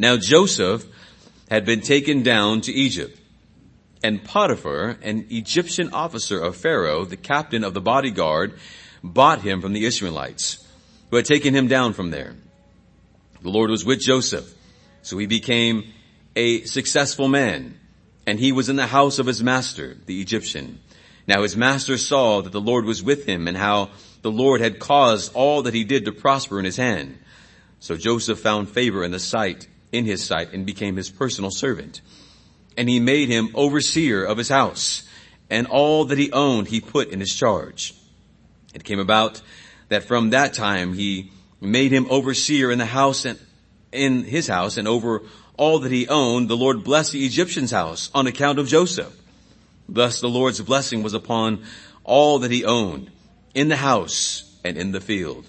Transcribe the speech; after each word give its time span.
Now 0.00 0.16
Joseph 0.16 0.86
had 1.50 1.64
been 1.64 1.80
taken 1.80 2.22
down 2.22 2.60
to 2.62 2.72
Egypt, 2.72 3.18
and 4.04 4.22
Potiphar, 4.22 4.96
an 5.02 5.26
Egyptian 5.30 5.92
officer 5.92 6.40
of 6.40 6.56
Pharaoh, 6.56 7.04
the 7.04 7.16
captain 7.16 7.64
of 7.64 7.74
the 7.74 7.80
bodyguard, 7.80 8.54
bought 9.02 9.42
him 9.42 9.60
from 9.60 9.72
the 9.72 9.84
Ishmaelites, 9.84 10.64
who 11.10 11.16
had 11.16 11.24
taken 11.24 11.52
him 11.52 11.66
down 11.66 11.94
from 11.94 12.12
there. 12.12 12.36
The 13.42 13.50
Lord 13.50 13.70
was 13.70 13.84
with 13.84 14.00
Joseph, 14.00 14.54
so 15.02 15.18
he 15.18 15.26
became 15.26 15.92
a 16.36 16.62
successful 16.62 17.26
man, 17.26 17.76
and 18.24 18.38
he 18.38 18.52
was 18.52 18.68
in 18.68 18.76
the 18.76 18.86
house 18.86 19.18
of 19.18 19.26
his 19.26 19.42
master, 19.42 19.96
the 20.06 20.20
Egyptian. 20.20 20.78
Now 21.26 21.42
his 21.42 21.56
master 21.56 21.98
saw 21.98 22.40
that 22.42 22.52
the 22.52 22.60
Lord 22.60 22.84
was 22.84 23.02
with 23.02 23.26
him 23.26 23.48
and 23.48 23.56
how 23.56 23.90
the 24.22 24.30
Lord 24.30 24.60
had 24.60 24.78
caused 24.78 25.34
all 25.34 25.62
that 25.62 25.74
he 25.74 25.82
did 25.82 26.04
to 26.04 26.12
prosper 26.12 26.60
in 26.60 26.64
his 26.64 26.76
hand. 26.76 27.18
So 27.80 27.96
Joseph 27.96 28.38
found 28.38 28.68
favor 28.68 29.02
in 29.02 29.10
the 29.10 29.18
sight 29.18 29.66
in 29.92 30.04
his 30.04 30.24
sight 30.24 30.52
and 30.52 30.66
became 30.66 30.96
his 30.96 31.10
personal 31.10 31.50
servant. 31.50 32.00
And 32.76 32.88
he 32.88 33.00
made 33.00 33.28
him 33.28 33.50
overseer 33.54 34.24
of 34.24 34.38
his 34.38 34.48
house 34.48 35.08
and 35.50 35.66
all 35.66 36.06
that 36.06 36.18
he 36.18 36.30
owned 36.32 36.68
he 36.68 36.80
put 36.80 37.08
in 37.08 37.20
his 37.20 37.34
charge. 37.34 37.94
It 38.74 38.84
came 38.84 39.00
about 39.00 39.40
that 39.88 40.04
from 40.04 40.30
that 40.30 40.52
time 40.52 40.92
he 40.92 41.32
made 41.60 41.90
him 41.92 42.06
overseer 42.10 42.70
in 42.70 42.78
the 42.78 42.86
house 42.86 43.24
and 43.24 43.38
in 43.90 44.24
his 44.24 44.46
house 44.46 44.76
and 44.76 44.86
over 44.86 45.22
all 45.56 45.80
that 45.80 45.90
he 45.90 46.06
owned, 46.06 46.48
the 46.48 46.56
Lord 46.56 46.84
blessed 46.84 47.12
the 47.12 47.24
Egyptian's 47.24 47.70
house 47.70 48.10
on 48.14 48.26
account 48.26 48.58
of 48.58 48.68
Joseph. 48.68 49.14
Thus 49.88 50.20
the 50.20 50.28
Lord's 50.28 50.60
blessing 50.60 51.02
was 51.02 51.14
upon 51.14 51.64
all 52.04 52.40
that 52.40 52.50
he 52.50 52.64
owned 52.64 53.10
in 53.54 53.68
the 53.68 53.76
house 53.76 54.56
and 54.64 54.76
in 54.76 54.92
the 54.92 55.00
field. 55.00 55.46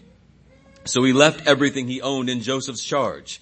So 0.86 1.04
he 1.04 1.14
left 1.14 1.46
everything 1.46 1.88
he 1.88 2.02
owned 2.02 2.30
in 2.30 2.42
Joseph's 2.42 2.84
charge 2.84 3.40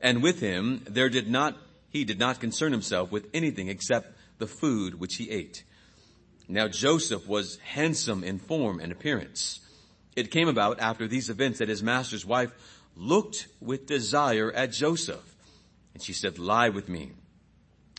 and 0.00 0.22
with 0.22 0.40
him 0.40 0.82
there 0.88 1.08
did 1.08 1.28
not, 1.28 1.56
he 1.90 2.04
did 2.04 2.18
not 2.18 2.40
concern 2.40 2.72
himself 2.72 3.10
with 3.12 3.28
anything 3.34 3.68
except 3.68 4.16
the 4.38 4.46
food 4.46 4.98
which 4.98 5.16
he 5.16 5.30
ate. 5.30 5.64
Now 6.48 6.68
Joseph 6.68 7.28
was 7.28 7.58
handsome 7.58 8.24
in 8.24 8.38
form 8.38 8.80
and 8.80 8.90
appearance. 8.90 9.60
It 10.16 10.30
came 10.30 10.48
about 10.48 10.80
after 10.80 11.06
these 11.06 11.30
events 11.30 11.58
that 11.60 11.68
his 11.68 11.82
master's 11.82 12.26
wife 12.26 12.50
looked 12.96 13.46
with 13.60 13.86
desire 13.86 14.50
at 14.52 14.72
Joseph. 14.72 15.24
And 15.94 16.02
she 16.02 16.12
said, 16.12 16.38
lie 16.38 16.70
with 16.70 16.88
me. 16.88 17.12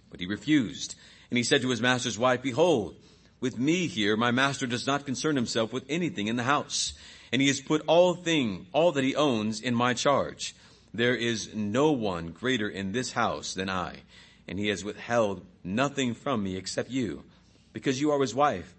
But 0.09 0.20
he 0.20 0.25
refused. 0.25 0.95
And 1.30 1.38
he 1.38 1.44
said 1.44 1.62
to 1.62 1.70
his 1.70 1.81
master's 1.81 2.20
wife, 2.20 2.42
behold, 2.42 2.95
with 3.40 3.58
me 3.58 3.88
here, 3.88 4.18
my 4.18 4.31
master 4.31 4.68
does 4.68 4.86
not 4.86 5.06
concern 5.06 5.36
himself 5.36 5.72
with 5.72 5.86
anything 5.90 6.28
in 6.28 6.36
the 6.36 6.44
house. 6.44 6.94
And 7.31 7.42
he 7.42 7.47
has 7.47 7.62
put 7.62 7.84
all 7.88 8.14
thing, 8.14 8.68
all 8.73 8.92
that 8.92 9.03
he 9.03 9.16
owns 9.16 9.62
in 9.62 9.73
my 9.73 9.94
charge. 9.94 10.53
There 10.94 11.16
is 11.16 11.53
no 11.53 11.92
one 11.92 12.30
greater 12.30 12.70
in 12.70 12.92
this 12.92 13.11
house 13.14 13.53
than 13.53 13.70
I, 13.70 13.97
and 14.47 14.59
he 14.59 14.67
has 14.67 14.84
withheld 14.84 15.45
nothing 15.64 16.14
from 16.14 16.44
me 16.44 16.58
except 16.58 16.89
you, 16.89 17.23
because 17.73 18.02
you 18.02 18.11
are 18.11 18.20
his 18.20 18.36
wife. 18.36 18.73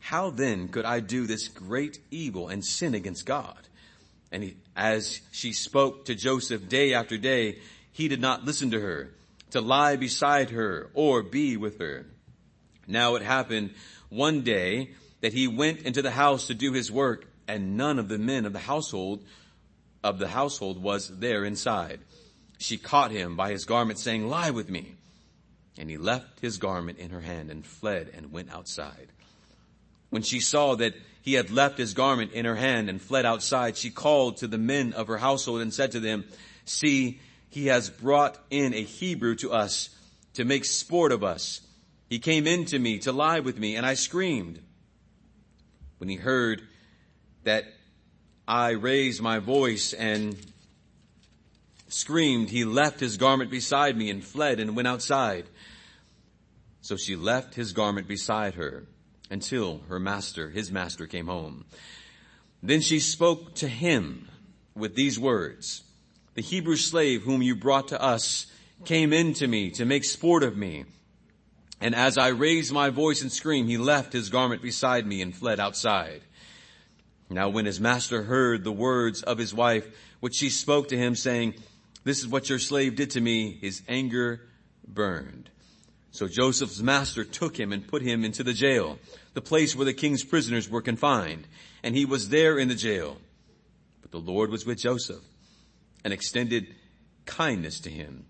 How 0.00 0.30
then 0.30 0.68
could 0.68 0.84
I 0.84 1.00
do 1.00 1.26
this 1.26 1.48
great 1.48 1.98
evil 2.10 2.48
and 2.48 2.64
sin 2.64 2.94
against 2.94 3.26
God? 3.26 3.58
And 4.30 4.44
he, 4.44 4.56
as 4.76 5.20
she 5.32 5.52
spoke 5.52 6.04
to 6.04 6.14
Joseph 6.14 6.68
day 6.68 6.94
after 6.94 7.18
day, 7.18 7.58
he 7.90 8.06
did 8.08 8.20
not 8.20 8.44
listen 8.44 8.70
to 8.70 8.80
her, 8.80 9.10
to 9.50 9.60
lie 9.60 9.96
beside 9.96 10.50
her 10.50 10.90
or 10.94 11.22
be 11.22 11.56
with 11.56 11.80
her. 11.80 12.06
Now 12.86 13.16
it 13.16 13.22
happened 13.22 13.74
one 14.08 14.42
day 14.42 14.90
that 15.20 15.32
he 15.32 15.48
went 15.48 15.80
into 15.80 16.02
the 16.02 16.10
house 16.10 16.46
to 16.46 16.54
do 16.54 16.72
his 16.72 16.92
work, 16.92 17.26
and 17.48 17.76
none 17.76 17.98
of 17.98 18.08
the 18.08 18.18
men 18.18 18.44
of 18.44 18.52
the 18.52 18.60
household 18.60 19.24
of 20.06 20.18
the 20.20 20.28
household 20.28 20.80
was 20.80 21.08
there 21.18 21.44
inside. 21.44 21.98
She 22.58 22.78
caught 22.78 23.10
him 23.10 23.36
by 23.36 23.50
his 23.50 23.64
garment 23.64 23.98
saying, 23.98 24.28
lie 24.28 24.50
with 24.50 24.70
me. 24.70 24.94
And 25.76 25.90
he 25.90 25.98
left 25.98 26.40
his 26.40 26.58
garment 26.58 26.98
in 26.98 27.10
her 27.10 27.20
hand 27.20 27.50
and 27.50 27.66
fled 27.66 28.10
and 28.16 28.32
went 28.32 28.52
outside. 28.52 29.08
When 30.10 30.22
she 30.22 30.38
saw 30.38 30.76
that 30.76 30.94
he 31.22 31.34
had 31.34 31.50
left 31.50 31.76
his 31.76 31.92
garment 31.92 32.32
in 32.32 32.44
her 32.44 32.54
hand 32.54 32.88
and 32.88 33.02
fled 33.02 33.26
outside, 33.26 33.76
she 33.76 33.90
called 33.90 34.36
to 34.38 34.46
the 34.46 34.58
men 34.58 34.92
of 34.92 35.08
her 35.08 35.18
household 35.18 35.60
and 35.60 35.74
said 35.74 35.90
to 35.92 36.00
them, 36.00 36.24
see, 36.64 37.20
he 37.50 37.66
has 37.66 37.90
brought 37.90 38.38
in 38.48 38.74
a 38.74 38.82
Hebrew 38.82 39.34
to 39.36 39.52
us 39.52 39.90
to 40.34 40.44
make 40.44 40.64
sport 40.64 41.10
of 41.10 41.24
us. 41.24 41.62
He 42.08 42.20
came 42.20 42.46
in 42.46 42.64
to 42.66 42.78
me 42.78 43.00
to 43.00 43.12
lie 43.12 43.40
with 43.40 43.58
me 43.58 43.74
and 43.74 43.84
I 43.84 43.94
screamed. 43.94 44.62
When 45.98 46.08
he 46.08 46.16
heard 46.16 46.62
that 47.42 47.64
I 48.48 48.70
raised 48.70 49.20
my 49.20 49.40
voice 49.40 49.92
and 49.92 50.36
screamed. 51.88 52.50
He 52.50 52.64
left 52.64 53.00
his 53.00 53.16
garment 53.16 53.50
beside 53.50 53.96
me 53.96 54.08
and 54.10 54.24
fled 54.24 54.60
and 54.60 54.76
went 54.76 54.86
outside. 54.86 55.46
So 56.80 56.96
she 56.96 57.16
left 57.16 57.54
his 57.54 57.72
garment 57.72 58.06
beside 58.06 58.54
her 58.54 58.86
until 59.30 59.80
her 59.88 59.98
master, 59.98 60.50
his 60.50 60.70
master 60.70 61.06
came 61.06 61.26
home. 61.26 61.64
Then 62.62 62.80
she 62.80 63.00
spoke 63.00 63.54
to 63.56 63.68
him 63.68 64.28
with 64.76 64.94
these 64.94 65.18
words, 65.18 65.82
the 66.34 66.42
Hebrew 66.42 66.76
slave 66.76 67.22
whom 67.22 67.42
you 67.42 67.56
brought 67.56 67.88
to 67.88 68.00
us 68.00 68.46
came 68.84 69.12
in 69.12 69.32
to 69.34 69.48
me 69.48 69.70
to 69.72 69.84
make 69.84 70.04
sport 70.04 70.44
of 70.44 70.56
me. 70.56 70.84
And 71.80 71.94
as 71.94 72.16
I 72.16 72.28
raised 72.28 72.72
my 72.72 72.90
voice 72.90 73.22
and 73.22 73.32
screamed, 73.32 73.68
he 73.68 73.78
left 73.78 74.12
his 74.12 74.30
garment 74.30 74.62
beside 74.62 75.06
me 75.06 75.20
and 75.22 75.34
fled 75.34 75.58
outside. 75.58 76.22
Now 77.28 77.48
when 77.48 77.66
his 77.66 77.80
master 77.80 78.22
heard 78.22 78.64
the 78.64 78.72
words 78.72 79.22
of 79.22 79.38
his 79.38 79.52
wife, 79.52 79.86
which 80.20 80.36
she 80.36 80.50
spoke 80.50 80.88
to 80.88 80.96
him 80.96 81.14
saying, 81.14 81.54
this 82.06 82.20
is 82.20 82.28
what 82.28 82.48
your 82.48 82.60
slave 82.60 82.94
did 82.94 83.10
to 83.10 83.20
me, 83.20 83.58
his 83.60 83.82
anger 83.88 84.40
burned. 84.86 85.50
So 86.12 86.28
Joseph's 86.28 86.80
master 86.80 87.24
took 87.24 87.58
him 87.58 87.72
and 87.72 87.86
put 87.86 88.00
him 88.00 88.24
into 88.24 88.44
the 88.44 88.52
jail, 88.54 89.00
the 89.34 89.42
place 89.42 89.74
where 89.74 89.84
the 89.84 89.92
king's 89.92 90.22
prisoners 90.22 90.70
were 90.70 90.82
confined, 90.82 91.48
and 91.82 91.96
he 91.96 92.04
was 92.04 92.28
there 92.28 92.58
in 92.58 92.68
the 92.68 92.76
jail. 92.76 93.18
But 94.02 94.12
the 94.12 94.20
Lord 94.20 94.50
was 94.50 94.64
with 94.64 94.78
Joseph 94.78 95.22
and 96.04 96.12
extended 96.12 96.76
kindness 97.24 97.80
to 97.80 97.90
him 97.90 98.24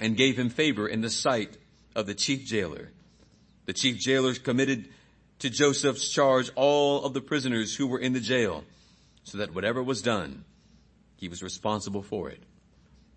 and 0.00 0.16
gave 0.16 0.36
him 0.36 0.50
favor 0.50 0.88
in 0.88 1.00
the 1.00 1.08
sight 1.08 1.56
of 1.94 2.06
the 2.06 2.14
chief 2.14 2.44
jailer. 2.44 2.90
The 3.66 3.72
chief 3.72 3.98
jailer 3.98 4.34
committed 4.34 4.88
to 5.40 5.50
Joseph's 5.50 6.08
charge 6.08 6.50
all 6.54 7.04
of 7.04 7.12
the 7.12 7.20
prisoners 7.20 7.76
who 7.76 7.86
were 7.86 7.98
in 7.98 8.12
the 8.12 8.20
jail 8.20 8.64
so 9.24 9.38
that 9.38 9.54
whatever 9.54 9.82
was 9.82 10.02
done, 10.02 10.44
he 11.16 11.28
was 11.28 11.42
responsible 11.42 12.02
for 12.02 12.30
it. 12.30 12.42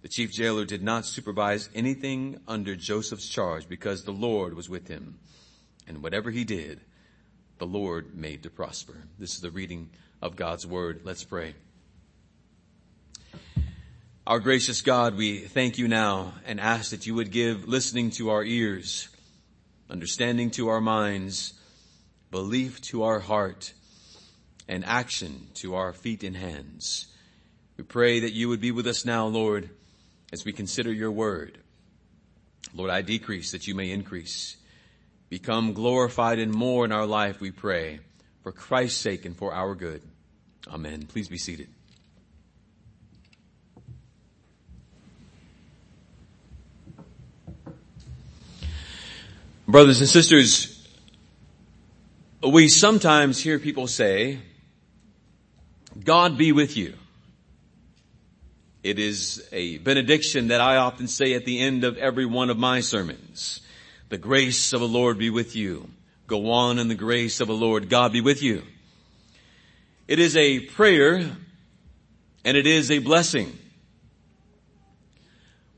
The 0.01 0.07
chief 0.07 0.31
jailer 0.31 0.65
did 0.65 0.81
not 0.81 1.05
supervise 1.05 1.69
anything 1.75 2.39
under 2.47 2.75
Joseph's 2.75 3.27
charge 3.27 3.67
because 3.67 4.03
the 4.03 4.11
Lord 4.11 4.53
was 4.53 4.69
with 4.69 4.87
him. 4.87 5.19
And 5.87 6.01
whatever 6.01 6.31
he 6.31 6.45
did, 6.45 6.79
the 7.57 7.65
Lord 7.65 8.15
made 8.15 8.43
to 8.43 8.49
prosper. 8.49 8.95
This 9.17 9.35
is 9.35 9.41
the 9.41 9.51
reading 9.51 9.89
of 10.21 10.37
God's 10.37 10.65
word. 10.65 11.01
Let's 11.03 11.23
pray. 11.23 11.55
Our 14.25 14.39
gracious 14.39 14.81
God, 14.81 15.15
we 15.17 15.39
thank 15.39 15.77
you 15.77 15.87
now 15.87 16.33
and 16.45 16.59
ask 16.59 16.91
that 16.91 17.07
you 17.07 17.15
would 17.15 17.31
give 17.31 17.67
listening 17.67 18.11
to 18.11 18.29
our 18.29 18.43
ears, 18.43 19.09
understanding 19.89 20.51
to 20.51 20.69
our 20.69 20.79
minds, 20.79 21.58
belief 22.31 22.81
to 22.81 23.03
our 23.03 23.19
heart, 23.19 23.73
and 24.69 24.85
action 24.85 25.47
to 25.55 25.73
our 25.75 25.91
feet 25.91 26.23
and 26.23 26.37
hands. 26.37 27.07
We 27.75 27.83
pray 27.83 28.19
that 28.19 28.33
you 28.33 28.47
would 28.49 28.61
be 28.61 28.71
with 28.71 28.85
us 28.85 29.03
now, 29.03 29.25
Lord, 29.25 29.69
as 30.31 30.45
we 30.45 30.53
consider 30.53 30.93
your 30.93 31.11
word. 31.11 31.57
Lord, 32.73 32.91
I 32.91 33.01
decrease 33.01 33.51
that 33.51 33.67
you 33.67 33.73
may 33.73 33.89
increase. 33.89 34.57
Become 35.29 35.73
glorified 35.73 36.37
and 36.37 36.53
more 36.53 36.85
in 36.85 36.91
our 36.91 37.07
life, 37.07 37.41
we 37.41 37.49
pray, 37.49 37.99
for 38.43 38.51
Christ's 38.51 39.01
sake 39.01 39.25
and 39.25 39.35
for 39.35 39.53
our 39.53 39.73
good. 39.73 40.03
Amen. 40.67 41.07
Please 41.07 41.27
be 41.27 41.37
seated. 41.37 41.69
Brothers 49.67 49.99
and 49.99 50.09
sisters, 50.09 50.78
we 52.51 52.67
sometimes 52.67 53.41
hear 53.41 53.59
people 53.59 53.87
say, 53.87 54.39
God 56.03 56.37
be 56.37 56.51
with 56.51 56.77
you. 56.77 56.93
It 58.81 58.97
is 58.97 59.45
a 59.51 59.77
benediction 59.79 60.47
that 60.47 60.61
I 60.61 60.77
often 60.77 61.07
say 61.07 61.33
at 61.33 61.43
the 61.43 61.59
end 61.59 61.83
of 61.83 61.97
every 61.97 62.25
one 62.25 62.49
of 62.49 62.57
my 62.57 62.79
sermons. 62.79 63.61
The 64.07 64.17
grace 64.17 64.71
of 64.71 64.79
the 64.79 64.87
Lord 64.87 65.17
be 65.17 65.29
with 65.29 65.55
you. 65.55 65.89
Go 66.27 66.51
on 66.51 66.79
in 66.79 66.87
the 66.87 66.95
grace 66.95 67.41
of 67.41 67.47
the 67.47 67.53
Lord. 67.53 67.89
God 67.89 68.13
be 68.13 68.21
with 68.21 68.41
you. 68.41 68.63
It 70.07 70.19
is 70.19 70.37
a 70.37 70.61
prayer 70.61 71.17
and 72.45 72.57
it 72.57 72.65
is 72.65 72.89
a 72.89 72.99
blessing. 72.99 73.57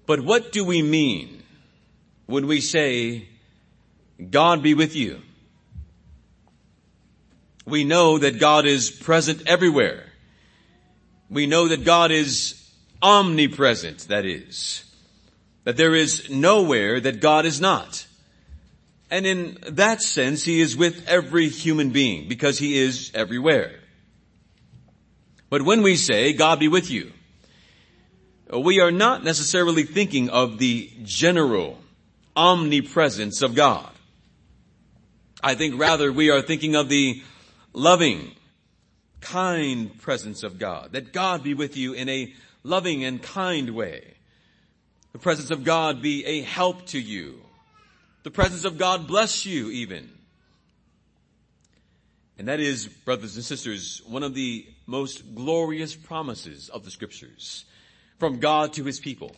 But 0.06 0.21
what 0.21 0.51
do 0.51 0.63
we 0.63 0.81
mean 0.81 1.44
when 2.27 2.47
we 2.47 2.62
say, 2.62 3.27
God 4.29 4.62
be 4.62 4.73
with 4.73 4.95
you? 4.95 5.21
We 7.65 7.83
know 7.83 8.17
that 8.17 8.39
God 8.39 8.65
is 8.65 8.89
present 8.89 9.43
everywhere. 9.47 10.05
We 11.29 11.45
know 11.45 11.67
that 11.67 11.85
God 11.85 12.11
is 12.11 12.57
omnipresent, 13.01 14.07
that 14.09 14.25
is. 14.25 14.83
That 15.63 15.77
there 15.77 15.95
is 15.95 16.29
nowhere 16.29 16.99
that 16.99 17.21
God 17.21 17.45
is 17.45 17.61
not. 17.61 18.05
And 19.09 19.25
in 19.25 19.57
that 19.69 20.01
sense, 20.01 20.43
He 20.43 20.61
is 20.61 20.75
with 20.75 21.07
every 21.07 21.49
human 21.49 21.91
being 21.91 22.27
because 22.27 22.57
He 22.57 22.77
is 22.77 23.11
everywhere. 23.13 23.79
But 25.49 25.63
when 25.63 25.83
we 25.83 25.97
say, 25.97 26.33
God 26.33 26.59
be 26.59 26.69
with 26.69 26.89
you, 26.89 27.11
we 28.51 28.79
are 28.79 28.91
not 28.91 29.23
necessarily 29.23 29.83
thinking 29.83 30.29
of 30.29 30.57
the 30.57 30.89
general 31.03 31.77
omnipresence 32.35 33.41
of 33.41 33.55
God. 33.55 33.89
I 35.43 35.55
think 35.55 35.79
rather 35.79 36.11
we 36.11 36.29
are 36.29 36.41
thinking 36.41 36.75
of 36.75 36.87
the 36.87 37.21
loving, 37.73 38.31
kind 39.19 40.00
presence 40.01 40.44
of 40.44 40.59
God. 40.59 40.94
That 40.94 41.13
God 41.13 41.44
be 41.44 41.53
with 41.53 41.77
you 41.77 41.94
in 41.94 42.09
a 42.09 42.33
loving 42.63 43.03
and 43.03 43.21
kind 43.21 43.71
way. 43.71 44.15
The 45.13 45.19
presence 45.19 45.51
of 45.51 45.63
God 45.63 46.01
be 46.01 46.25
a 46.25 46.41
help 46.41 46.85
to 46.88 47.00
you. 47.00 47.41
The 48.23 48.31
presence 48.31 48.65
of 48.65 48.77
God 48.77 49.07
bless 49.07 49.45
you 49.45 49.69
even. 49.71 50.09
And 52.38 52.47
that 52.47 52.59
is, 52.59 52.88
brothers 52.88 53.35
and 53.35 53.45
sisters, 53.45 54.01
one 54.07 54.23
of 54.23 54.33
the 54.33 54.65
most 54.88 55.35
glorious 55.35 55.95
promises 55.95 56.69
of 56.69 56.85
the 56.85 56.91
scriptures 56.91 57.65
from 58.19 58.39
God 58.39 58.73
to 58.73 58.83
his 58.83 59.00
people. 59.00 59.35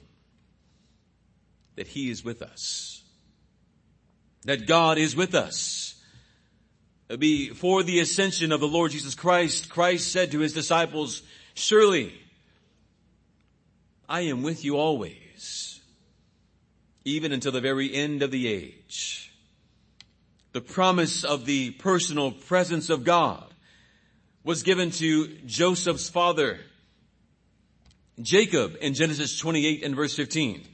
That 1.75 1.87
he 1.87 2.09
is 2.09 2.23
with 2.23 2.41
us. 2.41 3.03
That 4.43 4.67
God 4.67 4.97
is 4.97 5.15
with 5.15 5.33
us. 5.33 5.92
Uh, 7.13 7.17
Before 7.17 7.83
the 7.83 7.99
ascension 7.99 8.51
of 8.51 8.59
the 8.59 8.67
Lord 8.67 8.91
Jesus 8.91 9.13
Christ, 9.13 9.69
Christ 9.69 10.11
said 10.11 10.31
to 10.31 10.39
his 10.39 10.53
disciples, 10.53 11.21
surely 11.53 12.11
I 14.09 14.21
am 14.21 14.41
with 14.41 14.65
you 14.65 14.77
always, 14.77 15.81
even 17.05 17.31
until 17.31 17.51
the 17.51 17.61
very 17.61 17.93
end 17.93 18.23
of 18.23 18.31
the 18.31 18.47
age. 18.47 19.31
The 20.53 20.61
promise 20.61 21.23
of 21.23 21.45
the 21.45 21.71
personal 21.71 22.31
presence 22.31 22.89
of 22.89 23.03
God 23.03 23.45
was 24.43 24.63
given 24.63 24.89
to 24.91 25.27
Joseph's 25.45 26.09
father, 26.09 26.59
Jacob, 28.21 28.75
in 28.81 28.95
Genesis 28.95 29.37
28 29.37 29.83
and 29.83 29.95
verse 29.95 30.15
15. 30.15 30.67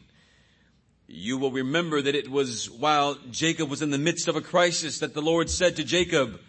You 1.12 1.40
will 1.40 1.52
remember 1.52 2.04
that 2.04 2.14
it 2.14 2.30
was 2.30 2.70
while 2.70 3.16
Jacob 3.32 3.68
was 3.68 3.82
in 3.82 3.90
the 3.90 3.98
midst 3.98 4.28
of 4.28 4.36
a 4.36 4.42
crisis 4.42 5.00
that 5.00 5.16
the 5.16 5.24
Lord 5.24 5.50
said 5.50 5.78
to 5.78 5.84
Jacob, 5.84 6.40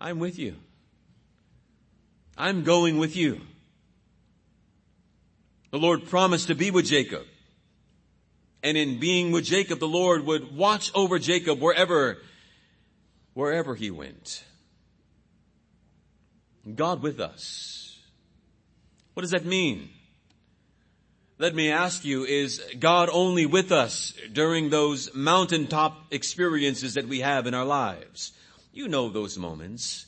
I'm 0.00 0.20
with 0.20 0.38
you. 0.38 0.54
I'm 2.38 2.62
going 2.62 2.98
with 2.98 3.16
you. 3.16 3.40
The 5.72 5.78
Lord 5.78 6.06
promised 6.06 6.46
to 6.48 6.54
be 6.54 6.70
with 6.70 6.86
Jacob. 6.86 7.24
And 8.62 8.78
in 8.78 9.00
being 9.00 9.32
with 9.32 9.44
Jacob, 9.44 9.80
the 9.80 9.88
Lord 9.88 10.24
would 10.24 10.56
watch 10.56 10.92
over 10.94 11.18
Jacob 11.18 11.60
wherever, 11.60 12.18
wherever 13.34 13.74
he 13.74 13.90
went. 13.90 14.44
God 16.76 17.02
with 17.02 17.18
us. 17.18 17.98
What 19.14 19.22
does 19.22 19.32
that 19.32 19.44
mean? 19.44 19.90
Let 21.42 21.56
me 21.56 21.72
ask 21.72 22.04
you, 22.04 22.24
is 22.24 22.62
God 22.78 23.08
only 23.12 23.46
with 23.46 23.72
us 23.72 24.14
during 24.32 24.70
those 24.70 25.12
mountaintop 25.12 26.12
experiences 26.12 26.94
that 26.94 27.08
we 27.08 27.18
have 27.18 27.48
in 27.48 27.52
our 27.52 27.64
lives? 27.64 28.30
You 28.72 28.86
know 28.86 29.08
those 29.08 29.36
moments. 29.36 30.06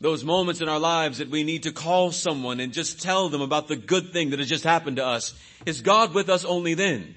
Those 0.00 0.24
moments 0.24 0.62
in 0.62 0.68
our 0.70 0.78
lives 0.78 1.18
that 1.18 1.28
we 1.28 1.44
need 1.44 1.64
to 1.64 1.72
call 1.72 2.10
someone 2.10 2.58
and 2.58 2.72
just 2.72 3.02
tell 3.02 3.28
them 3.28 3.42
about 3.42 3.68
the 3.68 3.76
good 3.76 4.14
thing 4.14 4.30
that 4.30 4.38
has 4.38 4.48
just 4.48 4.64
happened 4.64 4.96
to 4.96 5.04
us. 5.04 5.34
Is 5.66 5.82
God 5.82 6.14
with 6.14 6.30
us 6.30 6.46
only 6.46 6.72
then? 6.72 7.16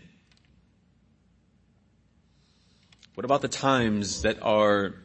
What 3.16 3.24
about 3.24 3.42
the 3.42 3.48
times 3.48 4.24
that 4.24 4.44
are 4.44 4.96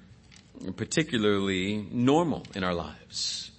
particularly 0.74 1.86
normal 1.92 2.42
in 2.56 2.64
our 2.64 2.74
lives? 2.74 3.52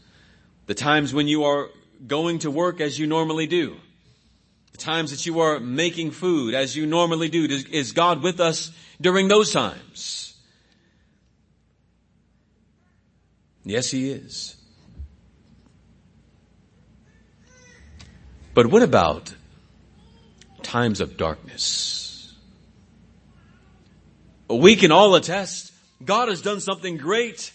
The 0.65 0.75
times 0.75 1.13
when 1.13 1.29
you 1.29 1.45
are 1.45 1.69
going 2.05 2.39
to 2.39 2.51
work 2.51 2.81
as 2.81 2.99
you 2.99 3.07
normally 3.07 3.47
do. 3.47 3.77
Times 4.79 5.11
that 5.11 5.25
you 5.25 5.41
are 5.41 5.59
making 5.59 6.11
food 6.11 6.55
as 6.55 6.75
you 6.75 6.85
normally 6.85 7.29
do. 7.29 7.45
Is 7.71 7.91
God 7.91 8.23
with 8.23 8.39
us 8.39 8.71
during 8.99 9.27
those 9.27 9.51
times? 9.51 10.35
Yes, 13.63 13.91
He 13.91 14.09
is. 14.09 14.55
But 18.53 18.67
what 18.67 18.81
about 18.81 19.33
times 20.63 21.01
of 21.01 21.17
darkness? 21.17 22.33
We 24.49 24.75
can 24.75 24.91
all 24.91 25.13
attest 25.15 25.69
God 26.03 26.29
has 26.29 26.41
done 26.41 26.61
something 26.61 26.97
great 26.97 27.51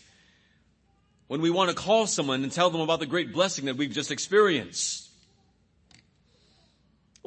when 1.28 1.40
we 1.40 1.50
want 1.50 1.70
to 1.70 1.76
call 1.76 2.06
someone 2.06 2.42
and 2.42 2.52
tell 2.52 2.70
them 2.70 2.82
about 2.82 3.00
the 3.00 3.06
great 3.06 3.32
blessing 3.32 3.64
that 3.66 3.76
we've 3.76 3.90
just 3.90 4.10
experienced. 4.10 5.03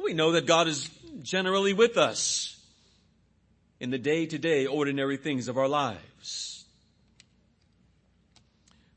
We 0.02 0.14
know 0.14 0.32
that 0.32 0.46
God 0.46 0.68
is 0.68 0.88
generally 1.22 1.72
with 1.72 1.96
us 1.96 2.56
in 3.80 3.90
the 3.90 3.98
day 3.98 4.26
to 4.26 4.38
day 4.38 4.66
ordinary 4.66 5.16
things 5.16 5.48
of 5.48 5.58
our 5.58 5.68
lives. 5.68 6.64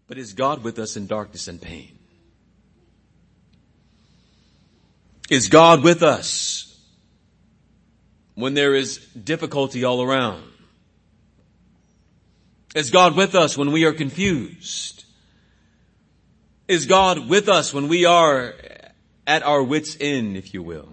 But 0.07 0.17
is 0.17 0.33
God 0.33 0.63
with 0.63 0.77
us 0.79 0.97
in 0.97 1.07
darkness 1.07 1.47
and 1.47 1.61
pain? 1.61 1.97
Is 5.29 5.47
God 5.47 5.83
with 5.83 6.03
us 6.03 6.77
when 8.35 8.53
there 8.53 8.75
is 8.75 8.97
difficulty 9.07 9.83
all 9.83 10.01
around? 10.01 10.43
Is 12.75 12.89
God 12.89 13.15
with 13.15 13.35
us 13.35 13.57
when 13.57 13.71
we 13.71 13.85
are 13.85 13.93
confused? 13.93 15.05
Is 16.67 16.85
God 16.85 17.29
with 17.29 17.49
us 17.49 17.73
when 17.73 17.87
we 17.87 18.05
are 18.05 18.53
at 19.27 19.43
our 19.43 19.63
wits 19.63 19.97
end, 19.99 20.37
if 20.37 20.53
you 20.53 20.63
will? 20.63 20.89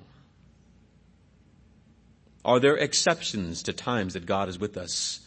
Are 2.44 2.60
there 2.60 2.76
exceptions 2.76 3.64
to 3.64 3.72
times 3.72 4.14
that 4.14 4.26
God 4.26 4.48
is 4.48 4.58
with 4.58 4.76
us 4.76 5.20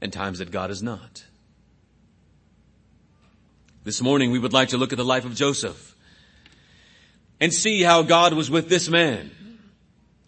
and 0.00 0.12
times 0.12 0.38
that 0.38 0.50
God 0.50 0.70
is 0.70 0.82
not? 0.82 1.24
This 3.84 4.00
morning 4.00 4.30
we 4.30 4.38
would 4.38 4.52
like 4.52 4.68
to 4.68 4.78
look 4.78 4.92
at 4.92 4.98
the 4.98 5.04
life 5.04 5.24
of 5.24 5.34
Joseph 5.34 5.96
and 7.40 7.52
see 7.52 7.82
how 7.82 8.02
God 8.02 8.32
was 8.34 8.48
with 8.48 8.68
this 8.68 8.88
man 8.88 9.32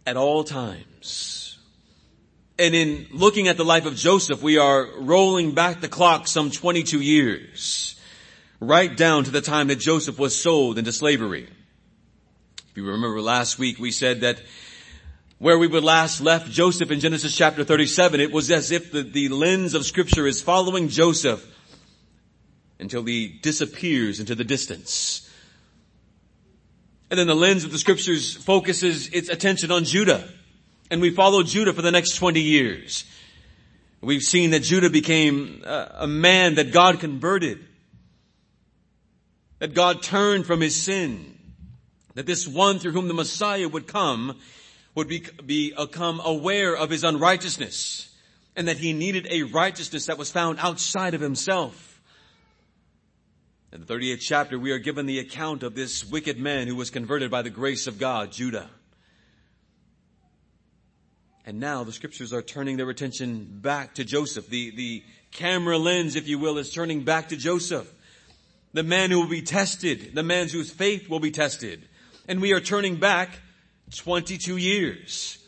at 0.05 0.16
all 0.16 0.43
times. 0.43 1.59
And 2.59 2.75
in 2.75 3.06
looking 3.12 3.47
at 3.49 3.56
the 3.56 3.64
life 3.64 3.87
of 3.87 3.94
Joseph, 3.94 4.42
we 4.42 4.59
are 4.59 4.88
rolling 4.99 5.54
back 5.54 5.80
the 5.80 5.88
clock 5.88 6.26
some 6.26 6.50
22 6.50 7.00
years, 7.00 8.00
right 8.61 8.97
down 8.97 9.25
to 9.25 9.30
the 9.30 9.40
time 9.40 9.68
that 9.68 9.78
Joseph 9.78 10.18
was 10.18 10.40
sold 10.40 10.78
into 10.78 10.92
slavery. 10.92 11.49
If 12.75 12.78
you 12.78 12.87
remember 12.87 13.21
last 13.21 13.57
week, 13.57 13.78
we 13.78 13.93
said 13.93 14.23
that 14.23 14.43
where 15.38 15.57
we 15.57 15.69
would 15.69 15.85
last 15.85 16.21
left 16.21 16.50
Joseph 16.50 16.90
in 16.90 16.99
Genesis 16.99 17.37
chapter 17.37 17.62
37, 17.62 18.19
it 18.19 18.33
was 18.33 18.50
as 18.50 18.73
if 18.73 18.90
the, 18.90 19.02
the 19.02 19.28
lens 19.28 19.75
of 19.75 19.87
scripture 19.87 20.26
is 20.26 20.43
following 20.43 20.88
Joseph 20.88 21.47
until 22.81 23.04
he 23.04 23.28
disappears 23.28 24.19
into 24.19 24.35
the 24.35 24.43
distance. 24.43 25.31
And 27.11 27.19
then 27.21 27.28
the 27.28 27.37
lens 27.37 27.62
of 27.62 27.71
the 27.71 27.78
scriptures 27.78 28.35
focuses 28.35 29.07
its 29.11 29.28
attention 29.28 29.71
on 29.71 29.85
Judah 29.85 30.28
and 30.90 31.00
we 31.00 31.11
follow 31.11 31.45
Judah 31.45 31.75
for 31.75 31.83
the 31.83 31.93
next 31.93 32.16
20 32.16 32.40
years. 32.40 33.04
We've 34.00 34.21
seen 34.21 34.50
that 34.50 34.64
Judah 34.64 34.90
became 34.90 35.62
a 35.64 36.09
man 36.09 36.57
that 36.57 36.73
God 36.73 36.99
converted. 36.99 37.64
That 39.61 39.75
God 39.75 40.02
turned 40.02 40.45
from 40.45 40.61
his 40.61 40.75
sin. 40.75 41.34
That 42.14 42.26
this 42.26 42.47
one 42.47 42.78
through 42.78 42.92
whom 42.92 43.09
the 43.09 43.14
Messiah 43.14 43.68
would 43.68 43.87
come 43.87 44.38
would 44.94 45.09
be, 45.09 45.26
become 45.44 46.21
uh, 46.21 46.25
aware 46.25 46.76
of 46.76 46.90
his 46.90 47.04
unrighteousness. 47.04 48.11
And 48.56 48.68
that 48.68 48.76
he 48.76 48.92
needed 48.92 49.26
a 49.30 49.42
righteousness 49.42 50.06
that 50.06 50.18
was 50.18 50.30
found 50.30 50.59
outside 50.61 51.14
of 51.14 51.21
himself. 51.21 52.00
In 53.73 53.85
the 53.85 53.92
38th 53.92 54.21
chapter, 54.21 54.56
we 54.56 54.71
are 54.71 54.78
given 54.78 55.06
the 55.06 55.18
account 55.18 55.64
of 55.64 55.75
this 55.75 56.04
wicked 56.04 56.38
man 56.38 56.68
who 56.68 56.76
was 56.76 56.90
converted 56.90 57.33
by 57.33 57.42
the 57.42 57.50
grace 57.50 57.88
of 57.88 57.99
God, 57.99 58.30
Judah. 58.30 58.71
And 61.44 61.59
now 61.59 61.83
the 61.83 61.92
scriptures 61.92 62.33
are 62.33 62.40
turning 62.40 62.76
their 62.76 62.88
attention 62.88 63.49
back 63.61 63.97
to 63.97 64.04
Joseph. 64.04 64.49
The, 64.49 64.71
the 64.71 65.02
camera 65.33 65.76
lens, 65.76 66.14
if 66.14 66.28
you 66.28 66.38
will, 66.38 66.56
is 66.59 66.73
turning 66.73 67.02
back 67.02 67.30
to 67.30 67.37
Joseph. 67.37 67.92
The 68.73 68.85
man 68.85 69.11
who 69.11 69.21
will 69.21 69.28
be 69.28 69.42
tested, 69.42 70.14
the 70.14 70.23
man 70.23 70.49
whose 70.49 70.71
faith 70.71 71.09
will 71.09 71.21
be 71.21 71.33
tested. 71.33 71.88
And 72.26 72.40
we 72.40 72.52
are 72.52 72.61
turning 72.61 72.97
back 72.97 73.38
22 73.95 74.57
years 74.57 75.38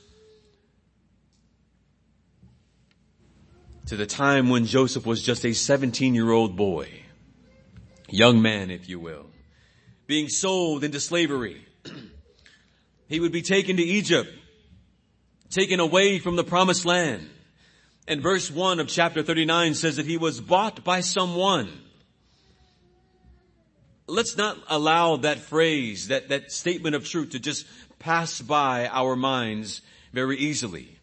to 3.86 3.96
the 3.96 4.06
time 4.06 4.50
when 4.50 4.66
Joseph 4.66 5.06
was 5.06 5.22
just 5.22 5.44
a 5.44 5.52
17 5.52 6.14
year 6.14 6.30
old 6.30 6.56
boy, 6.56 6.88
young 8.08 8.42
man, 8.42 8.70
if 8.70 8.88
you 8.88 8.98
will, 8.98 9.26
being 10.06 10.28
sold 10.28 10.84
into 10.84 11.00
slavery. 11.00 11.64
he 13.08 13.20
would 13.20 13.32
be 13.32 13.42
taken 13.42 13.76
to 13.76 13.82
Egypt 13.82 14.30
taken 15.50 15.80
away 15.80 16.18
from 16.18 16.36
the 16.36 16.44
promised 16.44 16.84
land. 16.84 17.28
And 18.08 18.22
verse 18.22 18.50
1 18.50 18.78
of 18.80 18.88
chapter 18.88 19.22
39 19.22 19.74
says 19.74 19.96
that 19.96 20.06
he 20.06 20.16
was 20.16 20.40
bought 20.40 20.84
by 20.84 21.00
someone. 21.00 21.70
Let's 24.06 24.36
not 24.36 24.58
allow 24.68 25.16
that 25.18 25.38
phrase, 25.38 26.08
that, 26.08 26.28
that 26.28 26.52
statement 26.52 26.94
of 26.94 27.04
truth 27.04 27.30
to 27.30 27.40
just 27.40 27.66
pass 27.98 28.40
by 28.40 28.86
our 28.88 29.16
minds 29.16 29.82
very 30.12 30.38
easily. 30.38 30.96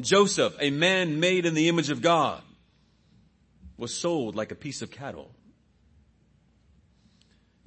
Joseph, 0.00 0.56
a 0.60 0.70
man 0.70 1.20
made 1.20 1.44
in 1.44 1.54
the 1.54 1.68
image 1.68 1.90
of 1.90 2.00
God, 2.00 2.42
was 3.76 3.94
sold 3.94 4.34
like 4.34 4.50
a 4.50 4.56
piece 4.56 4.80
of 4.80 4.90
cattle. 4.90 5.30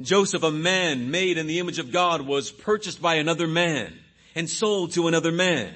Joseph, 0.01 0.43
a 0.43 0.51
man 0.51 1.11
made 1.11 1.37
in 1.37 1.47
the 1.47 1.59
image 1.59 1.79
of 1.79 1.91
God, 1.91 2.21
was 2.21 2.51
purchased 2.51 3.01
by 3.01 3.15
another 3.15 3.47
man 3.47 3.93
and 4.33 4.49
sold 4.49 4.93
to 4.93 5.07
another 5.07 5.31
man. 5.31 5.73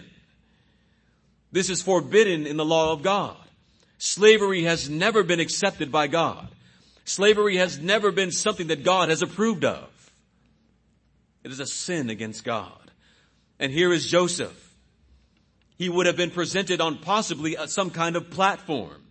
This 1.51 1.69
is 1.69 1.81
forbidden 1.81 2.45
in 2.45 2.57
the 2.57 2.65
law 2.65 2.91
of 2.91 3.01
God. 3.01 3.37
Slavery 3.97 4.63
has 4.63 4.89
never 4.89 5.23
been 5.23 5.39
accepted 5.39 5.91
by 5.91 6.07
God. 6.07 6.47
Slavery 7.09 7.57
has 7.57 7.79
never 7.79 8.11
been 8.11 8.31
something 8.31 8.67
that 8.67 8.83
God 8.83 9.09
has 9.09 9.23
approved 9.23 9.65
of. 9.65 9.89
It 11.43 11.49
is 11.49 11.59
a 11.59 11.65
sin 11.65 12.11
against 12.11 12.43
God. 12.43 12.91
And 13.59 13.71
here 13.71 13.91
is 13.91 14.05
Joseph. 14.05 14.75
He 15.75 15.89
would 15.89 16.05
have 16.05 16.15
been 16.15 16.29
presented 16.29 16.81
on 16.81 16.99
possibly 16.99 17.57
some 17.65 17.89
kind 17.89 18.15
of 18.15 18.29
platform 18.29 19.01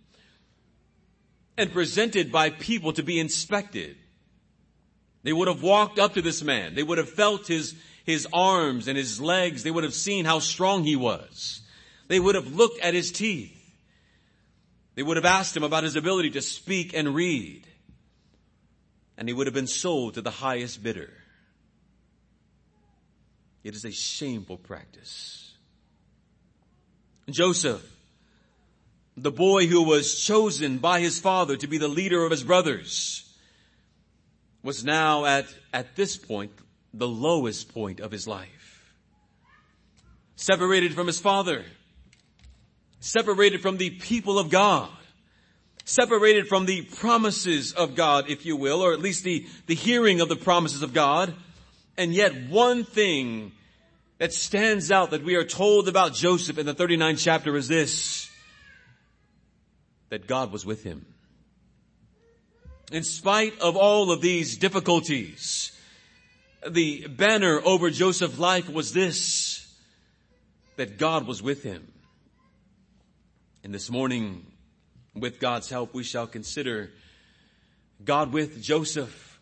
and 1.57 1.73
presented 1.73 2.31
by 2.31 2.51
people 2.51 2.93
to 2.93 3.03
be 3.03 3.19
inspected. 3.19 3.97
They 5.23 5.33
would 5.33 5.49
have 5.49 5.61
walked 5.61 5.99
up 5.99 6.13
to 6.13 6.21
this 6.21 6.41
man. 6.41 6.75
They 6.75 6.83
would 6.83 6.99
have 6.99 7.09
felt 7.09 7.47
his, 7.47 7.75
his 8.05 8.25
arms 8.31 8.87
and 8.87 8.97
his 8.97 9.19
legs. 9.19 9.63
They 9.63 9.71
would 9.71 9.83
have 9.83 9.93
seen 9.93 10.23
how 10.23 10.39
strong 10.39 10.85
he 10.85 10.95
was. 10.95 11.59
They 12.07 12.21
would 12.21 12.35
have 12.35 12.55
looked 12.55 12.79
at 12.79 12.93
his 12.93 13.11
teeth. 13.11 13.57
They 14.95 15.03
would 15.03 15.17
have 15.17 15.25
asked 15.25 15.57
him 15.57 15.63
about 15.63 15.83
his 15.83 15.97
ability 15.97 16.29
to 16.31 16.41
speak 16.41 16.93
and 16.93 17.13
read. 17.13 17.65
And 19.19 19.27
he 19.27 19.33
would 19.33 19.47
have 19.47 19.53
been 19.53 19.67
sold 19.67 20.13
to 20.13 20.21
the 20.21 20.31
highest 20.31 20.81
bidder. 20.81 21.11
It 23.65 23.75
is 23.75 23.83
a 23.83 23.91
shameful 23.91 24.55
practice. 24.57 25.51
Joseph, 27.29 27.85
the 29.17 29.29
boy 29.31 29.67
who 29.67 29.83
was 29.83 30.21
chosen 30.21 30.77
by 30.77 31.01
his 31.01 31.19
father 31.19 31.57
to 31.57 31.67
be 31.67 31.77
the 31.77 31.89
leader 31.89 32.23
of 32.23 32.31
his 32.31 32.43
brothers, 32.43 33.29
was 34.63 34.85
now 34.85 35.25
at, 35.25 35.53
at 35.73 35.97
this 35.97 36.15
point, 36.15 36.53
the 36.93 37.07
lowest 37.07 37.73
point 37.73 37.99
of 37.99 38.11
his 38.11 38.25
life. 38.25 38.93
Separated 40.37 40.93
from 40.93 41.07
his 41.07 41.19
father, 41.19 41.65
separated 43.01 43.61
from 43.61 43.75
the 43.75 43.89
people 43.89 44.39
of 44.39 44.49
God, 44.49 44.89
separated 45.89 46.47
from 46.47 46.67
the 46.67 46.83
promises 46.83 47.73
of 47.73 47.95
God, 47.95 48.29
if 48.29 48.45
you 48.45 48.55
will, 48.55 48.81
or 48.81 48.93
at 48.93 48.99
least 48.99 49.23
the, 49.23 49.47
the 49.65 49.73
hearing 49.73 50.21
of 50.21 50.29
the 50.29 50.35
promises 50.35 50.83
of 50.83 50.93
God. 50.93 51.33
And 51.97 52.13
yet 52.13 52.47
one 52.47 52.83
thing 52.83 53.53
that 54.19 54.31
stands 54.31 54.91
out 54.91 55.11
that 55.11 55.23
we 55.23 55.35
are 55.35 55.43
told 55.43 55.87
about 55.87 56.13
Joseph 56.13 56.59
in 56.59 56.67
the 56.67 56.75
39th 56.75 57.23
chapter 57.23 57.55
is 57.57 57.67
this, 57.67 58.29
that 60.09 60.27
God 60.27 60.51
was 60.51 60.63
with 60.63 60.83
him. 60.83 61.07
In 62.91 63.03
spite 63.03 63.59
of 63.59 63.75
all 63.75 64.11
of 64.11 64.21
these 64.21 64.57
difficulties, 64.57 65.71
the 66.67 67.07
banner 67.07 67.61
over 67.65 67.89
Joseph's 67.89 68.37
life 68.37 68.69
was 68.69 68.93
this, 68.93 69.73
that 70.75 70.99
God 70.99 71.25
was 71.25 71.41
with 71.41 71.63
him. 71.63 71.91
And 73.63 73.73
this 73.73 73.89
morning, 73.89 74.45
with 75.13 75.39
God's 75.39 75.69
help, 75.69 75.93
we 75.93 76.03
shall 76.03 76.27
consider 76.27 76.91
God 78.03 78.31
with 78.31 78.61
Joseph 78.61 79.39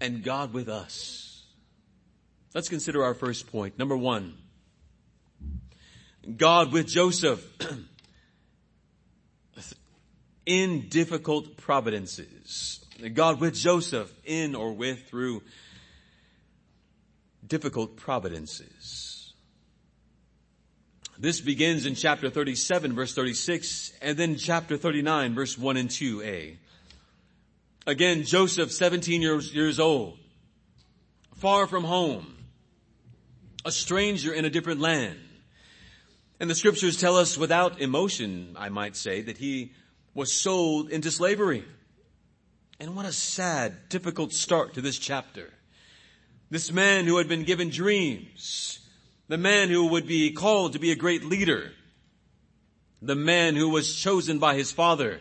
and 0.00 0.22
God 0.22 0.52
with 0.52 0.68
us. 0.68 1.44
Let's 2.54 2.68
consider 2.68 3.04
our 3.04 3.14
first 3.14 3.50
point. 3.50 3.78
Number 3.78 3.96
one, 3.96 4.36
God 6.36 6.72
with 6.72 6.86
Joseph 6.86 7.46
in 10.46 10.88
difficult 10.88 11.56
providences. 11.56 12.84
God 13.14 13.40
with 13.40 13.54
Joseph 13.54 14.12
in 14.24 14.54
or 14.54 14.72
with 14.72 15.08
through 15.08 15.42
difficult 17.46 17.96
providences. 17.96 19.09
This 21.20 21.42
begins 21.42 21.84
in 21.84 21.96
chapter 21.96 22.30
37 22.30 22.94
verse 22.94 23.12
36 23.12 23.92
and 24.00 24.16
then 24.16 24.36
chapter 24.36 24.78
39 24.78 25.34
verse 25.34 25.58
1 25.58 25.76
and 25.76 25.90
2a. 25.90 26.56
Again, 27.86 28.24
Joseph, 28.24 28.72
17 28.72 29.20
years, 29.20 29.54
years 29.54 29.78
old, 29.78 30.16
far 31.34 31.66
from 31.66 31.84
home, 31.84 32.38
a 33.66 33.70
stranger 33.70 34.32
in 34.32 34.46
a 34.46 34.50
different 34.50 34.80
land. 34.80 35.18
And 36.40 36.48
the 36.48 36.54
scriptures 36.54 36.98
tell 36.98 37.18
us 37.18 37.36
without 37.36 37.82
emotion, 37.82 38.56
I 38.58 38.70
might 38.70 38.96
say, 38.96 39.20
that 39.20 39.36
he 39.36 39.72
was 40.14 40.32
sold 40.32 40.88
into 40.88 41.10
slavery. 41.10 41.64
And 42.78 42.96
what 42.96 43.04
a 43.04 43.12
sad, 43.12 43.90
difficult 43.90 44.32
start 44.32 44.72
to 44.74 44.80
this 44.80 44.98
chapter. 44.98 45.50
This 46.48 46.72
man 46.72 47.04
who 47.04 47.18
had 47.18 47.28
been 47.28 47.44
given 47.44 47.68
dreams, 47.68 48.79
the 49.30 49.38
man 49.38 49.68
who 49.68 49.86
would 49.86 50.08
be 50.08 50.32
called 50.32 50.72
to 50.72 50.80
be 50.80 50.90
a 50.90 50.96
great 50.96 51.24
leader, 51.24 51.70
the 53.00 53.14
man 53.14 53.54
who 53.54 53.68
was 53.68 53.94
chosen 53.94 54.40
by 54.40 54.56
his 54.56 54.72
father, 54.72 55.20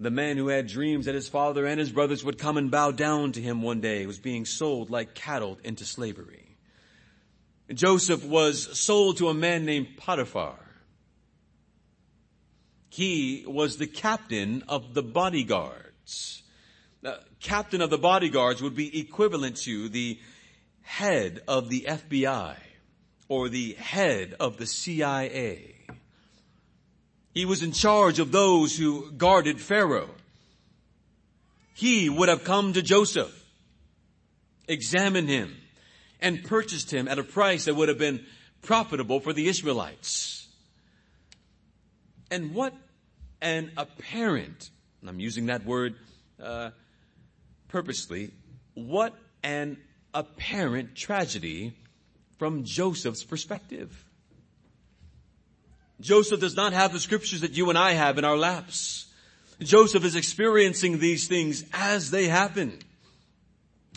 the 0.00 0.10
man 0.10 0.36
who 0.36 0.48
had 0.48 0.66
dreams 0.66 1.06
that 1.06 1.14
his 1.14 1.28
father 1.28 1.64
and 1.64 1.78
his 1.78 1.92
brothers 1.92 2.24
would 2.24 2.38
come 2.38 2.56
and 2.56 2.72
bow 2.72 2.90
down 2.90 3.30
to 3.30 3.40
him 3.40 3.62
one 3.62 3.80
day 3.80 4.04
was 4.04 4.18
being 4.18 4.44
sold 4.44 4.90
like 4.90 5.14
cattle 5.14 5.58
into 5.62 5.84
slavery. 5.84 6.56
Joseph 7.72 8.24
was 8.24 8.76
sold 8.76 9.18
to 9.18 9.28
a 9.28 9.34
man 9.34 9.64
named 9.64 9.96
Potiphar. 9.96 10.58
He 12.88 13.44
was 13.46 13.76
the 13.76 13.86
captain 13.86 14.64
of 14.66 14.92
the 14.92 15.04
bodyguards. 15.04 16.42
The 17.02 17.20
captain 17.38 17.80
of 17.80 17.90
the 17.90 17.98
bodyguards 17.98 18.60
would 18.60 18.74
be 18.74 18.98
equivalent 18.98 19.58
to 19.58 19.88
the 19.88 20.18
head 20.86 21.42
of 21.48 21.68
the 21.68 21.84
FBI 21.88 22.54
or 23.28 23.48
the 23.48 23.72
head 23.74 24.34
of 24.38 24.56
the 24.56 24.66
CIA. 24.66 25.74
He 27.34 27.44
was 27.44 27.62
in 27.62 27.72
charge 27.72 28.18
of 28.20 28.32
those 28.32 28.78
who 28.78 29.10
guarded 29.10 29.60
Pharaoh. 29.60 30.08
He 31.74 32.08
would 32.08 32.28
have 32.28 32.44
come 32.44 32.72
to 32.72 32.82
Joseph, 32.82 33.44
examined 34.68 35.28
him, 35.28 35.56
and 36.20 36.44
purchased 36.44 36.90
him 36.90 37.08
at 37.08 37.18
a 37.18 37.24
price 37.24 37.66
that 37.66 37.74
would 37.74 37.88
have 37.88 37.98
been 37.98 38.24
profitable 38.62 39.20
for 39.20 39.32
the 39.32 39.48
Israelites. 39.48 40.48
And 42.30 42.54
what 42.54 42.72
an 43.42 43.72
apparent, 43.76 44.70
and 45.00 45.10
I'm 45.10 45.20
using 45.20 45.46
that 45.46 45.66
word 45.66 45.96
uh, 46.42 46.70
purposely, 47.68 48.30
what 48.74 49.14
an 49.42 49.76
apparent 50.16 50.96
tragedy 50.96 51.74
from 52.38 52.64
Joseph's 52.64 53.22
perspective. 53.22 54.04
Joseph 56.00 56.40
does 56.40 56.56
not 56.56 56.72
have 56.72 56.92
the 56.92 57.00
scriptures 57.00 57.42
that 57.42 57.52
you 57.52 57.68
and 57.68 57.78
I 57.78 57.92
have 57.92 58.18
in 58.18 58.24
our 58.24 58.36
laps. 58.36 59.06
Joseph 59.60 60.04
is 60.04 60.16
experiencing 60.16 60.98
these 60.98 61.28
things 61.28 61.64
as 61.72 62.10
they 62.10 62.26
happen. 62.26 62.78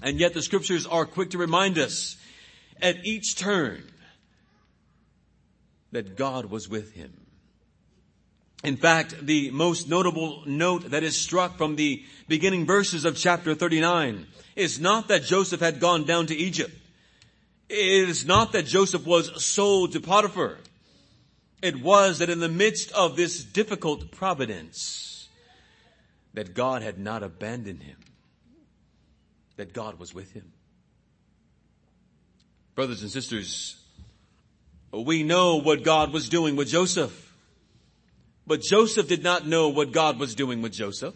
And 0.01 0.19
yet 0.19 0.33
the 0.33 0.41
scriptures 0.41 0.85
are 0.85 1.05
quick 1.05 1.31
to 1.31 1.37
remind 1.37 1.77
us 1.77 2.15
at 2.81 3.05
each 3.05 3.35
turn 3.35 3.83
that 5.91 6.15
God 6.15 6.45
was 6.45 6.69
with 6.69 6.93
him. 6.93 7.18
In 8.63 8.75
fact, 8.75 9.25
the 9.25 9.51
most 9.51 9.87
notable 9.87 10.43
note 10.45 10.89
that 10.91 11.03
is 11.03 11.17
struck 11.17 11.57
from 11.57 11.75
the 11.75 12.03
beginning 12.27 12.65
verses 12.65 13.05
of 13.05 13.15
chapter 13.17 13.55
39 13.55 14.27
is 14.55 14.79
not 14.79 15.07
that 15.07 15.23
Joseph 15.23 15.61
had 15.61 15.79
gone 15.79 16.03
down 16.03 16.27
to 16.27 16.35
Egypt. 16.35 16.75
It 17.69 18.09
is 18.09 18.25
not 18.25 18.51
that 18.51 18.65
Joseph 18.65 19.05
was 19.05 19.43
sold 19.45 19.93
to 19.93 20.01
Potiphar. 20.01 20.57
It 21.61 21.81
was 21.81 22.19
that 22.19 22.29
in 22.29 22.39
the 22.39 22.49
midst 22.49 22.91
of 22.91 23.15
this 23.15 23.43
difficult 23.43 24.11
providence, 24.11 25.29
that 26.33 26.53
God 26.53 26.81
had 26.81 26.99
not 26.99 27.23
abandoned 27.23 27.83
him. 27.83 27.97
That 29.57 29.73
God 29.73 29.99
was 29.99 30.13
with 30.13 30.31
him. 30.31 30.51
Brothers 32.75 33.01
and 33.01 33.11
sisters, 33.11 33.75
we 34.91 35.23
know 35.23 35.57
what 35.57 35.83
God 35.83 36.13
was 36.13 36.29
doing 36.29 36.55
with 36.55 36.69
Joseph. 36.69 37.28
But 38.49 38.61
Joseph 38.61 39.07
did 39.07 39.23
not 39.23 39.47
know 39.47 39.69
what 39.69 39.93
God 39.93 40.19
was 40.19 40.35
doing 40.35 40.61
with 40.61 40.73
Joseph. 40.73 41.15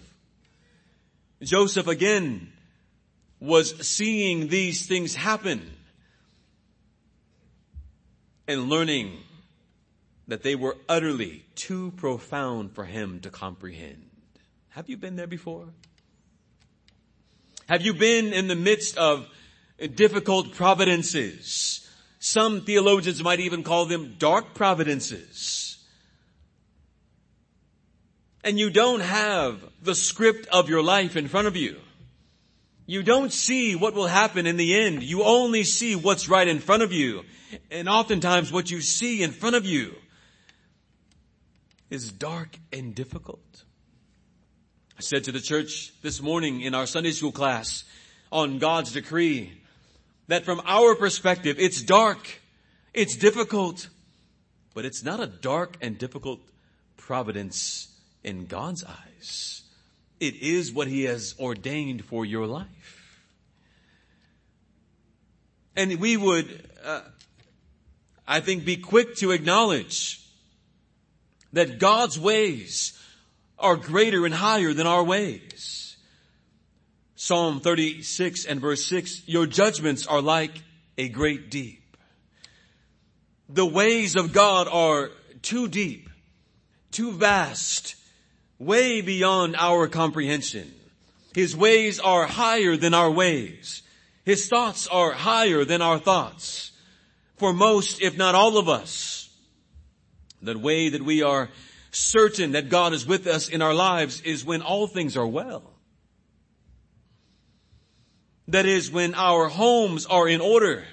Joseph 1.42 1.88
again 1.88 2.54
was 3.42 3.86
seeing 3.86 4.48
these 4.48 4.86
things 4.86 5.16
happen. 5.16 5.70
and 8.48 8.70
learning 8.70 9.18
that 10.28 10.44
they 10.44 10.56
were 10.56 10.78
utterly 10.90 11.46
too 11.56 11.92
profound 11.98 12.74
for 12.74 12.86
him 12.86 13.20
to 13.22 13.30
comprehend. 13.30 14.10
Have 14.70 14.90
you 14.90 14.98
been 14.98 15.16
there 15.16 15.28
before? 15.28 15.68
Have 17.70 17.82
you 17.82 17.94
been 17.94 18.34
in 18.34 18.48
the 18.48 18.56
midst 18.56 18.98
of 18.98 19.28
difficult 19.96 20.54
providences? 20.54 21.88
Some 22.20 22.62
theologians 22.62 23.24
might 23.24 23.40
even 23.40 23.64
call 23.64 23.86
them 23.86 24.16
dark 24.18 24.54
providences. 24.54 25.63
And 28.44 28.60
you 28.60 28.70
don't 28.70 29.00
have 29.00 29.64
the 29.82 29.96
script 29.96 30.48
of 30.48 30.70
your 30.70 30.84
life 30.84 31.16
in 31.16 31.28
front 31.28 31.48
of 31.48 31.56
you. 31.56 31.80
You 32.86 33.02
don't 33.02 33.32
see 33.32 33.76
what 33.76 33.94
will 33.94 34.08
happen 34.08 34.46
in 34.46 34.58
the 34.58 34.78
end. 34.82 35.04
You 35.04 35.24
only 35.24 35.64
see 35.64 35.96
what's 35.96 36.28
right 36.28 36.48
in 36.48 36.60
front 36.60 36.84
of 36.84 36.92
you. 36.92 37.24
And 37.72 37.88
oftentimes 37.88 38.52
what 38.52 38.70
you 38.70 38.82
see 38.82 39.24
in 39.24 39.32
front 39.32 39.56
of 39.56 39.66
you 39.66 39.96
is 41.90 42.12
dark 42.12 42.58
and 42.74 42.94
difficult. 42.94 43.64
I 44.98 45.02
said 45.02 45.24
to 45.26 45.32
the 45.32 45.40
church 45.40 45.94
this 46.02 46.22
morning 46.22 46.62
in 46.62 46.76
our 46.76 46.86
Sunday 46.86 47.12
school 47.12 47.32
class 47.32 47.86
on 48.32 48.58
God's 48.58 48.92
decree 48.92 49.54
that 50.28 50.44
from 50.44 50.62
our 50.66 50.96
perspective, 50.96 51.58
it's 51.60 51.82
dark, 51.82 52.42
it's 52.94 53.16
difficult, 53.16 53.88
but 54.74 54.86
it's 54.86 55.04
not 55.04 55.20
a 55.20 55.28
dark 55.28 55.78
and 55.82 55.98
difficult 55.98 56.40
providence 56.98 57.93
in 58.24 58.46
God's 58.46 58.84
eyes. 58.84 59.64
It 60.20 60.36
is 60.36 60.72
what 60.72 60.88
He 60.88 61.04
has 61.04 61.36
ordained 61.40 62.06
for 62.06 62.26
your 62.26 62.48
life. 62.48 63.20
And 65.76 66.00
we 66.00 66.18
would, 66.18 66.70
uh, 66.84 67.02
I 68.28 68.40
think, 68.40 68.64
be 68.64 68.78
quick 68.78 69.16
to 69.18 69.32
acknowledge 69.32 70.22
that 71.52 71.80
God's 71.80 72.20
ways 72.20 72.98
are 73.58 73.76
greater 73.76 74.26
and 74.26 74.34
higher 74.34 74.74
than 74.74 74.88
our 74.88 75.04
ways. 75.04 75.96
Psalm 77.16 77.60
36 77.62 78.46
and 78.46 78.60
verse 78.60 78.86
6, 78.86 79.28
your 79.28 79.46
judgments 79.46 80.06
are 80.06 80.22
like 80.22 80.62
a 80.98 81.10
great 81.10 81.50
deep. 81.50 81.98
The 83.50 83.66
ways 83.66 84.16
of 84.16 84.34
God 84.34 84.68
are 84.68 85.12
too 85.42 85.68
deep, 85.68 86.10
too 86.92 87.12
vast, 87.12 87.96
way 88.60 89.02
beyond 89.02 89.56
our 89.58 89.88
comprehension. 89.88 90.74
His 91.34 91.56
ways 91.56 92.00
are 92.00 92.26
higher 92.26 92.78
than 92.78 92.94
our 92.94 93.10
ways. 93.10 93.82
His 94.26 94.48
thoughts 94.48 94.88
are 94.88 95.12
higher 95.12 95.66
than 95.66 95.82
our 95.82 96.00
thoughts. 96.00 96.72
For 97.38 97.54
most, 97.54 98.02
if 98.02 98.18
not 98.18 98.36
all 98.36 98.58
of 98.58 98.70
us, 98.70 99.30
the 100.42 100.58
way 100.58 100.90
that 100.90 101.02
we 101.02 101.24
are 101.24 101.50
certain 101.92 102.52
that 102.52 102.70
God 102.70 102.94
is 102.94 103.06
with 103.06 103.28
us 103.28 103.50
in 103.50 103.62
our 103.62 103.74
lives 103.74 104.22
is 104.22 104.46
when 104.46 104.62
all 104.62 104.88
things 104.88 105.18
are 105.18 105.28
well. 105.28 105.64
That 108.48 108.66
is 108.66 108.92
when 108.92 109.16
our 109.16 109.48
homes 109.48 110.06
are 110.06 110.28
in 110.28 110.42
order, 110.42 110.84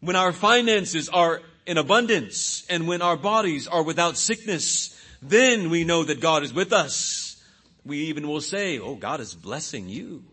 when 0.00 0.16
our 0.16 0.32
finances 0.32 1.08
are 1.08 1.40
in 1.66 1.78
abundance, 1.78 2.66
and 2.68 2.86
when 2.86 3.02
our 3.02 3.16
bodies 3.16 3.68
are 3.68 3.82
without 3.82 4.16
sickness 4.16 4.98
then 5.22 5.70
we 5.70 5.84
know 5.84 6.02
that 6.02 6.20
God 6.20 6.42
is 6.42 6.52
with 6.52 6.72
us. 6.72 7.40
We 7.84 7.98
even 8.04 8.26
will 8.26 8.40
say, 8.40 8.80
oh, 8.80 8.96
God 8.96 9.20
is 9.20 9.34
blessing 9.34 9.88
you. 9.88 10.24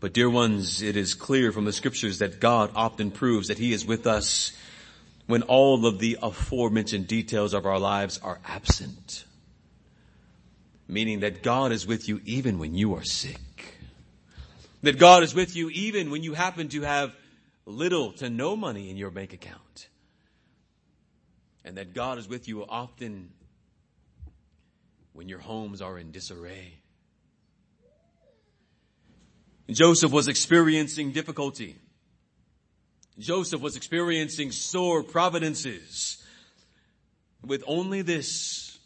But 0.00 0.12
dear 0.12 0.28
ones, 0.28 0.82
it 0.82 0.96
is 0.96 1.14
clear 1.14 1.52
from 1.52 1.64
the 1.64 1.72
scriptures 1.72 2.18
that 2.18 2.40
God 2.40 2.72
often 2.74 3.10
proves 3.12 3.48
that 3.48 3.58
He 3.58 3.72
is 3.72 3.86
with 3.86 4.06
us 4.06 4.52
when 5.26 5.42
all 5.42 5.86
of 5.86 6.00
the 6.00 6.18
aforementioned 6.20 7.06
details 7.06 7.54
of 7.54 7.64
our 7.64 7.78
lives 7.78 8.18
are 8.18 8.40
absent. 8.44 9.24
Meaning 10.88 11.20
that 11.20 11.42
God 11.42 11.72
is 11.72 11.86
with 11.86 12.08
you 12.08 12.20
even 12.24 12.58
when 12.58 12.74
you 12.74 12.94
are 12.94 13.04
sick. 13.04 13.40
That 14.82 14.98
God 14.98 15.22
is 15.22 15.34
with 15.34 15.56
you 15.56 15.70
even 15.70 16.10
when 16.10 16.22
you 16.22 16.34
happen 16.34 16.68
to 16.68 16.82
have 16.82 17.12
little 17.64 18.12
to 18.14 18.28
no 18.30 18.54
money 18.54 18.90
in 18.90 18.96
your 18.96 19.10
bank 19.10 19.32
account 19.32 19.88
and 21.66 21.76
that 21.76 21.92
God 21.92 22.16
is 22.16 22.28
with 22.28 22.46
you 22.46 22.64
often 22.64 23.30
when 25.12 25.28
your 25.28 25.40
homes 25.40 25.82
are 25.82 25.98
in 25.98 26.12
disarray. 26.12 26.78
Joseph 29.68 30.12
was 30.12 30.28
experiencing 30.28 31.10
difficulty. 31.10 31.74
Joseph 33.18 33.60
was 33.60 33.74
experiencing 33.74 34.52
sore 34.52 35.02
providences 35.02 36.24
with 37.44 37.64
only 37.66 38.02
this, 38.02 38.78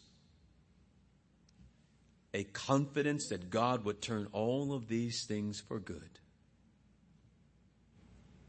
a 2.33 2.43
confidence 2.45 3.27
that 3.27 3.51
God 3.51 3.85
would 3.85 4.01
turn 4.01 4.27
all 4.31 4.73
of 4.73 4.87
these 4.87 5.25
things 5.25 5.59
for 5.59 5.79
good. 5.79 6.09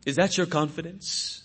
Is 0.06 0.16
that 0.16 0.38
your 0.38 0.46
confidence? 0.46 1.42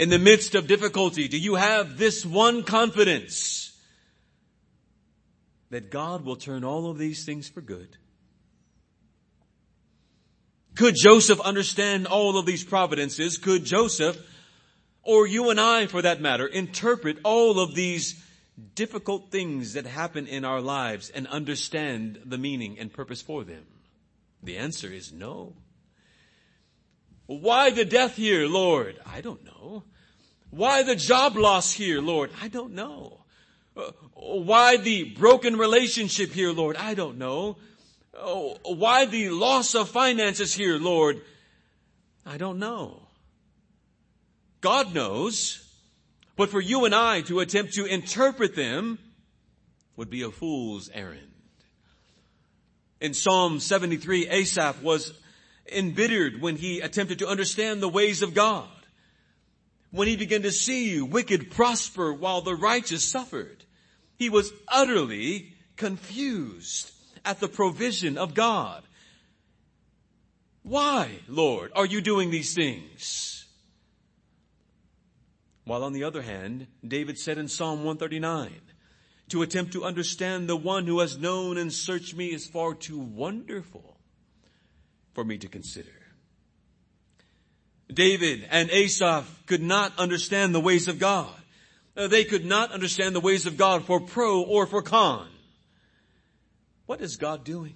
In 0.00 0.08
the 0.08 0.18
midst 0.18 0.54
of 0.54 0.66
difficulty? 0.66 1.28
Do 1.28 1.38
you 1.38 1.56
have 1.56 1.98
this 1.98 2.24
one 2.24 2.62
confidence 2.62 3.78
that 5.68 5.90
God 5.90 6.24
will 6.24 6.36
turn 6.36 6.64
all 6.64 6.90
of 6.90 6.96
these 6.96 7.26
things 7.26 7.50
for 7.50 7.60
good? 7.60 7.98
Could 10.74 10.94
Joseph 10.96 11.38
understand 11.40 12.06
all 12.06 12.38
of 12.38 12.46
these 12.46 12.64
providences? 12.64 13.36
Could 13.36 13.66
Joseph, 13.66 14.16
or 15.02 15.26
you 15.26 15.50
and 15.50 15.60
I 15.60 15.86
for 15.86 16.00
that 16.00 16.22
matter, 16.22 16.46
interpret 16.46 17.18
all 17.22 17.60
of 17.60 17.74
these 17.74 18.24
difficult 18.74 19.30
things 19.30 19.74
that 19.74 19.84
happen 19.84 20.26
in 20.26 20.46
our 20.46 20.62
lives 20.62 21.10
and 21.10 21.26
understand 21.26 22.20
the 22.24 22.38
meaning 22.38 22.78
and 22.78 22.90
purpose 22.90 23.20
for 23.20 23.44
them? 23.44 23.66
The 24.42 24.56
answer 24.56 24.90
is 24.90 25.12
no. 25.12 25.56
Why 27.38 27.70
the 27.70 27.84
death 27.84 28.16
here, 28.16 28.48
Lord? 28.48 28.98
I 29.06 29.20
don't 29.20 29.44
know. 29.44 29.84
Why 30.50 30.82
the 30.82 30.96
job 30.96 31.36
loss 31.36 31.72
here, 31.72 32.00
Lord? 32.00 32.32
I 32.42 32.48
don't 32.48 32.74
know. 32.74 33.20
Uh, 33.76 33.92
why 34.14 34.78
the 34.78 35.04
broken 35.04 35.56
relationship 35.56 36.32
here, 36.32 36.50
Lord? 36.50 36.74
I 36.74 36.94
don't 36.94 37.18
know. 37.18 37.56
Oh, 38.14 38.56
why 38.64 39.04
the 39.04 39.30
loss 39.30 39.76
of 39.76 39.88
finances 39.88 40.52
here, 40.52 40.76
Lord? 40.76 41.22
I 42.26 42.36
don't 42.36 42.58
know. 42.58 43.00
God 44.60 44.92
knows. 44.92 45.64
But 46.34 46.50
for 46.50 46.60
you 46.60 46.84
and 46.84 46.94
I 46.96 47.20
to 47.22 47.38
attempt 47.38 47.74
to 47.74 47.84
interpret 47.84 48.56
them 48.56 48.98
would 49.94 50.10
be 50.10 50.22
a 50.22 50.32
fool's 50.32 50.90
errand. 50.92 51.30
In 53.00 53.14
Psalm 53.14 53.60
73, 53.60 54.28
Asaph 54.28 54.82
was 54.82 55.14
embittered 55.70 56.40
when 56.40 56.56
he 56.56 56.80
attempted 56.80 57.18
to 57.18 57.28
understand 57.28 57.80
the 57.80 57.88
ways 57.88 58.22
of 58.22 58.34
God. 58.34 58.68
When 59.90 60.08
he 60.08 60.16
began 60.16 60.42
to 60.42 60.52
see 60.52 61.00
wicked 61.00 61.50
prosper 61.50 62.12
while 62.12 62.42
the 62.42 62.54
righteous 62.54 63.04
suffered, 63.04 63.64
he 64.16 64.28
was 64.28 64.52
utterly 64.68 65.54
confused 65.76 66.92
at 67.24 67.40
the 67.40 67.48
provision 67.48 68.16
of 68.16 68.34
God. 68.34 68.82
Why, 70.62 71.20
Lord, 71.26 71.72
are 71.74 71.86
you 71.86 72.00
doing 72.00 72.30
these 72.30 72.54
things? 72.54 73.46
While 75.64 75.84
on 75.84 75.92
the 75.92 76.04
other 76.04 76.22
hand, 76.22 76.66
David 76.86 77.18
said 77.18 77.38
in 77.38 77.48
Psalm 77.48 77.84
139, 77.84 78.52
to 79.28 79.42
attempt 79.42 79.72
to 79.72 79.84
understand 79.84 80.48
the 80.48 80.56
one 80.56 80.86
who 80.86 81.00
has 81.00 81.16
known 81.16 81.56
and 81.56 81.72
searched 81.72 82.14
me 82.14 82.26
is 82.26 82.46
far 82.46 82.74
too 82.74 82.98
wonderful 82.98 83.99
for 85.14 85.24
me 85.24 85.38
to 85.38 85.48
consider. 85.48 85.90
David 87.92 88.46
and 88.50 88.70
Asaph 88.70 89.26
could 89.46 89.62
not 89.62 89.98
understand 89.98 90.54
the 90.54 90.60
ways 90.60 90.88
of 90.88 90.98
God. 90.98 91.34
Uh, 91.96 92.06
they 92.06 92.24
could 92.24 92.44
not 92.44 92.72
understand 92.72 93.14
the 93.14 93.20
ways 93.20 93.46
of 93.46 93.56
God 93.56 93.84
for 93.84 94.00
pro 94.00 94.42
or 94.42 94.66
for 94.66 94.82
con. 94.82 95.28
What 96.86 97.00
is 97.00 97.16
God 97.16 97.44
doing? 97.44 97.74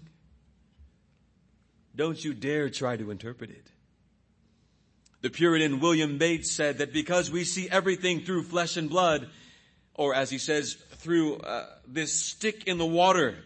Don't 1.96 2.22
you 2.24 2.34
dare 2.34 2.70
try 2.70 2.96
to 2.96 3.10
interpret 3.10 3.50
it. 3.50 3.66
The 5.20 5.30
Puritan 5.30 5.80
William 5.80 6.18
Bates 6.18 6.52
said 6.52 6.78
that 6.78 6.92
because 6.92 7.30
we 7.30 7.44
see 7.44 7.68
everything 7.70 8.20
through 8.20 8.42
flesh 8.42 8.76
and 8.76 8.90
blood, 8.90 9.28
or 9.94 10.14
as 10.14 10.30
he 10.30 10.38
says, 10.38 10.74
through 10.74 11.36
uh, 11.36 11.66
this 11.86 12.12
stick 12.12 12.64
in 12.66 12.78
the 12.78 12.86
water, 12.86 13.36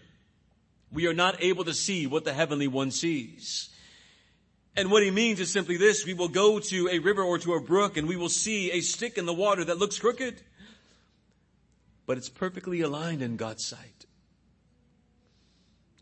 we 0.91 1.07
are 1.07 1.15
not 1.15 1.43
able 1.43 1.65
to 1.65 1.75
see 1.75 2.07
what 2.07 2.25
the 2.25 2.33
heavenly 2.33 2.67
one 2.67 2.91
sees. 2.91 3.69
And 4.79 4.93
what 4.93 5.03
he 5.03 5.11
means 5.11 5.41
is 5.41 5.51
simply 5.51 5.77
this. 5.77 6.07
We 6.07 6.15
will 6.15 6.29
go 6.29 6.61
to 6.61 6.89
a 6.89 7.01
river 7.01 7.21
or 7.21 7.37
to 7.39 7.55
a 7.55 7.61
brook 7.61 7.97
and 7.97 8.07
we 8.07 8.15
will 8.15 8.29
see 8.29 8.71
a 8.71 8.81
stick 8.81 9.19
in 9.19 9.27
the 9.27 9.35
water 9.35 9.65
that 9.65 9.77
looks 9.77 9.99
crooked. 9.99 10.41
But 12.07 12.17
it's 12.17 12.29
perfectly 12.29 12.83
aligned 12.83 13.21
in 13.21 13.37
God's 13.37 13.67
sight. 13.67 14.07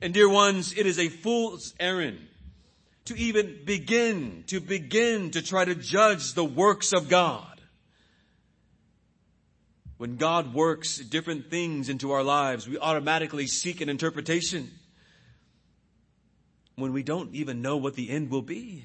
And 0.03 0.13
dear 0.13 0.29
ones, 0.29 0.75
it 0.77 0.85
is 0.85 0.99
a 0.99 1.09
fool's 1.09 1.73
errand 1.81 2.19
to 3.07 3.17
even 3.17 3.61
begin, 3.65 4.45
to 4.49 4.61
begin 4.61 5.31
to 5.31 5.41
try 5.41 5.65
to 5.65 5.75
judge 5.75 6.35
the 6.35 6.45
works 6.45 6.93
of 6.93 7.09
God. 7.09 7.59
When 9.97 10.17
God 10.17 10.53
works 10.53 10.99
different 10.99 11.49
things 11.49 11.89
into 11.89 12.13
our 12.13 12.23
lives, 12.23 12.69
we 12.69 12.77
automatically 12.77 13.47
seek 13.47 13.81
an 13.81 13.89
interpretation 13.89 14.71
when 16.77 16.93
we 16.93 17.03
don't 17.03 17.35
even 17.35 17.63
know 17.63 17.79
what 17.79 17.95
the 17.95 18.11
end 18.11 18.31
will 18.31 18.43
be. 18.43 18.85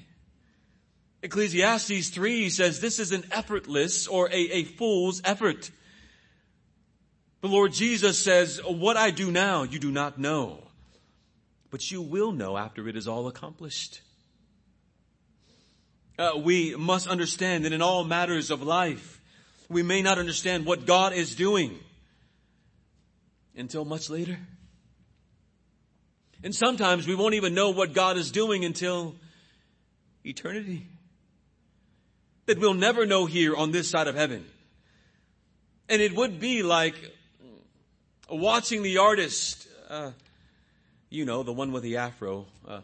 Ecclesiastes 1.22 2.08
3 2.08 2.50
says 2.50 2.80
this 2.80 2.98
is 2.98 3.12
an 3.12 3.24
effortless 3.30 4.08
or 4.08 4.28
a, 4.28 4.34
a 4.34 4.64
fool's 4.64 5.20
effort. 5.24 5.70
The 7.42 7.48
Lord 7.48 7.72
Jesus 7.72 8.18
says, 8.18 8.60
what 8.64 8.96
I 8.96 9.10
do 9.10 9.30
now, 9.30 9.62
you 9.62 9.78
do 9.78 9.90
not 9.90 10.18
know, 10.18 10.64
but 11.70 11.90
you 11.90 12.00
will 12.02 12.32
know 12.32 12.56
after 12.56 12.88
it 12.88 12.96
is 12.96 13.06
all 13.06 13.28
accomplished. 13.28 14.00
Uh, 16.18 16.32
we 16.38 16.74
must 16.74 17.06
understand 17.06 17.64
that 17.64 17.72
in 17.72 17.82
all 17.82 18.04
matters 18.04 18.50
of 18.50 18.62
life, 18.62 19.20
we 19.68 19.82
may 19.82 20.02
not 20.02 20.18
understand 20.18 20.66
what 20.66 20.86
God 20.86 21.12
is 21.12 21.34
doing 21.34 21.78
until 23.56 23.84
much 23.84 24.08
later. 24.08 24.38
And 26.44 26.54
sometimes 26.54 27.06
we 27.06 27.14
won't 27.14 27.34
even 27.34 27.54
know 27.54 27.70
what 27.70 27.92
God 27.92 28.16
is 28.16 28.30
doing 28.30 28.64
until 28.64 29.14
eternity. 30.24 30.86
That 32.46 32.58
we'll 32.58 32.74
never 32.74 33.06
know 33.06 33.26
here 33.26 33.54
on 33.54 33.70
this 33.70 33.88
side 33.88 34.08
of 34.08 34.16
heaven. 34.16 34.44
And 35.88 36.02
it 36.02 36.14
would 36.14 36.40
be 36.40 36.62
like 36.62 36.94
watching 38.28 38.82
the 38.82 38.98
artist, 38.98 39.68
uh, 39.88 40.10
you 41.10 41.24
know, 41.24 41.42
the 41.42 41.52
one 41.52 41.70
with 41.70 41.84
the 41.84 41.98
afro, 41.98 42.46
uh, 42.66 42.80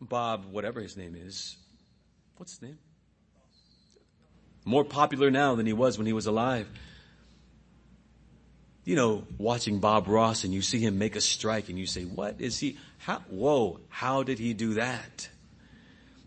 Bob, 0.00 0.44
whatever 0.50 0.80
his 0.80 0.96
name 0.96 1.16
is. 1.16 1.56
What's 2.36 2.52
his 2.52 2.62
name? 2.62 2.78
More 4.64 4.84
popular 4.84 5.30
now 5.30 5.54
than 5.54 5.64
he 5.64 5.72
was 5.72 5.96
when 5.96 6.06
he 6.06 6.12
was 6.12 6.26
alive. 6.26 6.68
You 8.86 8.94
know, 8.94 9.24
watching 9.36 9.80
Bob 9.80 10.06
Ross 10.06 10.44
and 10.44 10.54
you 10.54 10.62
see 10.62 10.78
him 10.78 10.96
make 10.96 11.16
a 11.16 11.20
strike 11.20 11.68
and 11.68 11.76
you 11.76 11.86
say, 11.86 12.04
what 12.04 12.40
is 12.40 12.60
he, 12.60 12.78
how, 12.98 13.18
whoa, 13.28 13.80
how 13.88 14.22
did 14.22 14.38
he 14.38 14.54
do 14.54 14.74
that? 14.74 15.28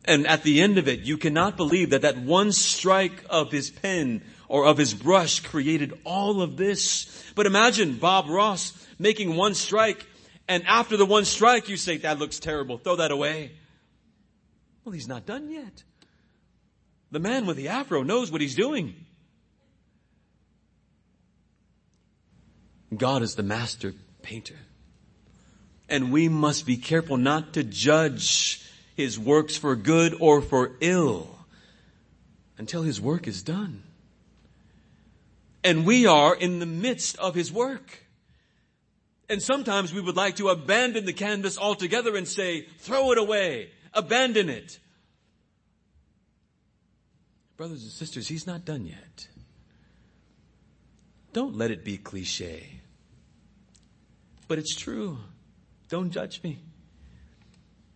And 0.03 0.27
at 0.27 0.43
the 0.43 0.61
end 0.61 0.77
of 0.77 0.89
it, 0.89 0.99
you 0.99 1.17
cannot 1.17 1.55
believe 1.55 1.91
that 1.91 2.01
that 2.01 2.17
one 2.17 2.51
strike 2.51 3.23
of 3.29 3.49
his 3.49 3.69
pen 3.69 4.23
or 4.49 4.65
of 4.65 4.77
his 4.77 4.93
brush 4.93 5.39
created 5.39 5.97
all 6.03 6.41
of 6.41 6.57
this. 6.57 7.31
But 7.33 7.45
imagine 7.45 7.97
Bob 7.97 8.27
Ross 8.27 8.73
making 8.99 9.37
one 9.37 9.53
strike 9.53 10.05
and 10.49 10.65
after 10.67 10.97
the 10.97 11.05
one 11.05 11.23
strike 11.23 11.69
you 11.69 11.77
say, 11.77 11.97
that 11.97 12.19
looks 12.19 12.39
terrible, 12.39 12.77
throw 12.77 12.97
that 12.97 13.11
away. 13.11 13.53
Well, 14.83 14.91
he's 14.91 15.07
not 15.07 15.25
done 15.25 15.49
yet. 15.49 15.83
The 17.11 17.19
man 17.19 17.45
with 17.45 17.55
the 17.55 17.69
afro 17.69 18.03
knows 18.03 18.31
what 18.33 18.41
he's 18.41 18.55
doing. 18.55 19.05
God 22.95 23.21
is 23.21 23.35
the 23.35 23.43
master 23.43 23.93
painter. 24.21 24.55
And 25.87 26.11
we 26.11 26.29
must 26.29 26.65
be 26.65 26.77
careful 26.77 27.17
not 27.17 27.53
to 27.53 27.63
judge 27.63 28.63
his 28.95 29.17
works 29.17 29.57
for 29.57 29.75
good 29.75 30.15
or 30.19 30.41
for 30.41 30.73
ill 30.81 31.39
until 32.57 32.83
his 32.83 32.99
work 32.99 33.27
is 33.27 33.41
done. 33.41 33.83
And 35.63 35.85
we 35.85 36.05
are 36.05 36.35
in 36.35 36.59
the 36.59 36.65
midst 36.65 37.17
of 37.17 37.35
his 37.35 37.51
work. 37.51 38.05
And 39.29 39.41
sometimes 39.41 39.93
we 39.93 40.01
would 40.01 40.15
like 40.15 40.37
to 40.37 40.49
abandon 40.49 41.05
the 41.05 41.13
canvas 41.13 41.57
altogether 41.57 42.15
and 42.15 42.27
say, 42.27 42.65
throw 42.79 43.11
it 43.11 43.17
away, 43.17 43.69
abandon 43.93 44.49
it. 44.49 44.79
Brothers 47.57 47.83
and 47.83 47.91
sisters, 47.91 48.27
he's 48.27 48.47
not 48.47 48.65
done 48.65 48.85
yet. 48.85 49.27
Don't 51.33 51.55
let 51.55 51.71
it 51.71 51.83
be 51.83 51.97
cliche. 51.97 52.78
But 54.49 54.57
it's 54.57 54.75
true. 54.75 55.19
Don't 55.89 56.09
judge 56.09 56.41
me. 56.43 56.57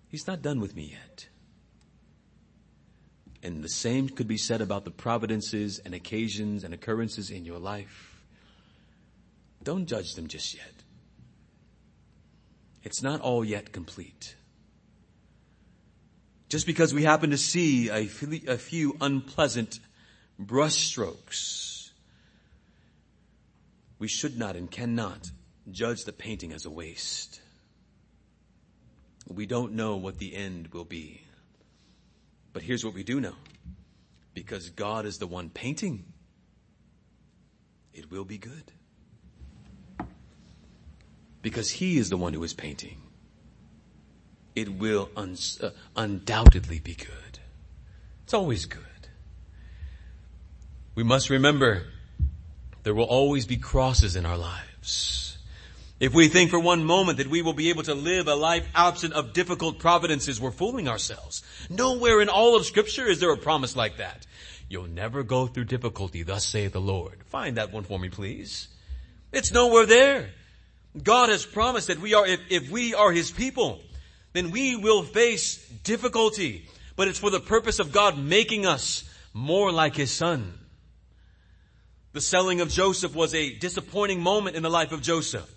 He's 0.08 0.28
not 0.28 0.44
done 0.44 0.62
with 0.62 0.76
me 0.76 0.92
yet. 0.92 1.28
And 3.42 3.64
the 3.64 3.70
same 3.70 4.08
could 4.08 4.28
be 4.28 4.38
said 4.38 4.62
about 4.62 4.86
the 4.86 4.92
providences 4.92 5.82
and 5.84 5.96
occasions 5.96 6.64
and 6.64 6.72
occurrences 6.72 7.32
in 7.32 7.44
your 7.44 7.58
life. 7.58 8.24
Don't 9.64 9.88
judge 9.88 10.14
them 10.14 10.28
just 10.28 10.56
yet. 10.56 10.72
It's 12.84 13.02
not 13.02 13.20
all 13.20 13.44
yet 13.44 13.72
complete. 13.72 14.36
Just 16.50 16.68
because 16.68 16.94
we 16.94 17.04
happen 17.04 17.32
to 17.32 17.38
see 17.38 17.90
a 17.90 18.06
few 18.06 18.96
unpleasant 19.02 19.80
brushstrokes, 20.40 21.90
we 23.98 24.08
should 24.08 24.38
not 24.38 24.56
and 24.56 24.70
cannot 24.70 25.32
judge 25.72 26.04
the 26.04 26.14
painting 26.14 26.52
as 26.52 26.66
a 26.66 26.70
waste. 26.70 27.42
We 29.28 29.46
don't 29.46 29.74
know 29.74 29.96
what 29.98 30.20
the 30.20 30.36
end 30.36 30.70
will 30.70 30.84
be. 30.84 31.22
But 32.52 32.64
here's 32.64 32.84
what 32.84 32.94
we 32.94 33.04
do 33.04 33.20
know. 33.20 33.36
Because 34.34 34.70
God 34.70 35.06
is 35.06 35.18
the 35.18 35.28
one 35.28 35.50
painting, 35.50 36.06
it 37.94 38.12
will 38.12 38.26
be 38.26 38.38
good. 38.38 38.72
Because 41.42 41.70
He 41.70 41.98
is 41.98 42.10
the 42.10 42.18
one 42.18 42.34
who 42.34 42.44
is 42.44 42.54
painting 42.54 43.04
it 44.56 44.74
will 44.74 45.10
un- 45.16 45.38
uh, 45.62 45.70
undoubtedly 45.96 46.80
be 46.80 46.96
good. 46.96 47.40
It's 48.24 48.34
always 48.34 48.66
good. 48.66 48.82
We 50.96 51.04
must 51.04 51.30
remember 51.30 51.84
there 52.84 52.94
will 52.94 53.06
always 53.06 53.46
be 53.46 53.58
crosses 53.58 54.16
in 54.16 54.26
our 54.26 54.38
lives. 54.38 54.70
If 56.04 56.14
we 56.14 56.28
think 56.28 56.50
for 56.50 56.60
one 56.60 56.84
moment 56.84 57.20
that 57.20 57.30
we 57.30 57.42
will 57.42 57.54
be 57.54 57.70
able 57.70 57.84
to 57.84 57.94
live 57.94 58.28
a 58.28 58.36
life 58.36 58.68
absent 58.76 59.14
of 59.14 59.32
difficult 59.32 59.80
providences, 59.80 60.38
we're 60.38 60.52
fooling 60.52 60.90
ourselves. 60.90 61.44
Nowhere 61.70 62.20
in 62.20 62.28
all 62.28 62.58
of 62.58 62.66
scripture 62.66 63.08
is 63.08 63.22
there 63.22 63.32
a 63.32 63.38
promise 63.38 63.78
like 63.78 63.96
that. 64.00 64.28
You'll 64.68 64.90
never 64.90 65.24
go 65.24 65.48
through 65.48 65.64
difficulty, 65.64 66.24
thus 66.24 66.46
saith 66.46 66.74
the 66.74 66.82
Lord. 66.82 67.24
Find 67.28 67.56
that 67.56 67.72
one 67.72 67.86
for 67.86 67.98
me, 67.98 68.10
please. 68.10 68.68
It's 69.32 69.54
nowhere 69.54 69.86
there. 69.86 70.32
God 71.02 71.30
has 71.30 71.46
promised 71.46 71.88
that 71.88 72.02
we 72.02 72.14
are, 72.14 72.28
if, 72.28 72.42
if 72.50 72.70
we 72.70 72.94
are 72.94 73.14
His 73.14 73.32
people, 73.32 73.80
then 74.34 74.52
we 74.52 74.76
will 74.76 75.04
face 75.04 75.66
difficulty. 75.86 76.68
But 76.98 77.08
it's 77.08 77.20
for 77.20 77.30
the 77.30 77.40
purpose 77.40 77.80
of 77.80 77.94
God 77.94 78.18
making 78.18 78.66
us 78.66 79.10
more 79.34 79.72
like 79.72 79.96
His 79.96 80.12
Son. 80.12 80.54
The 82.12 82.20
selling 82.20 82.60
of 82.60 82.68
Joseph 82.68 83.16
was 83.16 83.34
a 83.34 83.56
disappointing 83.56 84.20
moment 84.20 84.58
in 84.58 84.64
the 84.64 84.70
life 84.70 84.92
of 84.92 85.02
Joseph. 85.02 85.50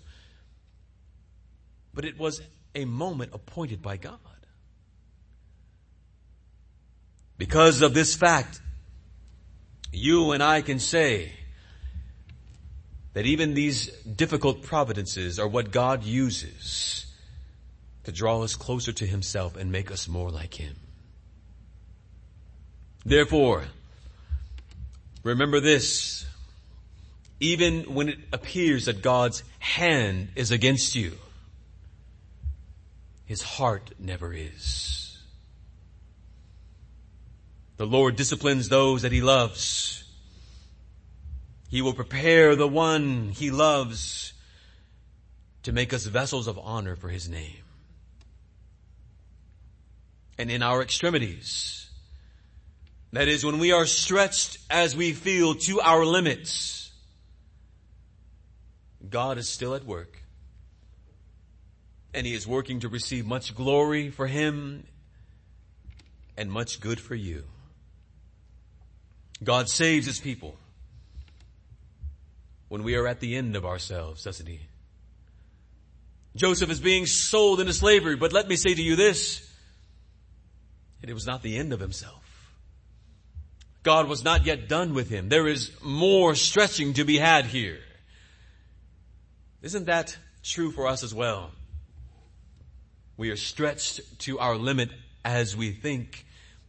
But 1.97 2.05
it 2.05 2.19
was 2.19 2.43
a 2.75 2.85
moment 2.85 3.31
appointed 3.33 3.81
by 3.81 3.97
God. 3.97 4.19
Because 7.39 7.81
of 7.81 7.95
this 7.95 8.15
fact, 8.15 8.61
you 9.91 10.31
and 10.31 10.43
I 10.43 10.61
can 10.61 10.77
say 10.77 11.31
that 13.13 13.25
even 13.25 13.55
these 13.55 13.87
difficult 14.03 14.61
providences 14.61 15.39
are 15.39 15.47
what 15.47 15.71
God 15.71 16.03
uses 16.03 17.07
to 18.03 18.11
draw 18.11 18.43
us 18.43 18.53
closer 18.53 18.91
to 18.91 19.07
himself 19.07 19.55
and 19.57 19.71
make 19.71 19.89
us 19.89 20.07
more 20.07 20.29
like 20.29 20.53
him. 20.53 20.75
Therefore, 23.05 23.63
remember 25.23 25.59
this, 25.59 26.27
even 27.39 27.95
when 27.95 28.09
it 28.09 28.19
appears 28.31 28.85
that 28.85 29.01
God's 29.01 29.41
hand 29.57 30.27
is 30.35 30.51
against 30.51 30.93
you, 30.93 31.17
his 33.27 33.41
heart 33.41 33.91
never 33.99 34.33
is. 34.33 35.19
The 37.75 37.85
Lord 37.85 38.15
disciplines 38.15 38.69
those 38.69 39.01
that 39.01 39.11
he 39.11 39.21
loves. 39.21 40.05
He 41.69 41.81
will 41.81 41.93
prepare 41.93 42.55
the 42.55 42.69
one 42.69 43.29
he 43.29 43.51
loves 43.51 44.31
to 45.63 45.73
make 45.73 45.93
us 45.93 46.05
vessels 46.05 46.47
of 46.47 46.57
honor 46.57 46.95
for 46.95 47.09
his 47.09 47.27
name 47.27 47.63
and 50.37 50.49
in 50.49 50.63
our 50.63 50.81
extremities. 50.81 51.89
That 53.11 53.27
is 53.27 53.43
when 53.43 53.59
we 53.59 53.73
are 53.73 53.85
stretched 53.85 54.57
as 54.69 54.95
we 54.95 55.11
feel 55.11 55.55
to 55.55 55.81
our 55.81 56.05
limits. 56.05 56.91
God 59.09 59.37
is 59.37 59.49
still 59.49 59.75
at 59.75 59.83
work. 59.83 60.21
And 62.13 62.25
He 62.25 62.33
is 62.33 62.47
working 62.47 62.79
to 62.81 62.89
receive 62.89 63.25
much 63.25 63.55
glory 63.55 64.09
for 64.09 64.27
Him 64.27 64.85
and 66.35 66.51
much 66.51 66.79
good 66.79 66.99
for 66.99 67.15
you. 67.15 67.43
God 69.43 69.69
saves 69.69 70.05
His 70.05 70.19
people 70.19 70.55
when 72.69 72.83
we 72.83 72.95
are 72.95 73.07
at 73.07 73.19
the 73.19 73.35
end 73.35 73.55
of 73.55 73.65
ourselves, 73.65 74.23
doesn't 74.23 74.47
He? 74.47 74.61
Joseph 76.37 76.69
is 76.69 76.79
being 76.79 77.07
sold 77.07 77.59
into 77.59 77.73
slavery, 77.73 78.15
but 78.15 78.31
let 78.31 78.47
me 78.47 78.55
say 78.55 78.73
to 78.73 78.81
you 78.81 78.95
this. 78.95 79.43
it 81.01 81.13
was 81.13 81.25
not 81.25 81.41
the 81.41 81.57
end 81.57 81.73
of 81.73 81.79
himself. 81.79 82.23
God 83.81 84.07
was 84.07 84.23
not 84.23 84.45
yet 84.45 84.67
done 84.67 84.93
with 84.93 85.09
him. 85.09 85.29
There 85.29 85.47
is 85.47 85.71
more 85.81 86.35
stretching 86.35 86.93
to 86.93 87.05
be 87.05 87.17
had 87.17 87.45
here. 87.45 87.79
Isn't 89.61 89.85
that 89.85 90.15
true 90.43 90.71
for 90.71 90.87
us 90.87 91.03
as 91.03 91.13
well? 91.13 91.51
We 93.17 93.31
are 93.31 93.35
stretched 93.35 94.19
to 94.19 94.39
our 94.39 94.55
limit 94.55 94.91
as 95.25 95.57
we 95.57 95.71
think. 95.71 96.25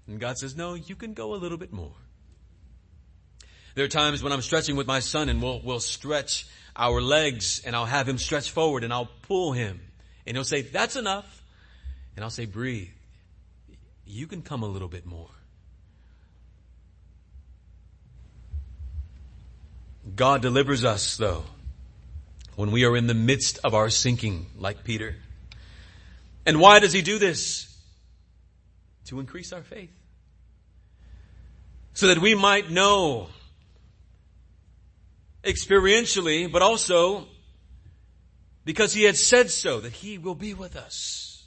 And 0.06 0.18
God 0.18 0.38
says, 0.38 0.56
no, 0.56 0.74
you 0.74 0.96
can 0.96 1.12
go 1.12 1.34
a 1.34 1.36
little 1.36 1.58
bit 1.58 1.72
more. 1.72 1.92
There 3.74 3.84
are 3.84 3.88
times 3.88 4.22
when 4.22 4.32
I'm 4.32 4.42
stretching 4.42 4.74
with 4.74 4.86
my 4.86 5.00
son 5.00 5.28
and 5.28 5.40
we'll, 5.40 5.60
we'll 5.62 5.78
stretch 5.78 6.46
our 6.74 7.00
legs 7.00 7.62
and 7.64 7.76
I'll 7.76 7.86
have 7.86 8.08
him 8.08 8.18
stretch 8.18 8.50
forward 8.50 8.82
and 8.82 8.92
I'll 8.92 9.10
pull 9.22 9.52
him 9.52 9.80
and 10.26 10.36
he'll 10.36 10.44
say, 10.44 10.62
that's 10.62 10.96
enough. 10.96 11.44
And 12.16 12.24
I'll 12.24 12.30
say, 12.30 12.46
breathe. 12.46 12.88
You 14.04 14.26
can 14.26 14.42
come 14.42 14.62
a 14.62 14.66
little 14.66 14.88
bit 14.88 15.06
more. 15.06 15.28
God 20.16 20.42
delivers 20.42 20.84
us 20.84 21.16
though 21.16 21.44
when 22.56 22.72
we 22.72 22.84
are 22.84 22.96
in 22.96 23.06
the 23.06 23.14
midst 23.14 23.58
of 23.62 23.74
our 23.74 23.90
sinking 23.90 24.46
like 24.56 24.82
Peter. 24.82 25.16
And 26.48 26.58
why 26.58 26.78
does 26.78 26.94
he 26.94 27.02
do 27.02 27.18
this? 27.18 27.66
To 29.08 29.20
increase 29.20 29.52
our 29.52 29.60
faith. 29.60 29.92
So 31.92 32.06
that 32.06 32.20
we 32.20 32.34
might 32.34 32.70
know 32.70 33.26
experientially, 35.44 36.50
but 36.50 36.62
also 36.62 37.26
because 38.64 38.94
he 38.94 39.04
had 39.04 39.18
said 39.18 39.50
so 39.50 39.80
that 39.80 39.92
he 39.92 40.16
will 40.16 40.34
be 40.34 40.54
with 40.54 40.74
us. 40.74 41.44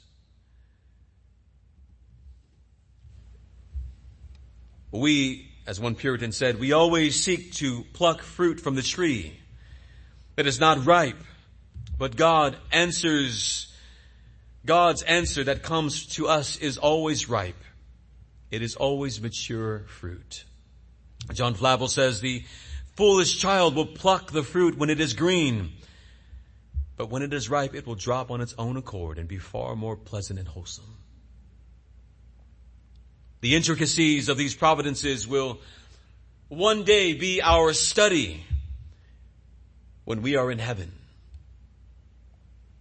We, 4.92 5.50
as 5.66 5.80
one 5.80 5.96
Puritan 5.96 6.30
said, 6.30 6.60
we 6.60 6.70
always 6.70 7.20
seek 7.20 7.54
to 7.54 7.84
pluck 7.92 8.22
fruit 8.22 8.60
from 8.60 8.76
the 8.76 8.82
tree 8.82 9.36
that 10.36 10.46
is 10.46 10.60
not 10.60 10.86
ripe, 10.86 11.24
but 11.98 12.14
God 12.14 12.56
answers, 12.70 13.71
God's 14.64 15.02
answer 15.02 15.44
that 15.44 15.62
comes 15.62 16.06
to 16.14 16.28
us 16.28 16.56
is 16.56 16.78
always 16.78 17.28
ripe. 17.28 17.62
It 18.50 18.62
is 18.62 18.76
always 18.76 19.20
mature 19.20 19.84
fruit. 19.88 20.44
John 21.32 21.54
Flavel 21.54 21.88
says 21.88 22.20
the 22.20 22.44
foolish 22.96 23.40
child 23.40 23.74
will 23.74 23.86
pluck 23.86 24.30
the 24.30 24.42
fruit 24.42 24.76
when 24.76 24.90
it 24.90 25.00
is 25.00 25.14
green, 25.14 25.72
but 26.96 27.10
when 27.10 27.22
it 27.22 27.32
is 27.32 27.48
ripe, 27.48 27.74
it 27.74 27.86
will 27.86 27.94
drop 27.94 28.30
on 28.30 28.40
its 28.40 28.54
own 28.58 28.76
accord 28.76 29.18
and 29.18 29.26
be 29.26 29.38
far 29.38 29.74
more 29.74 29.96
pleasant 29.96 30.38
and 30.38 30.46
wholesome. 30.46 30.96
The 33.40 33.56
intricacies 33.56 34.28
of 34.28 34.36
these 34.36 34.54
providences 34.54 35.26
will 35.26 35.60
one 36.48 36.84
day 36.84 37.14
be 37.14 37.42
our 37.42 37.72
study 37.72 38.44
when 40.04 40.22
we 40.22 40.36
are 40.36 40.50
in 40.50 40.58
heaven. 40.58 40.92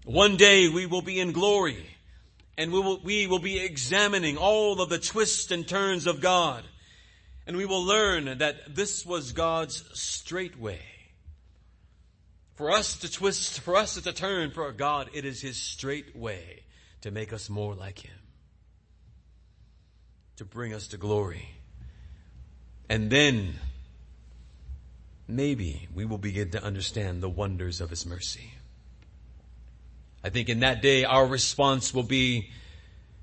One 0.03 0.35
day 0.37 0.67
we 0.67 0.85
will 0.85 1.01
be 1.01 1.19
in 1.19 1.31
glory 1.31 1.85
and 2.57 2.71
we 2.71 2.79
will, 2.79 2.99
we 2.99 3.27
will 3.27 3.39
be 3.39 3.59
examining 3.59 4.37
all 4.37 4.81
of 4.81 4.89
the 4.89 4.99
twists 4.99 5.51
and 5.51 5.67
turns 5.67 6.05
of 6.05 6.21
God. 6.21 6.63
And 7.47 7.57
we 7.57 7.65
will 7.65 7.83
learn 7.83 8.37
that 8.37 8.75
this 8.75 9.05
was 9.05 9.31
God's 9.31 9.83
straight 9.99 10.59
way. 10.59 10.79
For 12.55 12.71
us 12.71 12.97
to 12.97 13.11
twist, 13.11 13.61
for 13.61 13.75
us 13.75 13.95
to 13.99 14.13
turn 14.13 14.51
for 14.51 14.71
God, 14.71 15.09
it 15.13 15.25
is 15.25 15.41
His 15.41 15.57
straight 15.57 16.15
way 16.15 16.63
to 17.01 17.09
make 17.09 17.33
us 17.33 17.49
more 17.49 17.73
like 17.73 17.99
Him. 17.99 18.13
To 20.37 20.45
bring 20.45 20.73
us 20.73 20.87
to 20.89 20.97
glory. 20.97 21.49
And 22.89 23.09
then 23.09 23.55
maybe 25.27 25.87
we 25.93 26.05
will 26.05 26.19
begin 26.19 26.51
to 26.51 26.63
understand 26.63 27.23
the 27.23 27.29
wonders 27.29 27.81
of 27.81 27.89
His 27.89 28.05
mercy. 28.05 28.50
I 30.23 30.29
think 30.29 30.49
in 30.49 30.59
that 30.59 30.81
day 30.81 31.03
our 31.03 31.25
response 31.25 31.93
will 31.93 32.03
be 32.03 32.51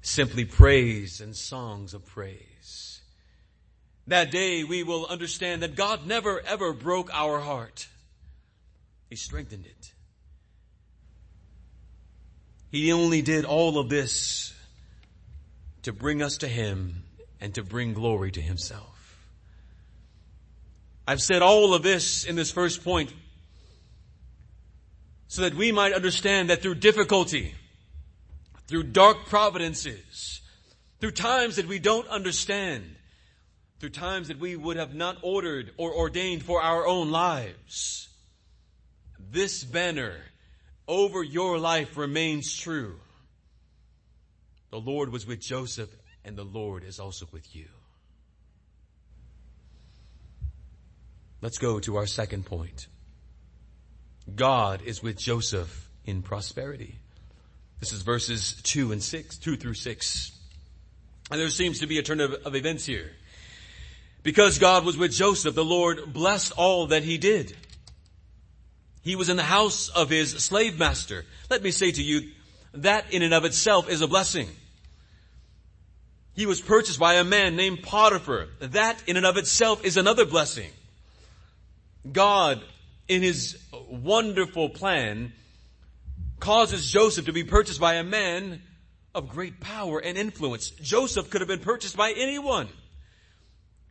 simply 0.02 0.44
praise 0.44 1.20
and 1.20 1.34
songs 1.34 1.94
of 1.94 2.04
praise. 2.06 3.00
That 4.06 4.30
day 4.30 4.64
we 4.64 4.82
will 4.82 5.06
understand 5.06 5.62
that 5.62 5.76
God 5.76 6.06
never 6.06 6.40
ever 6.40 6.72
broke 6.72 7.12
our 7.12 7.40
heart. 7.40 7.88
He 9.10 9.16
strengthened 9.16 9.66
it. 9.66 9.92
He 12.70 12.92
only 12.92 13.22
did 13.22 13.44
all 13.44 13.78
of 13.78 13.88
this 13.88 14.54
to 15.82 15.92
bring 15.92 16.22
us 16.22 16.38
to 16.38 16.48
Him 16.48 17.04
and 17.40 17.54
to 17.54 17.62
bring 17.62 17.94
glory 17.94 18.30
to 18.32 18.40
Himself. 18.40 18.94
I've 21.06 21.22
said 21.22 21.40
all 21.40 21.72
of 21.72 21.82
this 21.82 22.24
in 22.24 22.36
this 22.36 22.50
first 22.50 22.84
point 22.84 23.12
so 25.28 25.42
that 25.42 25.54
we 25.54 25.70
might 25.70 25.92
understand 25.92 26.50
that 26.50 26.62
through 26.62 26.74
difficulty, 26.74 27.54
through 28.66 28.82
dark 28.82 29.26
providences, 29.26 30.40
through 31.00 31.10
times 31.12 31.56
that 31.56 31.68
we 31.68 31.78
don't 31.78 32.08
understand, 32.08 32.96
through 33.78 33.90
times 33.90 34.28
that 34.28 34.40
we 34.40 34.56
would 34.56 34.78
have 34.78 34.94
not 34.94 35.18
ordered 35.22 35.70
or 35.76 35.94
ordained 35.94 36.42
for 36.42 36.62
our 36.62 36.86
own 36.86 37.10
lives, 37.10 38.08
this 39.30 39.62
banner 39.62 40.14
over 40.88 41.22
your 41.22 41.58
life 41.58 41.96
remains 41.98 42.56
true. 42.56 42.98
The 44.70 44.80
Lord 44.80 45.12
was 45.12 45.26
with 45.26 45.40
Joseph 45.40 45.90
and 46.24 46.36
the 46.36 46.44
Lord 46.44 46.84
is 46.84 46.98
also 46.98 47.28
with 47.32 47.54
you. 47.54 47.66
Let's 51.40 51.58
go 51.58 51.78
to 51.80 51.96
our 51.96 52.06
second 52.06 52.46
point. 52.46 52.88
God 54.34 54.82
is 54.82 55.02
with 55.02 55.18
Joseph 55.18 55.88
in 56.04 56.22
prosperity. 56.22 56.96
This 57.80 57.92
is 57.92 58.02
verses 58.02 58.60
2 58.62 58.92
and 58.92 59.02
6, 59.02 59.38
2 59.38 59.56
through 59.56 59.74
6. 59.74 60.32
And 61.30 61.40
there 61.40 61.48
seems 61.50 61.80
to 61.80 61.86
be 61.86 61.98
a 61.98 62.02
turn 62.02 62.20
of, 62.20 62.32
of 62.32 62.54
events 62.54 62.84
here. 62.86 63.12
Because 64.22 64.58
God 64.58 64.84
was 64.84 64.96
with 64.96 65.12
Joseph, 65.12 65.54
the 65.54 65.64
Lord 65.64 66.12
blessed 66.12 66.52
all 66.56 66.88
that 66.88 67.04
he 67.04 67.18
did. 67.18 67.56
He 69.02 69.16
was 69.16 69.28
in 69.28 69.36
the 69.36 69.42
house 69.42 69.88
of 69.88 70.10
his 70.10 70.32
slave 70.32 70.78
master. 70.78 71.24
Let 71.48 71.62
me 71.62 71.70
say 71.70 71.92
to 71.92 72.02
you, 72.02 72.30
that 72.74 73.12
in 73.12 73.22
and 73.22 73.32
of 73.32 73.44
itself 73.44 73.88
is 73.88 74.02
a 74.02 74.08
blessing. 74.08 74.48
He 76.34 76.46
was 76.46 76.60
purchased 76.60 77.00
by 77.00 77.14
a 77.14 77.24
man 77.24 77.56
named 77.56 77.82
Potiphar. 77.82 78.48
That 78.60 79.02
in 79.06 79.16
and 79.16 79.26
of 79.26 79.36
itself 79.36 79.84
is 79.84 79.96
another 79.96 80.24
blessing. 80.24 80.70
God, 82.10 82.62
in 83.08 83.22
his 83.22 83.58
wonderful 83.72 84.68
plan, 84.68 85.32
causes 86.40 86.90
Joseph 86.90 87.26
to 87.26 87.32
be 87.32 87.44
purchased 87.44 87.80
by 87.80 87.94
a 87.94 88.04
man 88.04 88.62
of 89.14 89.28
great 89.28 89.60
power 89.60 89.98
and 89.98 90.16
influence. 90.16 90.70
Joseph 90.70 91.30
could 91.30 91.40
have 91.40 91.48
been 91.48 91.60
purchased 91.60 91.96
by 91.96 92.12
anyone. 92.12 92.68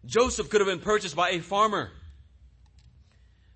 Joseph 0.06 0.50
could 0.50 0.62
have 0.62 0.68
been 0.68 0.80
purchased 0.80 1.16
by 1.16 1.32
a 1.32 1.40
farmer. 1.40 1.92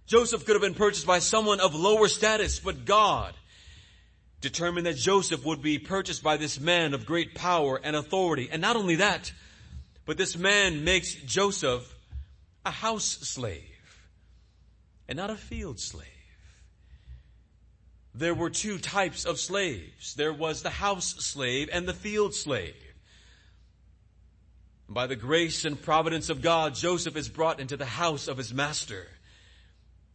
Joseph 0.08 0.46
could 0.46 0.56
have 0.56 0.62
been 0.62 0.74
purchased 0.74 1.06
by 1.06 1.20
someone 1.20 1.62
of 1.62 1.74
lower 1.74 2.10
status, 2.10 2.60
but 2.60 2.84
God 2.84 3.34
determined 4.42 4.88
that 4.88 4.98
Joseph 4.98 5.46
would 5.46 5.62
be 5.62 5.80
purchased 5.80 6.24
by 6.24 6.36
this 6.36 6.60
man 6.60 6.94
of 6.94 7.06
great 7.06 7.36
power 7.36 7.80
and 7.82 7.96
authority. 7.96 8.50
And 8.52 8.62
not 8.62 8.76
only 8.76 8.96
that, 8.96 9.32
but 10.06 10.18
this 10.18 10.36
man 10.36 10.84
makes 10.84 11.14
Joseph 11.14 11.96
a 12.66 12.72
house 12.72 13.06
slave 13.06 13.71
and 15.12 15.18
not 15.18 15.30
a 15.30 15.36
field 15.36 15.78
slave. 15.78 16.08
There 18.16 18.34
were 18.34 18.50
two 18.50 18.78
types 18.78 19.26
of 19.26 19.42
slaves. 19.42 20.14
There 20.14 20.32
was 20.32 20.62
the 20.62 20.70
house 20.70 21.16
slave 21.18 21.70
and 21.70 21.86
the 21.86 21.94
field 21.94 22.34
slave. 22.34 22.74
By 24.88 25.08
the 25.08 25.18
grace 25.18 25.66
and 25.66 25.82
providence 25.82 26.30
of 26.30 26.42
God, 26.42 26.76
Joseph 26.76 27.18
is 27.18 27.28
brought 27.28 27.60
into 27.60 27.76
the 27.76 27.86
house 27.86 28.30
of 28.30 28.38
his 28.38 28.54
master. 28.54 29.06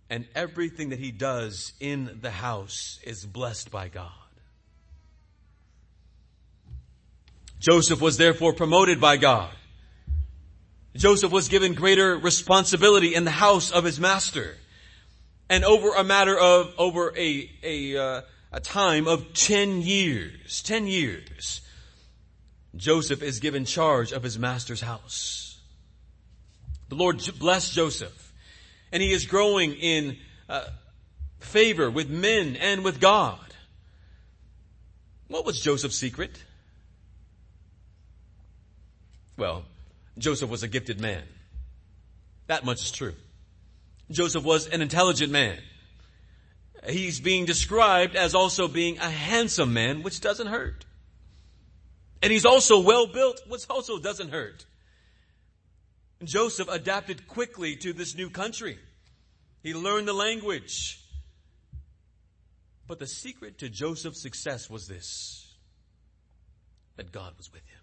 And 0.09 0.27
everything 0.35 0.89
that 0.89 0.99
he 0.99 1.11
does 1.11 1.75
in 1.79 2.19
the 2.23 2.31
house 2.31 2.99
is 3.05 3.27
blessed 3.27 3.71
by 3.71 3.89
God. 3.89 4.13
Joseph 7.61 8.01
was 8.01 8.17
therefore 8.17 8.55
promoted 8.55 8.99
by 8.99 9.19
God. 9.19 9.53
Joseph 10.95 11.33
was 11.33 11.49
given 11.49 11.75
greater 11.75 12.17
responsibility 12.17 13.15
in 13.15 13.25
the 13.25 13.31
house 13.31 13.71
of 13.71 13.85
his 13.85 14.01
master 14.01 14.57
and 15.49 15.65
over 15.65 15.95
a 15.95 16.05
matter 16.05 16.39
of 16.39 16.75
over 16.79 17.13
a 17.17 17.51
a, 17.63 17.97
uh, 17.97 18.21
a 18.53 18.61
time 18.61 19.07
of 19.07 19.33
ten 19.35 19.83
years, 19.83 20.63
ten 20.63 20.87
years, 20.87 21.61
Joseph 22.75 23.23
is 23.23 23.41
given 23.41 23.65
charge 23.65 24.13
of 24.13 24.23
his 24.23 24.39
master's 24.39 24.81
house. 24.81 25.59
The 26.89 26.95
Lord 26.95 27.23
bless 27.39 27.71
Joseph, 27.71 28.33
and 28.93 29.03
he 29.03 29.13
is 29.13 29.27
growing 29.27 29.75
in 29.75 30.17
uh, 30.49 30.67
favor 31.41 31.91
with 31.91 32.09
men 32.09 32.57
and 32.57 32.85
with 32.85 33.01
God. 33.01 33.39
What 35.29 35.45
was 35.45 35.61
Joseph's 35.61 35.97
secret? 35.97 36.43
Well, 39.37 39.65
Joseph 40.19 40.49
was 40.49 40.63
a 40.63 40.69
gifted 40.69 41.01
man. 41.01 41.23
That 42.47 42.65
much 42.65 42.83
is 42.83 42.91
true. 42.91 43.15
Joseph 44.11 44.45
was 44.45 44.69
an 44.69 44.83
intelligent 44.83 45.33
man. 45.33 45.59
He's 46.89 47.19
being 47.19 47.47
described 47.47 48.15
as 48.15 48.35
also 48.35 48.69
being 48.69 48.99
a 48.99 49.11
handsome 49.11 49.73
man, 49.73 50.03
which 50.03 50.21
doesn't 50.21 50.47
hurt. 50.47 50.85
And 52.23 52.33
he's 52.33 52.47
also 52.47 52.81
well 52.81 53.07
built, 53.07 53.41
which 53.49 53.63
also 53.69 53.99
doesn't 53.99 54.31
hurt. 54.31 54.65
Joseph 56.25 56.69
adapted 56.69 57.27
quickly 57.27 57.77
to 57.77 57.93
this 57.93 58.15
new 58.15 58.31
country. 58.31 58.79
He 59.63 59.75
learned 59.75 60.09
the 60.09 60.13
language. 60.13 61.01
But 62.87 63.01
the 63.01 63.07
secret 63.07 63.59
to 63.59 63.69
Joseph's 63.69 64.23
success 64.23 64.71
was 64.71 64.87
this 64.87 65.43
that 66.97 67.13
God 67.13 67.35
was 67.37 67.53
with 67.53 67.63
him. 67.67 67.81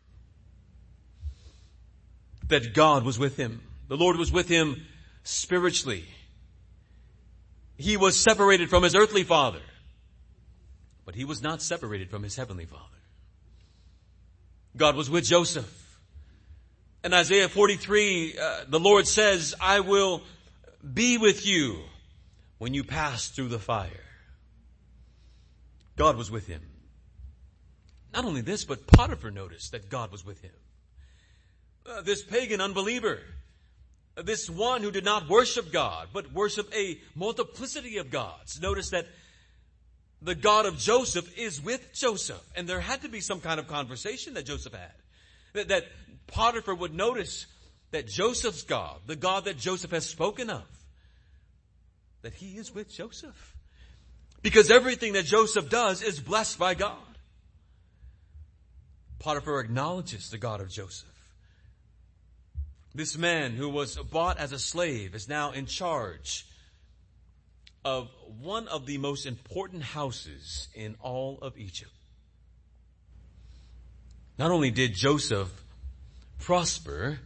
That 2.48 2.74
God 2.74 3.04
was 3.04 3.20
with 3.20 3.38
him. 3.38 3.62
The 3.90 3.98
Lord 3.98 4.18
was 4.18 4.32
with 4.32 4.48
him 4.48 4.88
spiritually. 5.24 6.06
He 7.78 7.98
was 7.98 8.20
separated 8.20 8.70
from 8.70 8.84
his 8.84 8.96
earthly 8.96 9.24
father, 9.24 9.62
but 11.06 11.16
he 11.16 11.26
was 11.26 11.42
not 11.42 11.62
separated 11.62 12.10
from 12.10 12.24
his 12.24 12.36
heavenly 12.36 12.66
father. 12.66 12.84
God 14.76 14.96
was 14.96 15.10
with 15.10 15.26
Joseph. 15.26 15.80
In 17.04 17.14
Isaiah 17.14 17.50
43, 17.50 18.38
uh, 18.38 18.64
the 18.68 18.80
Lord 18.80 19.08
says, 19.08 19.54
I 19.60 19.82
will 19.82 20.22
be 20.94 21.18
with 21.18 21.46
you 21.46 21.82
when 22.58 22.74
you 22.74 22.84
pass 22.84 23.28
through 23.30 23.50
the 23.50 23.60
fire. 23.60 23.90
God 25.96 26.18
was 26.18 26.32
with 26.32 26.48
him. 26.48 26.62
Not 28.14 28.26
only 28.26 28.42
this, 28.42 28.64
but 28.64 28.88
Potiphar 28.88 29.32
noticed 29.32 29.72
that 29.72 29.90
God 29.90 30.12
was 30.12 30.26
with 30.26 30.42
him. 30.42 30.52
Uh, 31.86 32.02
this 32.02 32.24
pagan 32.24 32.62
unbeliever, 32.62 33.20
this 34.16 34.50
one 34.50 34.84
who 34.84 34.92
did 34.92 35.06
not 35.06 35.28
worship 35.28 35.72
God, 35.72 36.10
but 36.14 36.32
worship 36.32 36.72
a 36.76 37.00
multiplicity 37.16 37.98
of 37.98 38.12
gods, 38.12 38.62
Notice 38.62 38.92
that 38.92 39.08
the 40.22 40.36
God 40.36 40.66
of 40.66 40.78
Joseph 40.78 41.38
is 41.38 41.62
with 41.62 41.94
Joseph. 41.94 42.42
And 42.56 42.68
there 42.68 42.80
had 42.80 43.02
to 43.02 43.10
be 43.10 43.20
some 43.20 43.42
kind 43.42 43.60
of 43.60 43.68
conversation 43.68 44.36
that 44.36 44.46
Joseph 44.46 44.74
had. 44.74 44.92
That, 45.54 45.68
that 45.68 45.84
Potiphar 46.28 46.74
would 46.76 46.94
notice 46.94 47.46
that 47.92 48.08
Joseph's 48.08 48.64
God, 48.64 49.00
the 49.06 49.16
God 49.16 49.46
that 49.46 49.58
Joseph 49.58 49.92
has 49.92 50.06
spoken 50.08 50.50
of, 50.50 50.64
that 52.22 52.34
he 52.34 52.58
is 52.58 52.74
with 52.74 52.92
Joseph. 52.92 53.56
Because 54.42 54.72
everything 54.72 55.14
that 55.14 55.26
Joseph 55.26 55.70
does 55.70 56.02
is 56.02 56.20
blessed 56.20 56.58
by 56.58 56.74
God. 56.74 56.98
Potiphar 59.20 59.60
acknowledges 59.60 60.30
the 60.30 60.38
God 60.38 60.60
of 60.60 60.70
Joseph. 60.70 61.13
This 62.96 63.18
man 63.18 63.54
who 63.54 63.70
was 63.70 63.96
bought 63.96 64.38
as 64.38 64.52
a 64.52 64.60
slave 64.60 65.16
is 65.16 65.28
now 65.28 65.52
in 65.52 65.66
charge 65.66 66.46
of 67.84 68.10
one 68.40 68.68
of 68.68 68.86
the 68.86 68.98
most 68.98 69.26
important 69.26 69.84
houses 69.84 70.68
in 70.76 70.96
all 71.02 71.40
of 71.42 71.58
Egypt. 71.58 71.92
Not 74.38 74.52
only 74.52 74.72
did 74.72 74.94
Joseph 74.94 75.50
prosper, 76.40 77.20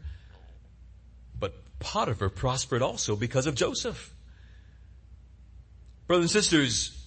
but 1.39 1.53
Potiphar 1.79 2.29
prospered 2.29 2.81
also 2.81 3.15
because 3.15 3.45
of 3.45 3.55
Joseph. 3.55 4.13
Brothers 6.07 6.23
and 6.35 6.43
sisters, 6.43 6.97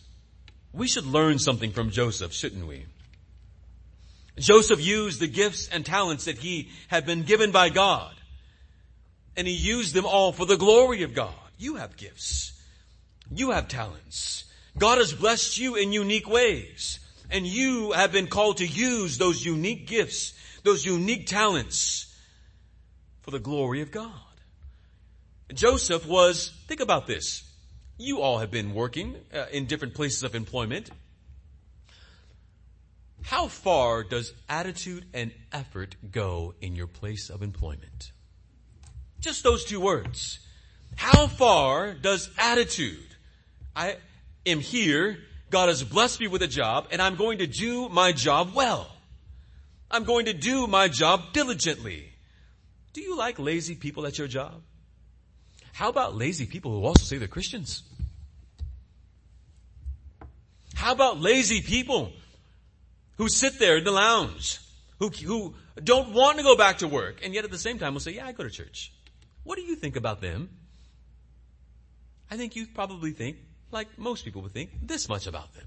we 0.73 0.87
should 0.87 1.07
learn 1.07 1.38
something 1.38 1.73
from 1.73 1.90
Joseph, 1.90 2.33
shouldn't 2.33 2.66
we? 2.66 2.87
Joseph 4.38 4.81
used 4.81 5.20
the 5.20 5.27
gifts 5.27 5.68
and 5.68 5.85
talents 5.85 6.27
that 6.27 6.38
he 6.38 6.70
had 6.88 7.05
been 7.05 7.23
given 7.23 7.51
by 7.51 7.68
God, 7.68 8.14
and 9.37 9.47
he 9.47 9.55
used 9.55 9.95
them 9.95 10.07
all 10.07 10.33
for 10.33 10.47
the 10.47 10.57
glory 10.57 11.03
of 11.03 11.14
God. 11.14 11.35
You 11.59 11.77
have 11.77 11.97
gifts. 11.97 12.53
You 13.31 13.51
have 13.53 13.69
talents. 13.69 14.45
God 14.79 14.99
has 14.99 15.12
blessed 15.12 15.59
you 15.59 15.77
in 15.77 15.93
unique 15.93 16.29
ways, 16.29 17.01
and 17.31 17.47
you 17.47 17.93
have 17.93 18.12
been 18.12 18.27
called 18.27 18.59
to 18.59 18.66
use 18.66 19.19
those 19.19 19.45
unique 19.45 19.87
gifts, 19.87 20.33
those 20.64 20.85
unique 20.85 21.27
talents 21.27 22.14
for 23.23 23.31
the 23.31 23.38
glory 23.38 23.83
of 23.83 23.90
God. 23.90 24.11
Joseph 25.53 26.07
was, 26.07 26.53
think 26.66 26.81
about 26.81 27.07
this, 27.07 27.43
you 27.99 28.21
all 28.21 28.38
have 28.38 28.51
been 28.51 28.75
working 28.75 29.16
uh, 29.35 29.47
in 29.53 29.66
different 29.66 29.95
places 29.95 30.23
of 30.23 30.35
employment. 30.35 30.90
How 33.23 33.49
far 33.49 34.03
does 34.03 34.33
attitude 34.49 35.05
and 35.12 35.33
effort 35.53 35.97
go 36.11 36.55
in 36.61 36.75
your 36.75 36.87
place 36.87 37.29
of 37.29 37.43
employment? 37.43 38.12
Just 39.20 39.42
those 39.42 39.64
two 39.64 39.80
words. 39.80 40.40
How 40.96 41.26
far 41.26 41.92
does 41.94 42.30
attitude? 42.38 43.06
I 43.76 43.96
am 44.46 44.61
here. 44.61 45.18
God 45.50 45.68
has 45.68 45.83
blessed 45.83 46.20
me 46.20 46.28
with 46.28 46.42
a 46.42 46.48
job 46.48 46.88
and 46.90 47.00
I'm 47.02 47.16
going 47.16 47.38
to 47.38 47.46
do 47.46 47.88
my 47.88 48.12
job 48.12 48.52
well. 48.54 48.90
I'm 49.90 50.04
going 50.04 50.26
to 50.26 50.33
do 50.33 50.66
my 50.66 50.88
job 50.88 51.33
diligently. 51.33 52.12
Do 52.92 53.00
you 53.00 53.16
like 53.16 53.38
lazy 53.38 53.74
people 53.74 54.06
at 54.06 54.18
your 54.18 54.28
job? 54.28 54.62
How 55.72 55.88
about 55.88 56.16
lazy 56.16 56.46
people 56.46 56.72
who 56.72 56.85
also 56.85 57.04
say 57.04 57.18
they're 57.18 57.28
Christians? 57.28 57.83
How 60.74 60.92
about 60.92 61.20
lazy 61.20 61.61
people 61.61 62.12
who 63.16 63.28
sit 63.28 63.59
there 63.59 63.78
in 63.78 63.85
the 63.85 63.90
lounge, 63.90 64.59
who, 64.98 65.09
who 65.09 65.54
don't 65.83 66.12
want 66.12 66.38
to 66.38 66.44
go 66.44 66.56
back 66.56 66.78
to 66.78 66.88
work, 66.88 67.20
and 67.22 67.35
yet 67.35 67.44
at 67.44 67.50
the 67.50 67.59
same 67.59 67.78
time 67.78 67.92
will 67.92 68.00
say, 68.00 68.12
yeah, 68.12 68.26
I 68.26 68.33
go 68.33 68.44
to 68.44 68.50
church. 68.50 68.92
What 69.44 69.57
do 69.57 69.62
you 69.62 69.74
think 69.74 69.96
about 69.96 70.20
them? 70.20 70.50
I 72.31 72.37
think 72.37 72.57
you 72.57 72.66
probably 72.66 73.12
think, 73.12 73.37
like 73.72 73.98
most 73.98 74.24
people 74.24 74.42
would 74.42 74.53
think, 74.53 74.70
this 74.83 75.09
much 75.09 75.26
about 75.26 75.53
them. 75.55 75.66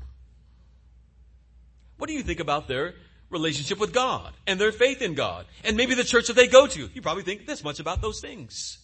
What 1.97 2.07
do 2.07 2.13
you 2.13 2.23
think 2.23 2.39
about 2.39 2.67
their 2.67 2.95
relationship 3.29 3.79
with 3.79 3.93
God 3.93 4.33
and 4.47 4.59
their 4.59 4.71
faith 4.71 5.01
in 5.01 5.13
God 5.13 5.45
and 5.63 5.75
maybe 5.75 5.95
the 5.95 6.03
church 6.03 6.27
that 6.27 6.36
they 6.36 6.47
go 6.47 6.67
to? 6.67 6.89
You 6.93 7.01
probably 7.01 7.23
think 7.23 7.45
this 7.45 7.63
much 7.63 7.79
about 7.79 8.01
those 8.01 8.21
things. 8.21 8.77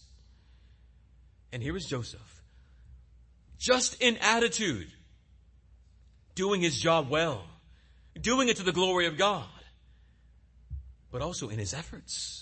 And 1.52 1.62
here 1.62 1.76
is 1.76 1.84
Joseph. 1.86 2.42
Just 3.58 4.00
in 4.00 4.16
attitude, 4.18 4.90
doing 6.34 6.62
his 6.62 6.78
job 6.78 7.10
well, 7.10 7.44
doing 8.18 8.48
it 8.48 8.56
to 8.56 8.62
the 8.62 8.72
glory 8.72 9.06
of 9.06 9.18
God, 9.18 9.44
but 11.10 11.22
also 11.22 11.48
in 11.48 11.58
his 11.58 11.74
efforts. 11.74 12.39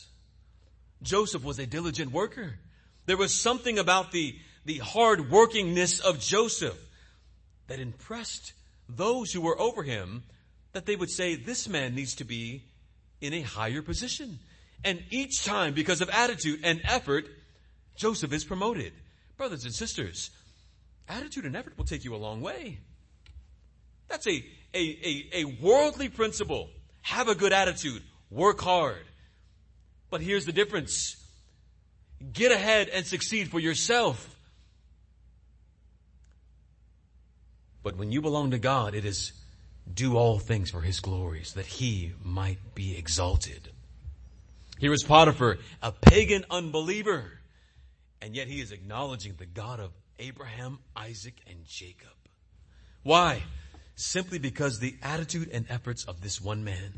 Joseph 1.02 1.44
was 1.44 1.58
a 1.58 1.66
diligent 1.66 2.12
worker. 2.12 2.58
There 3.06 3.16
was 3.16 3.34
something 3.34 3.78
about 3.78 4.12
the, 4.12 4.36
the 4.64 4.78
hard 4.78 5.30
workingness 5.30 6.00
of 6.00 6.20
Joseph 6.20 6.78
that 7.68 7.80
impressed 7.80 8.52
those 8.88 9.32
who 9.32 9.40
were 9.40 9.58
over 9.60 9.82
him 9.82 10.24
that 10.72 10.86
they 10.86 10.96
would 10.96 11.10
say, 11.10 11.34
this 11.34 11.68
man 11.68 11.94
needs 11.94 12.14
to 12.16 12.24
be 12.24 12.64
in 13.20 13.32
a 13.32 13.40
higher 13.40 13.82
position. 13.82 14.38
And 14.84 15.02
each 15.10 15.44
time, 15.44 15.74
because 15.74 16.00
of 16.00 16.10
attitude 16.10 16.60
and 16.62 16.80
effort, 16.84 17.26
Joseph 17.96 18.32
is 18.32 18.44
promoted. 18.44 18.92
Brothers 19.36 19.64
and 19.64 19.74
sisters, 19.74 20.30
attitude 21.08 21.44
and 21.44 21.56
effort 21.56 21.76
will 21.76 21.84
take 21.84 22.04
you 22.04 22.14
a 22.14 22.16
long 22.16 22.40
way. 22.40 22.78
That's 24.08 24.26
a, 24.26 24.44
a, 24.74 24.78
a, 24.78 25.28
a 25.34 25.44
worldly 25.44 26.08
principle. 26.08 26.70
Have 27.02 27.28
a 27.28 27.34
good 27.34 27.52
attitude. 27.52 28.02
Work 28.30 28.60
hard. 28.60 29.04
But 30.10 30.20
here's 30.20 30.46
the 30.46 30.52
difference. 30.52 31.16
Get 32.32 32.52
ahead 32.52 32.88
and 32.88 33.06
succeed 33.06 33.50
for 33.50 33.60
yourself. 33.60 34.36
But 37.82 37.96
when 37.96 38.10
you 38.10 38.20
belong 38.20 38.50
to 38.50 38.58
God, 38.58 38.94
it 38.94 39.04
is 39.04 39.32
do 39.92 40.16
all 40.16 40.38
things 40.38 40.70
for 40.70 40.82
his 40.82 41.00
glories, 41.00 41.54
that 41.54 41.66
he 41.66 42.12
might 42.22 42.74
be 42.74 42.96
exalted. 42.96 43.70
Here 44.78 44.92
is 44.92 45.02
Potiphar, 45.02 45.58
a 45.82 45.92
pagan 45.92 46.44
unbeliever, 46.50 47.40
and 48.20 48.34
yet 48.34 48.48
he 48.48 48.60
is 48.60 48.72
acknowledging 48.72 49.34
the 49.36 49.46
God 49.46 49.80
of 49.80 49.92
Abraham, 50.18 50.80
Isaac, 50.94 51.40
and 51.46 51.64
Jacob. 51.66 52.08
Why? 53.02 53.42
simply 53.98 54.38
because 54.38 54.78
the 54.78 54.96
attitude 55.02 55.50
and 55.52 55.66
efforts 55.68 56.04
of 56.04 56.20
this 56.20 56.40
one 56.40 56.62
man. 56.62 56.94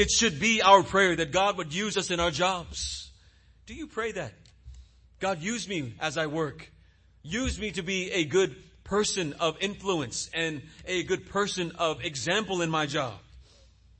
It 0.00 0.10
should 0.10 0.40
be 0.40 0.62
our 0.62 0.82
prayer 0.82 1.14
that 1.14 1.30
God 1.30 1.58
would 1.58 1.74
use 1.74 1.98
us 1.98 2.10
in 2.10 2.20
our 2.20 2.30
jobs. 2.30 3.10
Do 3.66 3.74
you 3.74 3.86
pray 3.86 4.12
that? 4.12 4.32
God, 5.18 5.42
use 5.42 5.68
me 5.68 5.92
as 6.00 6.16
I 6.16 6.24
work. 6.24 6.72
Use 7.22 7.60
me 7.60 7.70
to 7.72 7.82
be 7.82 8.10
a 8.10 8.24
good 8.24 8.56
person 8.82 9.34
of 9.34 9.58
influence 9.60 10.30
and 10.32 10.62
a 10.86 11.02
good 11.02 11.28
person 11.28 11.72
of 11.78 12.02
example 12.02 12.62
in 12.62 12.70
my 12.70 12.86
job. 12.86 13.12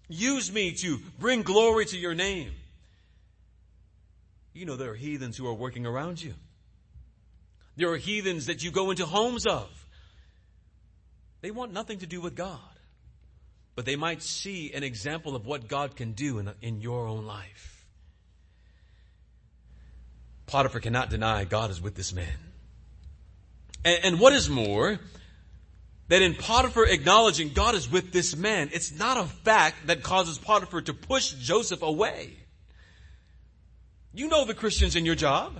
Use 0.08 0.50
me 0.50 0.72
to 0.76 1.00
bring 1.18 1.42
glory 1.42 1.84
to 1.84 1.98
your 1.98 2.14
name. 2.14 2.52
You 4.54 4.64
know, 4.64 4.76
there 4.76 4.92
are 4.92 4.94
heathens 4.94 5.36
who 5.36 5.46
are 5.46 5.52
working 5.52 5.84
around 5.84 6.22
you. 6.22 6.32
There 7.76 7.90
are 7.90 7.98
heathens 7.98 8.46
that 8.46 8.64
you 8.64 8.70
go 8.70 8.90
into 8.90 9.04
homes 9.04 9.44
of 9.44 9.68
they 11.42 11.50
want 11.50 11.74
nothing 11.74 11.98
to 11.98 12.06
do 12.06 12.22
with 12.22 12.34
God. 12.34 12.69
But 13.80 13.86
they 13.86 13.96
might 13.96 14.22
see 14.22 14.74
an 14.74 14.82
example 14.82 15.34
of 15.34 15.46
what 15.46 15.66
God 15.66 15.96
can 15.96 16.12
do 16.12 16.38
in, 16.38 16.52
in 16.60 16.82
your 16.82 17.06
own 17.06 17.24
life. 17.24 17.86
Potiphar 20.44 20.82
cannot 20.82 21.08
deny 21.08 21.44
God 21.44 21.70
is 21.70 21.80
with 21.80 21.94
this 21.94 22.12
man. 22.12 22.26
And, 23.82 24.04
and 24.04 24.20
what 24.20 24.34
is 24.34 24.50
more, 24.50 25.00
that 26.08 26.20
in 26.20 26.34
Potiphar 26.34 26.84
acknowledging 26.84 27.54
God 27.54 27.74
is 27.74 27.90
with 27.90 28.12
this 28.12 28.36
man, 28.36 28.68
it's 28.70 28.92
not 28.92 29.16
a 29.16 29.24
fact 29.24 29.86
that 29.86 30.02
causes 30.02 30.36
Potiphar 30.36 30.82
to 30.82 30.92
push 30.92 31.32
Joseph 31.32 31.80
away. 31.80 32.36
You 34.12 34.28
know 34.28 34.44
the 34.44 34.52
Christians 34.52 34.94
in 34.94 35.06
your 35.06 35.14
job. 35.14 35.58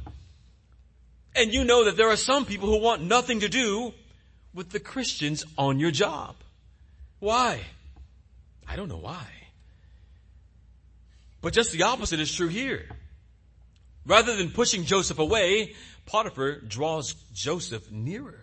And 1.34 1.54
you 1.54 1.64
know 1.64 1.86
that 1.86 1.96
there 1.96 2.10
are 2.10 2.16
some 2.16 2.44
people 2.44 2.68
who 2.68 2.82
want 2.82 3.00
nothing 3.00 3.40
to 3.40 3.48
do 3.48 3.94
with 4.52 4.68
the 4.68 4.78
Christians 4.78 5.42
on 5.56 5.80
your 5.80 5.90
job. 5.90 6.36
Why? 7.18 7.62
I 8.70 8.76
don't 8.76 8.88
know 8.88 8.98
why. 8.98 9.26
But 11.40 11.52
just 11.54 11.72
the 11.72 11.82
opposite 11.82 12.20
is 12.20 12.32
true 12.32 12.46
here. 12.46 12.86
Rather 14.06 14.36
than 14.36 14.50
pushing 14.50 14.84
Joseph 14.84 15.18
away, 15.18 15.74
Potiphar 16.06 16.60
draws 16.60 17.14
Joseph 17.34 17.90
nearer. 17.90 18.40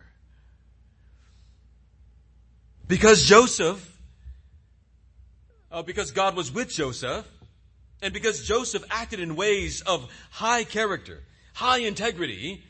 Because 2.87 3.23
Joseph, 3.23 3.97
uh, 5.71 5.81
because 5.83 6.11
God 6.11 6.35
was 6.35 6.51
with 6.51 6.69
Joseph, 6.69 7.25
and 8.01 8.13
because 8.13 8.45
Joseph 8.45 8.83
acted 8.89 9.21
in 9.21 9.37
ways 9.37 9.81
of 9.81 10.09
high 10.29 10.65
character, 10.65 11.23
high 11.53 11.79
integrity, 11.79 12.63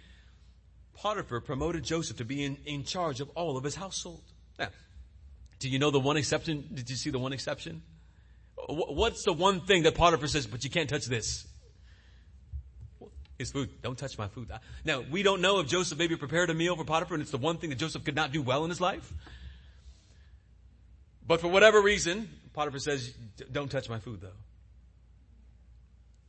Potiphar 0.94 1.42
promoted 1.42 1.84
Joseph 1.84 2.18
to 2.18 2.26
be 2.26 2.44
in, 2.44 2.58
in 2.66 2.84
charge 2.84 3.20
of 3.20 3.30
all 3.36 3.58
of 3.58 3.64
his 3.64 3.76
household. 3.76 4.24
Now, 4.60 4.70
do 5.60 5.70
you 5.70 5.80
know 5.80 5.92
the 5.92 6.00
one 6.00 6.18
exception? 6.18 6.68
Did 6.74 6.90
you 6.90 6.96
see 6.96 7.10
the 7.10 7.20
one 7.20 7.34
exception? 7.34 7.82
What's 8.68 9.24
the 9.24 9.34
one 9.34 9.62
thing 9.62 9.84
that 9.84 9.96
Potiphar 9.96 10.28
says, 10.28 10.48
but 10.48 10.64
you 10.64 10.70
can't 10.70 10.90
touch 10.90 11.06
this? 11.06 11.48
His 13.38 13.52
food. 13.52 13.70
Don't 13.82 13.98
touch 13.98 14.18
my 14.18 14.28
food. 14.28 14.52
Now, 14.84 15.04
we 15.12 15.22
don't 15.24 15.42
know 15.42 15.60
if 15.60 15.68
Joseph 15.68 15.98
maybe 15.98 16.16
prepared 16.16 16.50
a 16.50 16.54
meal 16.54 16.76
for 16.76 16.84
Potiphar 16.84 17.16
and 17.16 17.22
it's 17.22 17.32
the 17.32 17.38
one 17.38 17.58
thing 17.58 17.70
that 17.70 17.78
Joseph 17.78 18.04
could 18.04 18.16
not 18.16 18.32
do 18.32 18.42
well 18.42 18.64
in 18.64 18.70
his 18.70 18.82
life. 18.82 19.14
But 21.26 21.42
for 21.42 21.48
whatever 21.48 21.82
reason, 21.82 22.30
Potiphar 22.54 22.80
says, 22.80 23.14
don't 23.52 23.70
touch 23.70 23.90
my 23.90 24.00
food 24.00 24.22
though. 24.22 24.30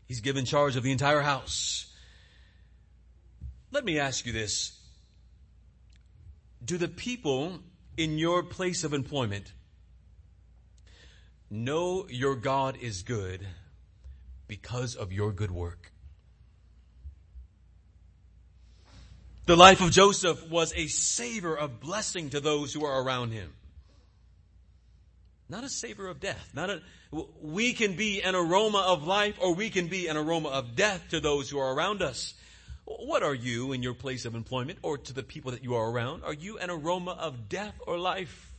He's 0.07 0.20
given 0.20 0.45
charge 0.45 0.76
of 0.76 0.83
the 0.83 0.93
entire 0.93 1.20
house. 1.20 1.93
Let 3.70 3.85
me 3.85 3.99
ask 3.99 4.26
you 4.26 4.33
this. 4.33 4.79
Do 6.64 6.79
the 6.79 6.89
people 6.89 7.61
in 7.99 8.17
your 8.17 8.43
place 8.43 8.85
of 8.85 8.95
employment 8.95 9.53
know 11.51 12.07
your 12.09 12.37
God 12.37 12.79
is 12.81 13.03
good 13.03 13.47
because 14.47 14.95
of 14.95 15.13
your 15.13 15.33
good 15.33 15.51
work? 15.51 15.93
The 19.47 19.57
life 19.57 19.81
of 19.81 19.91
Joseph 19.91 20.49
was 20.49 20.73
a 20.77 20.87
savor 20.87 21.57
of 21.57 21.81
blessing 21.81 22.31
to 22.31 22.41
those 22.41 22.73
who 22.73 22.85
are 22.85 23.03
around 23.03 23.33
him. 23.33 23.53
Not 25.49 25.65
a 25.65 25.71
savor 25.71 26.07
of 26.07 26.21
death. 26.21 26.51
Not 26.55 26.69
a, 26.69 26.83
we 27.43 27.73
can 27.73 27.95
be 27.95 28.23
an 28.23 28.35
aroma 28.35 28.85
of 28.87 29.07
life 29.07 29.39
or 29.41 29.55
we 29.55 29.71
can 29.71 29.87
be 29.87 30.07
an 30.09 30.19
aroma 30.19 30.51
of 30.51 30.77
death 30.77 31.09
to 31.11 31.21
those 31.21 31.49
who 31.49 31.59
are 31.59 31.75
around 31.75 32.03
us. 32.03 32.35
What 32.89 33.22
are 33.22 33.34
you 33.34 33.72
in 33.72 33.82
your 33.82 33.93
place 33.93 34.24
of 34.24 34.34
employment 34.34 34.78
or 34.80 34.97
to 34.97 35.12
the 35.12 35.22
people 35.22 35.51
that 35.51 35.62
you 35.62 35.74
are 35.74 35.91
around? 35.91 36.24
Are 36.24 36.32
you 36.32 36.59
an 36.59 36.70
aroma 36.70 37.11
of 37.11 37.47
death 37.47 37.74
or 37.86 37.99
life? 37.99 38.51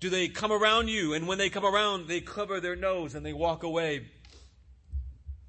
Do 0.00 0.10
they 0.10 0.26
come 0.26 0.50
around 0.50 0.88
you 0.88 1.14
and 1.14 1.28
when 1.28 1.38
they 1.38 1.48
come 1.48 1.64
around, 1.64 2.08
they 2.08 2.20
cover 2.20 2.58
their 2.58 2.74
nose 2.74 3.14
and 3.14 3.24
they 3.24 3.32
walk 3.32 3.62
away 3.62 4.06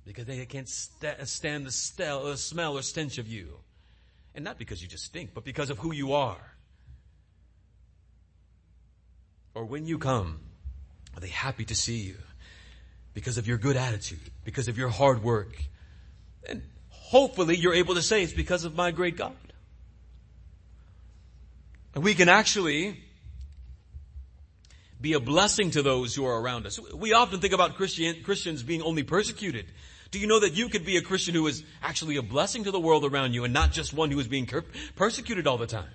because 0.05 0.25
they 0.25 0.45
can't 0.45 0.69
st- 0.69 1.27
stand 1.27 1.65
the, 1.65 1.71
the 1.97 2.37
smell 2.37 2.77
or 2.77 2.83
stench 2.83 3.17
of 3.17 3.27
you? 3.27 3.57
And 4.35 4.45
not 4.45 4.59
because 4.59 4.79
you 4.83 4.87
just 4.87 5.05
stink, 5.05 5.31
but 5.33 5.43
because 5.43 5.71
of 5.71 5.79
who 5.79 5.91
you 5.91 6.13
are. 6.13 6.53
Or 9.55 9.65
when 9.65 9.87
you 9.87 9.97
come, 9.97 10.41
are 11.15 11.21
they 11.21 11.29
happy 11.29 11.65
to 11.65 11.75
see 11.75 11.97
you? 11.97 12.17
Because 13.15 13.39
of 13.39 13.47
your 13.47 13.57
good 13.57 13.77
attitude, 13.77 14.31
because 14.45 14.67
of 14.67 14.77
your 14.77 14.89
hard 14.89 15.23
work. 15.23 15.55
And 16.47 16.61
hopefully 17.13 17.55
you're 17.55 17.75
able 17.75 17.93
to 17.93 18.01
say 18.01 18.23
it's 18.23 18.33
because 18.33 18.65
of 18.65 18.75
my 18.75 18.89
great 18.89 19.15
God. 19.15 19.35
And 21.93 22.03
we 22.03 22.15
can 22.15 22.27
actually 22.27 22.99
be 24.99 25.13
a 25.13 25.19
blessing 25.19 25.69
to 25.71 25.83
those 25.83 26.15
who 26.15 26.25
are 26.25 26.41
around 26.41 26.65
us. 26.65 26.79
We 26.91 27.13
often 27.13 27.39
think 27.39 27.53
about 27.53 27.75
Christian, 27.75 28.23
Christians 28.23 28.63
being 28.63 28.81
only 28.81 29.03
persecuted. 29.03 29.67
Do 30.09 30.17
you 30.17 30.25
know 30.25 30.39
that 30.39 30.53
you 30.53 30.69
could 30.69 30.85
be 30.85 30.97
a 30.97 31.03
Christian 31.03 31.35
who 31.35 31.45
is 31.45 31.63
actually 31.83 32.17
a 32.17 32.23
blessing 32.23 32.63
to 32.63 32.71
the 32.71 32.79
world 32.79 33.05
around 33.05 33.33
you 33.33 33.43
and 33.43 33.53
not 33.53 33.71
just 33.71 33.93
one 33.93 34.09
who 34.09 34.19
is 34.19 34.27
being 34.27 34.49
persecuted 34.95 35.45
all 35.45 35.59
the 35.59 35.67
time? 35.67 35.93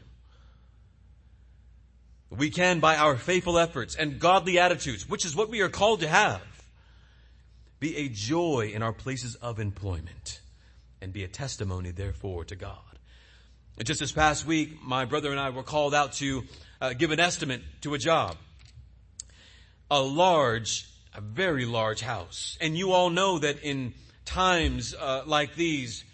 We 2.30 2.50
can, 2.50 2.78
by 2.78 2.96
our 2.96 3.16
faithful 3.16 3.58
efforts 3.58 3.96
and 3.96 4.20
godly 4.20 4.60
attitudes, 4.60 5.08
which 5.08 5.24
is 5.24 5.34
what 5.34 5.48
we 5.50 5.62
are 5.62 5.68
called 5.68 6.02
to 6.02 6.08
have, 6.08 6.42
be 7.80 7.96
a 7.96 8.08
joy 8.08 8.70
in 8.72 8.84
our 8.84 8.92
places 8.92 9.34
of 9.34 9.58
employment 9.58 10.42
and 11.00 11.12
be 11.12 11.24
a 11.24 11.28
testimony, 11.28 11.90
therefore, 11.90 12.44
to 12.46 12.56
God. 12.56 12.78
Just 13.84 14.00
this 14.00 14.12
past 14.12 14.44
week, 14.44 14.82
my 14.82 15.04
brother 15.04 15.30
and 15.30 15.38
I 15.38 15.50
were 15.50 15.62
called 15.62 15.94
out 15.94 16.14
to 16.14 16.44
uh, 16.80 16.92
give 16.94 17.10
an 17.10 17.20
estimate 17.20 17.62
to 17.82 17.94
a 17.94 17.98
job. 17.98 18.36
A 19.90 20.00
large, 20.00 20.88
a 21.14 21.20
very 21.20 21.64
large 21.64 22.00
house. 22.00 22.58
And 22.60 22.76
you 22.76 22.92
all 22.92 23.10
know 23.10 23.38
that 23.38 23.62
in 23.62 23.94
times 24.24 24.94
uh, 24.94 25.22
like 25.26 25.54
these, 25.54 26.04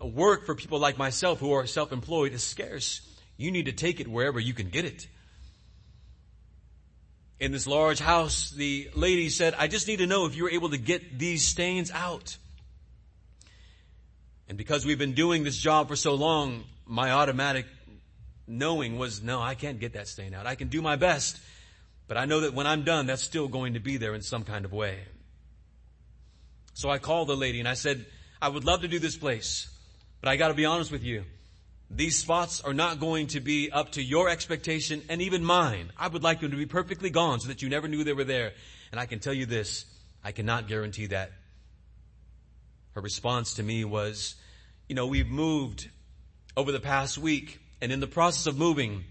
work 0.00 0.46
for 0.46 0.54
people 0.54 0.80
like 0.80 0.98
myself 0.98 1.38
who 1.38 1.52
are 1.52 1.66
self-employed 1.66 2.32
is 2.32 2.42
scarce. 2.42 3.00
You 3.36 3.52
need 3.52 3.66
to 3.66 3.72
take 3.72 4.00
it 4.00 4.08
wherever 4.08 4.40
you 4.40 4.52
can 4.52 4.68
get 4.68 4.84
it 4.84 5.06
in 7.42 7.50
this 7.50 7.66
large 7.66 7.98
house, 7.98 8.50
the 8.50 8.88
lady 8.94 9.28
said, 9.28 9.52
I 9.58 9.66
just 9.66 9.88
need 9.88 9.96
to 9.96 10.06
know 10.06 10.26
if 10.26 10.36
you 10.36 10.44
were 10.44 10.50
able 10.50 10.70
to 10.70 10.78
get 10.78 11.18
these 11.18 11.44
stains 11.44 11.90
out. 11.90 12.36
And 14.48 14.58
because 14.58 14.84
we've 14.84 14.98
been 14.98 15.14
doing 15.14 15.44
this 15.44 15.56
job 15.56 15.88
for 15.88 15.96
so 15.96 16.14
long, 16.14 16.64
my 16.86 17.12
automatic 17.12 17.66
knowing 18.46 18.98
was, 18.98 19.22
no, 19.22 19.40
I 19.40 19.54
can't 19.54 19.80
get 19.80 19.94
that 19.94 20.08
stain 20.08 20.34
out. 20.34 20.46
I 20.46 20.54
can 20.54 20.68
do 20.68 20.82
my 20.82 20.96
best, 20.96 21.38
but 22.08 22.16
I 22.16 22.24
know 22.24 22.40
that 22.40 22.54
when 22.54 22.66
I'm 22.66 22.84
done, 22.84 23.06
that's 23.06 23.22
still 23.22 23.48
going 23.48 23.74
to 23.74 23.80
be 23.80 23.96
there 23.96 24.14
in 24.14 24.22
some 24.22 24.44
kind 24.44 24.64
of 24.64 24.72
way. 24.72 24.98
So 26.74 26.90
I 26.90 26.98
called 26.98 27.28
the 27.28 27.36
lady 27.36 27.60
and 27.60 27.68
I 27.68 27.74
said, 27.74 28.04
I 28.40 28.48
would 28.48 28.64
love 28.64 28.82
to 28.82 28.88
do 28.88 28.98
this 28.98 29.16
place, 29.16 29.68
but 30.20 30.28
I 30.28 30.36
gotta 30.36 30.54
be 30.54 30.64
honest 30.64 30.90
with 30.90 31.04
you. 31.04 31.24
These 31.90 32.16
spots 32.18 32.62
are 32.62 32.72
not 32.72 33.00
going 33.00 33.26
to 33.28 33.40
be 33.40 33.70
up 33.70 33.92
to 33.92 34.02
your 34.02 34.30
expectation 34.30 35.02
and 35.10 35.20
even 35.20 35.44
mine. 35.44 35.92
I 35.98 36.08
would 36.08 36.22
like 36.22 36.40
them 36.40 36.50
to 36.50 36.56
be 36.56 36.64
perfectly 36.64 37.10
gone 37.10 37.40
so 37.40 37.48
that 37.48 37.60
you 37.60 37.68
never 37.68 37.86
knew 37.86 38.02
they 38.02 38.14
were 38.14 38.24
there. 38.24 38.52
And 38.90 38.98
I 38.98 39.04
can 39.04 39.18
tell 39.18 39.34
you 39.34 39.44
this, 39.44 39.84
I 40.24 40.32
cannot 40.32 40.68
guarantee 40.68 41.06
that. 41.06 41.32
Her 42.92 43.00
response 43.00 43.54
to 43.54 43.62
me 43.62 43.84
was, 43.84 44.34
you 44.88 44.94
know, 44.94 45.06
we've 45.06 45.28
moved 45.28 45.88
over 46.56 46.72
the 46.72 46.80
past 46.80 47.18
week 47.18 47.60
and 47.80 47.90
in 47.90 47.98
the 47.98 48.06
process 48.06 48.46
of 48.46 48.56
moving, 48.56 49.04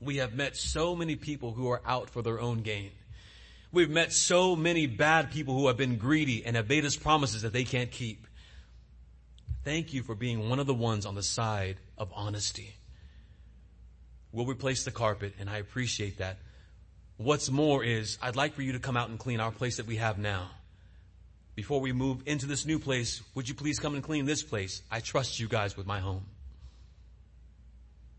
we 0.00 0.16
have 0.16 0.34
met 0.34 0.56
so 0.56 0.96
many 0.96 1.16
people 1.16 1.52
who 1.52 1.68
are 1.68 1.82
out 1.84 2.08
for 2.08 2.22
their 2.22 2.40
own 2.40 2.62
gain. 2.62 2.92
We've 3.72 3.90
met 3.90 4.12
so 4.12 4.56
many 4.56 4.86
bad 4.86 5.30
people 5.30 5.54
who 5.54 5.66
have 5.66 5.76
been 5.76 5.96
greedy 5.96 6.44
and 6.44 6.56
have 6.56 6.68
made 6.68 6.84
us 6.86 6.96
promises 6.96 7.42
that 7.42 7.52
they 7.52 7.64
can't 7.64 7.90
keep. 7.90 8.26
Thank 9.64 9.92
you 9.92 10.02
for 10.02 10.14
being 10.14 10.48
one 10.48 10.58
of 10.58 10.66
the 10.66 10.74
ones 10.74 11.04
on 11.04 11.14
the 11.14 11.22
side 11.22 11.76
of 11.98 12.10
honesty. 12.14 12.74
We'll 14.32 14.46
replace 14.46 14.84
the 14.84 14.90
carpet, 14.90 15.34
and 15.38 15.50
I 15.50 15.58
appreciate 15.58 16.18
that. 16.18 16.38
What's 17.18 17.50
more 17.50 17.84
is, 17.84 18.16
I'd 18.22 18.36
like 18.36 18.54
for 18.54 18.62
you 18.62 18.72
to 18.72 18.78
come 18.78 18.96
out 18.96 19.10
and 19.10 19.18
clean 19.18 19.40
our 19.40 19.52
place 19.52 19.76
that 19.76 19.86
we 19.86 19.96
have 19.96 20.16
now. 20.18 20.50
Before 21.60 21.82
we 21.82 21.92
move 21.92 22.22
into 22.24 22.46
this 22.46 22.64
new 22.64 22.78
place, 22.78 23.20
would 23.34 23.46
you 23.46 23.54
please 23.54 23.78
come 23.78 23.94
and 23.94 24.02
clean 24.02 24.24
this 24.24 24.42
place? 24.42 24.80
I 24.90 25.00
trust 25.00 25.38
you 25.38 25.46
guys 25.46 25.76
with 25.76 25.86
my 25.86 26.00
home. 26.00 26.24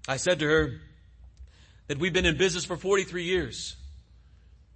I 0.08 0.18
said 0.18 0.38
to 0.42 0.46
her 0.46 0.74
that 1.88 1.98
we've 1.98 2.14
been 2.14 2.28
in 2.28 2.38
business 2.38 2.66
for 2.66 2.78
43 2.78 3.24
years. 3.24 3.78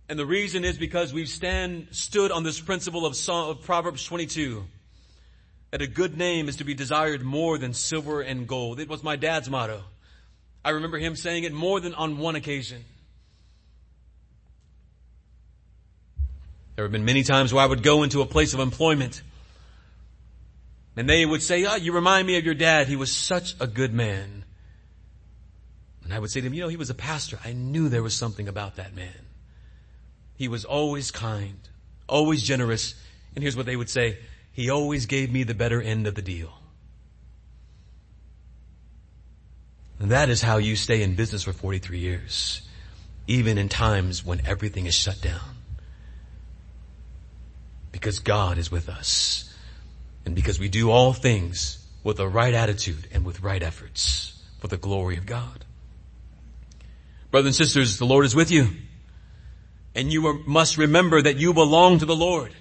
And 0.10 0.18
the 0.18 0.26
reason 0.26 0.66
is 0.66 0.80
because 0.80 1.14
we've 1.14 1.30
stand, 1.30 1.90
stood 1.92 2.32
on 2.32 2.42
this 2.42 2.60
principle 2.60 3.06
of, 3.06 3.16
Psalm, 3.16 3.52
of 3.52 3.62
Proverbs 3.62 4.04
22 4.04 4.66
that 5.70 5.84
a 5.84 5.88
good 5.88 6.18
name 6.18 6.50
is 6.50 6.56
to 6.56 6.64
be 6.64 6.74
desired 6.74 7.22
more 7.22 7.60
than 7.60 7.72
silver 7.72 8.22
and 8.22 8.48
gold. 8.48 8.80
It 8.80 8.90
was 8.90 9.04
my 9.04 9.16
dad's 9.16 9.48
motto. 9.48 9.84
I 10.64 10.72
remember 10.72 10.98
him 10.98 11.16
saying 11.16 11.44
it 11.44 11.54
more 11.54 11.80
than 11.80 11.94
on 11.94 12.18
one 12.18 12.36
occasion. 12.36 12.84
There 16.76 16.84
have 16.84 16.92
been 16.92 17.06
many 17.06 17.24
times 17.24 17.54
where 17.54 17.64
I 17.64 17.68
would 17.68 17.84
go 17.84 18.04
into 18.04 18.22
a 18.22 18.26
place 18.26 18.54
of 18.54 18.60
employment 18.60 19.22
and 20.98 21.10
they 21.10 21.26
would 21.26 21.44
say, 21.44 21.66
oh, 21.66 21.76
you 21.76 21.94
remind 21.94 22.26
me 22.26 22.38
of 22.38 22.46
your 22.46 22.54
dad. 22.54 22.88
He 22.88 22.96
was 22.96 23.12
such 23.12 23.56
a 23.60 23.68
good 23.68 23.94
man. 23.94 24.46
And 26.04 26.14
I 26.14 26.20
would 26.20 26.32
say 26.32 26.40
to 26.40 26.48
him, 26.48 26.54
you 26.54 26.62
know, 26.62 26.70
he 26.70 26.78
was 26.78 26.90
a 26.90 26.96
pastor. 26.96 27.40
I 27.44 27.54
knew 27.54 27.90
there 27.90 28.04
was 28.04 28.16
something 28.16 28.48
about 28.48 28.78
that 28.78 28.96
man. 28.96 29.26
He 30.38 30.48
was 30.48 30.64
always 30.64 31.12
kind, 31.12 31.58
always 32.08 32.44
generous, 32.44 32.96
and 33.34 33.44
here's 33.44 33.58
what 33.58 33.66
they 33.66 33.76
would 33.76 33.90
say, 33.90 34.18
he 34.52 34.70
always 34.70 35.06
gave 35.06 35.32
me 35.32 35.44
the 35.44 35.54
better 35.54 35.82
end 35.82 36.08
of 36.08 36.16
the 36.16 36.22
deal. 36.22 36.54
And 40.00 40.12
that 40.12 40.30
is 40.30 40.42
how 40.42 40.58
you 40.58 40.76
stay 40.76 41.02
in 41.02 41.16
business 41.16 41.44
for 41.44 41.54
43 41.54 42.00
years, 42.00 42.62
even 43.28 43.58
in 43.58 43.70
times 43.70 44.26
when 44.26 44.46
everything 44.46 44.86
is 44.86 44.94
shut 44.94 45.22
down. 45.22 45.55
Because 47.96 48.20
God 48.20 48.58
is 48.58 48.70
with 48.70 48.90
us. 48.90 49.50
And 50.26 50.36
because 50.36 50.60
we 50.60 50.68
do 50.68 50.92
all 50.92 51.14
things 51.14 51.82
with 52.04 52.18
the 52.18 52.28
right 52.28 52.54
attitude 52.54 53.08
and 53.14 53.24
with 53.24 53.40
right 53.40 53.64
efforts 53.64 54.44
for 54.60 54.68
the 54.68 54.76
glory 54.76 55.16
of 55.16 55.26
God. 55.26 55.64
Brothers 57.32 57.48
and 57.48 57.56
sisters, 57.56 57.98
the 57.98 58.06
Lord 58.06 58.26
is 58.26 58.36
with 58.36 58.52
you. 58.52 58.68
And 59.96 60.12
you 60.12 60.44
must 60.46 60.78
remember 60.78 61.22
that 61.22 61.38
you 61.38 61.54
belong 61.54 62.00
to 62.00 62.06
the 62.06 62.18
Lord. 62.18 62.54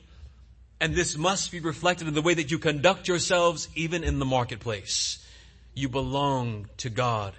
And 0.80 0.94
this 0.94 1.16
must 1.16 1.50
be 1.50 1.58
reflected 1.58 2.06
in 2.06 2.14
the 2.14 2.22
way 2.22 2.34
that 2.34 2.52
you 2.52 2.60
conduct 2.60 3.08
yourselves 3.08 3.68
even 3.74 4.04
in 4.04 4.20
the 4.20 4.24
marketplace. 4.24 5.18
You 5.74 5.88
belong 5.88 6.68
to 6.76 6.90
God. 6.90 7.34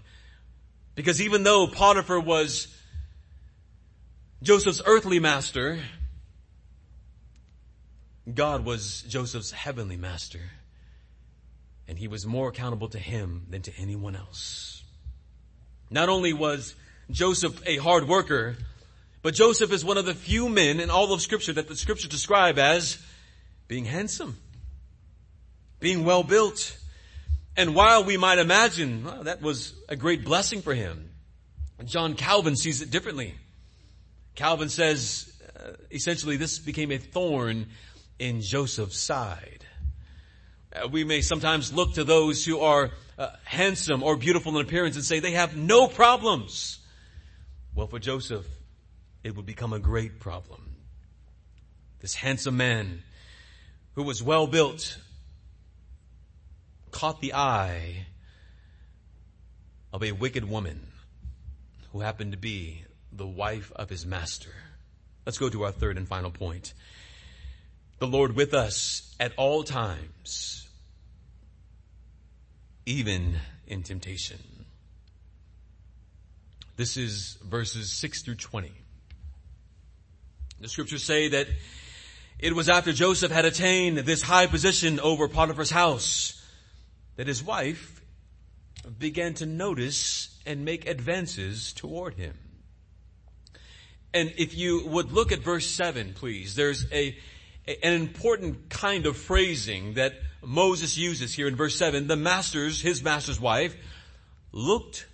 Because 0.96 1.22
even 1.22 1.44
though 1.44 1.68
Potiphar 1.68 2.20
was 2.20 2.68
Joseph's 4.44 4.82
earthly 4.86 5.22
master, 5.22 5.80
God 8.34 8.66
was 8.66 9.04
Joseph's 9.04 9.52
heavenly 9.52 9.98
master. 9.98 10.42
And 11.88 11.98
he 11.98 12.08
was 12.08 12.26
more 12.26 12.50
accountable 12.50 12.90
to 12.90 13.00
him 13.00 13.46
than 13.50 13.62
to 13.64 13.72
anyone 13.78 14.16
else. 14.16 14.84
Not 15.92 16.10
only 16.10 16.34
was 16.34 16.76
Joseph 17.12 17.62
a 17.68 17.78
hard 17.78 18.08
worker, 18.08 18.58
but 19.22 19.36
Joseph 19.36 19.72
is 19.72 19.86
one 19.86 19.98
of 19.98 20.06
the 20.06 20.16
few 20.16 20.50
men 20.50 20.80
in 20.80 20.90
all 20.90 21.14
of 21.14 21.22
scripture 21.22 21.54
that 21.54 21.68
the 21.68 21.76
scriptures 21.76 22.10
describe 22.10 22.58
as 22.58 22.98
being 23.68 23.86
handsome, 23.86 24.38
being 25.80 26.06
well 26.06 26.24
built. 26.24 26.76
And 27.56 27.76
while 27.76 28.04
we 28.04 28.18
might 28.18 28.40
imagine 28.40 29.04
well, 29.04 29.24
that 29.24 29.42
was 29.42 29.74
a 29.88 29.96
great 29.96 30.26
blessing 30.26 30.62
for 30.62 30.74
him, 30.74 31.12
John 31.86 32.16
Calvin 32.16 32.56
sees 32.56 32.82
it 32.82 32.90
differently. 32.90 33.36
Calvin 34.34 34.70
says, 34.70 35.32
uh, 35.58 35.72
essentially 35.92 36.38
this 36.38 36.58
became 36.58 36.92
a 36.92 36.98
thorn 36.98 37.68
in 38.20 38.42
Joseph's 38.42 38.98
side. 38.98 39.66
Uh, 40.74 40.88
we 40.88 41.04
may 41.04 41.22
sometimes 41.22 41.74
look 41.74 41.94
to 41.94 42.04
those 42.04 42.46
who 42.46 42.60
are 42.60 42.92
uh, 43.18 43.30
handsome 43.44 44.04
or 44.04 44.18
beautiful 44.18 44.58
in 44.58 44.66
appearance 44.66 44.96
and 44.96 45.06
say 45.06 45.20
they 45.20 45.32
have 45.32 45.56
no 45.56 45.88
problems. 45.88 46.80
Well, 47.74 47.88
for 47.88 48.00
Joseph, 48.00 48.46
it 49.24 49.36
would 49.36 49.46
become 49.46 49.74
a 49.74 49.80
great 49.80 50.20
problem. 50.20 50.76
This 52.00 52.16
handsome 52.16 52.58
man 52.58 53.04
who 53.94 54.04
was 54.04 54.22
well 54.22 54.48
built 54.48 55.00
caught 56.92 57.22
the 57.22 57.34
eye 57.34 58.06
of 59.92 60.04
a 60.04 60.12
wicked 60.12 60.48
woman 60.48 60.88
who 61.92 62.02
happened 62.02 62.34
to 62.34 62.38
be 62.38 62.84
the 63.12 63.26
wife 63.26 63.72
of 63.76 63.90
his 63.90 64.06
master. 64.06 64.52
Let's 65.26 65.38
go 65.38 65.50
to 65.50 65.64
our 65.64 65.72
third 65.72 65.98
and 65.98 66.08
final 66.08 66.32
point. 66.32 66.74
The 68.00 68.08
Lord 68.08 68.36
with 68.36 68.54
us 68.54 69.16
at 69.20 69.34
all 69.38 69.64
times, 69.64 70.68
even 72.86 73.40
in 73.68 73.84
temptation. 73.84 74.40
This 76.76 76.98
is 76.98 77.38
verses 77.44 77.92
6 77.92 78.24
through 78.24 78.36
20. 78.36 78.72
The 80.60 80.68
scriptures 80.68 81.04
say 81.04 81.30
that 81.30 81.48
it 82.38 82.54
was 82.54 82.68
after 82.68 82.92
Joseph 82.92 83.32
had 83.32 83.46
attained 83.46 84.00
this 84.00 84.22
high 84.22 84.48
position 84.48 85.00
over 85.00 85.30
Potiphar's 85.30 85.72
house 85.72 86.44
that 87.16 87.28
his 87.28 87.42
wife 87.42 88.02
began 89.00 89.34
to 89.36 89.46
notice 89.46 90.38
and 90.46 90.66
make 90.66 90.88
advances 90.88 91.72
toward 91.74 92.16
him. 92.16 92.38
And 94.14 94.34
if 94.38 94.56
you 94.56 94.86
would 94.88 95.12
look 95.12 95.32
at 95.32 95.40
verse 95.40 95.68
7, 95.68 96.14
please, 96.14 96.56
there's 96.56 96.86
a, 96.92 97.18
an 97.68 97.94
important 97.94 98.70
kind 98.70 99.06
of 99.06 99.18
phrasing 99.18 99.96
that 99.96 100.14
Moses 100.44 100.98
uses 100.98 101.34
here 101.34 101.48
in 101.48 101.56
verse 101.56 101.76
7. 101.78 102.08
The 102.08 102.16
master's, 102.16 102.82
his 102.82 103.04
master's 103.04 103.40
wife, 103.40 103.76
looked 104.52 105.08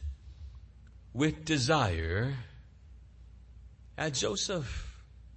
with 1.13 1.45
desire 1.45 2.33
at 3.97 4.13
Joseph. 4.13 4.87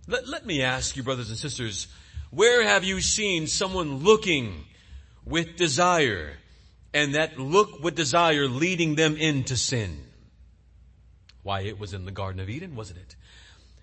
Let, 0.07 0.29
let 0.29 0.45
me 0.45 0.63
ask 0.63 0.97
you, 0.97 1.03
brothers 1.03 1.29
and 1.29 1.39
sisters, 1.39 1.87
where 2.31 2.65
have 2.65 2.85
you 2.85 3.01
seen 3.01 3.47
someone 3.47 3.99
looking 3.99 4.65
with 5.25 5.57
desire 5.57 6.33
and 6.93 7.15
that 7.15 7.39
look 7.39 7.83
with 7.83 7.95
desire 7.95 8.49
leading 8.49 8.97
them 8.97 9.17
into 9.17 9.57
sin? 9.57 10.05
Why, 11.43 11.61
it 11.61 11.79
was 11.79 11.93
in 11.93 12.05
the 12.07 12.11
Garden 12.11 12.41
of 12.41 12.49
Eden, 12.49 12.75
wasn't 12.75 13.01
it? 13.01 13.17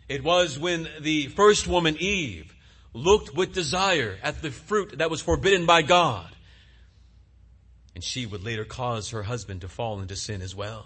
It 0.10 0.24
was 0.24 0.60
when 0.60 0.90
the 1.00 1.28
first 1.28 1.68
woman, 1.68 1.96
Eve, 2.00 2.54
looked 2.94 3.34
with 3.36 3.54
desire 3.54 4.18
at 4.22 4.42
the 4.42 4.52
fruit 4.52 4.98
that 4.98 5.10
was 5.10 5.22
forbidden 5.22 5.66
by 5.66 5.82
God. 5.82 6.30
And 7.96 8.04
she 8.04 8.26
would 8.26 8.44
later 8.44 8.66
cause 8.66 9.10
her 9.10 9.24
husband 9.24 9.62
to 9.62 9.68
fall 9.68 10.00
into 10.00 10.16
sin 10.16 10.42
as 10.42 10.56
well. 10.56 10.86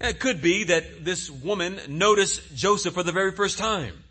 It 0.00 0.20
could 0.20 0.42
be 0.42 0.64
that 0.64 1.04
this 1.04 1.30
woman 1.30 1.80
noticed 1.88 2.54
Joseph 2.54 2.94
for 2.94 3.02
the 3.02 3.12
very 3.12 3.32
first 3.32 3.58
time. 3.58 4.04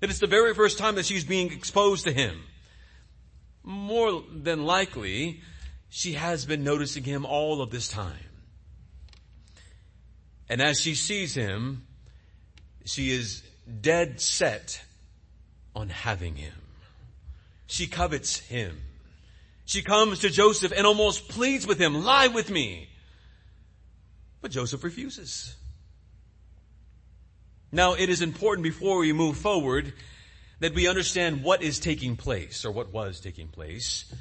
That 0.00 0.10
it's 0.10 0.20
the 0.20 0.26
very 0.26 0.54
first 0.54 0.78
time 0.78 0.96
that 0.96 1.06
she's 1.06 1.24
being 1.24 1.52
exposed 1.52 2.04
to 2.04 2.12
him. 2.12 2.42
More 3.64 4.22
than 4.32 4.64
likely, 4.64 5.40
she 5.90 6.14
has 6.14 6.44
been 6.44 6.64
noticing 6.64 7.04
him 7.04 7.24
all 7.24 7.60
of 7.60 7.70
this 7.70 7.88
time. 7.88 8.12
And 10.48 10.60
as 10.60 10.80
she 10.80 10.94
sees 10.94 11.34
him, 11.34 11.86
she 12.84 13.10
is 13.10 13.42
dead 13.80 14.20
set 14.20 14.82
on 15.74 15.88
having 15.88 16.36
him. 16.36 16.52
She 17.66 17.86
covets 17.86 18.38
him. 18.38 18.80
She 19.64 19.82
comes 19.82 20.20
to 20.20 20.30
Joseph 20.30 20.72
and 20.76 20.86
almost 20.86 21.28
pleads 21.28 21.66
with 21.66 21.78
him, 21.78 22.04
lie 22.04 22.28
with 22.28 22.50
me. 22.50 22.88
But 24.40 24.50
Joseph 24.50 24.84
refuses. 24.84 25.54
Now, 27.70 27.94
it 27.94 28.10
is 28.10 28.20
important 28.20 28.64
before 28.64 28.98
we 28.98 29.12
move 29.12 29.38
forward 29.38 29.94
that 30.60 30.74
we 30.74 30.86
understand 30.88 31.42
what 31.42 31.62
is 31.62 31.78
taking 31.78 32.16
place 32.16 32.64
or 32.64 32.70
what 32.70 32.92
was 32.92 33.20
taking 33.20 33.48
place. 33.48 34.12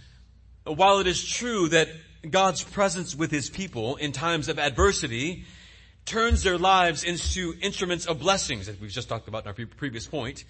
While 0.64 0.99
it 0.99 1.08
is 1.08 1.24
true 1.24 1.68
that 1.70 1.89
God's 2.30 2.64
presence 2.64 3.16
with 3.16 3.32
his 3.32 3.49
people 3.49 3.97
in 3.97 4.12
times 4.12 4.47
of 4.47 4.58
adversity 4.58 5.45
turns 6.06 6.43
their 6.43 6.58
lives 6.58 7.04
into 7.04 7.54
instruments 7.62 8.06
of 8.06 8.20
blessings, 8.20 8.70
as 8.70 8.80
we've 8.80 8.91
just 8.91 9.10
talked 9.10 9.28
about 9.28 9.43
in 9.43 9.47
our 9.49 9.66
previous 9.76 10.08
point, 10.08 10.45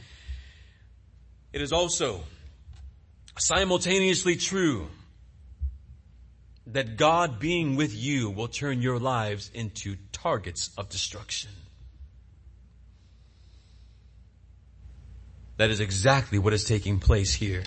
it 1.53 1.61
is 1.61 1.71
also 1.71 2.23
simultaneously 3.37 4.35
true 4.35 4.87
that 6.67 6.97
God 6.97 7.39
being 7.39 7.75
with 7.75 7.93
you 7.93 8.29
will 8.29 8.47
turn 8.47 8.81
your 8.81 8.99
lives 8.99 9.51
into 9.53 9.97
targets 10.11 10.71
of 10.77 10.89
destruction. 10.89 11.51
That 15.57 15.69
is 15.69 15.79
exactly 15.79 16.39
what 16.39 16.53
is 16.53 16.63
taking 16.63 16.99
place 16.99 17.33
here. 17.33 17.63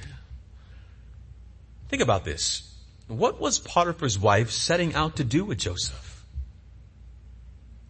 Think 1.88 2.02
about 2.02 2.24
this. 2.24 2.70
What 3.06 3.40
was 3.40 3.58
Potiphar's 3.58 4.18
wife 4.18 4.50
setting 4.50 4.94
out 4.94 5.16
to 5.16 5.24
do 5.24 5.44
with 5.44 5.58
Joseph? 5.58 6.24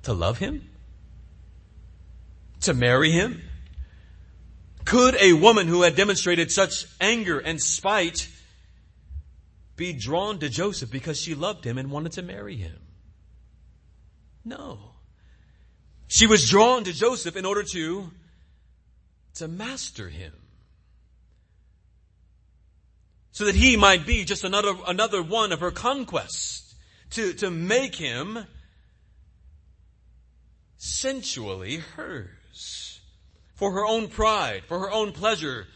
To 0.03 0.13
love 0.13 0.39
him? 0.39 0.69
To 2.63 2.75
marry 2.75 3.13
him? 3.13 3.43
Could 4.85 5.16
a 5.16 5.32
woman 5.32 5.66
who 5.66 5.82
had 5.82 5.97
demonstrated 5.97 6.51
such 6.51 6.87
anger 7.01 7.39
and 7.39 7.61
spite 7.61 8.28
be 9.76 9.93
drawn 9.93 10.39
to 10.41 10.49
Joseph 10.49 10.91
because 10.91 11.20
she 11.20 11.35
loved 11.35 11.64
him 11.64 11.78
and 11.78 11.91
wanted 11.91 12.12
to 12.12 12.22
marry 12.22 12.57
him? 12.57 12.78
No. 14.45 14.78
She 16.07 16.26
was 16.26 16.49
drawn 16.49 16.85
to 16.85 16.93
Joseph 16.93 17.37
in 17.37 17.47
order 17.47 17.62
to 17.62 18.11
to 19.35 19.49
master 19.49 20.09
him. 20.09 20.32
So 23.32 23.47
that 23.47 23.57
he 23.57 23.76
might 23.76 24.07
be 24.07 24.24
just 24.24 24.45
another, 24.45 24.74
another 24.87 25.22
one 25.22 25.51
of 25.51 25.61
her 25.61 25.72
conquests. 25.72 26.61
To, 27.11 27.32
to 27.35 27.51
make 27.51 27.95
him 27.95 28.47
sensually 30.76 31.76
hers. 31.76 32.94
For 33.55 33.73
her 33.73 33.87
own 33.87 34.09
pride, 34.09 34.65
for 34.67 34.81
her 34.81 34.91
own 34.91 35.13
pleasure. 35.13 35.67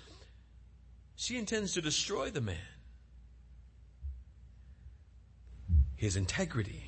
She 1.16 1.36
intends 1.36 1.74
to 1.74 1.80
destroy 1.80 2.30
the 2.30 2.40
man. 2.40 2.56
His 5.96 6.16
integrity. 6.16 6.84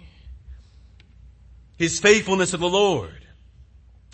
His 1.79 1.99
faithfulness 1.99 2.51
to 2.51 2.57
the 2.57 2.69
Lord 2.69 3.21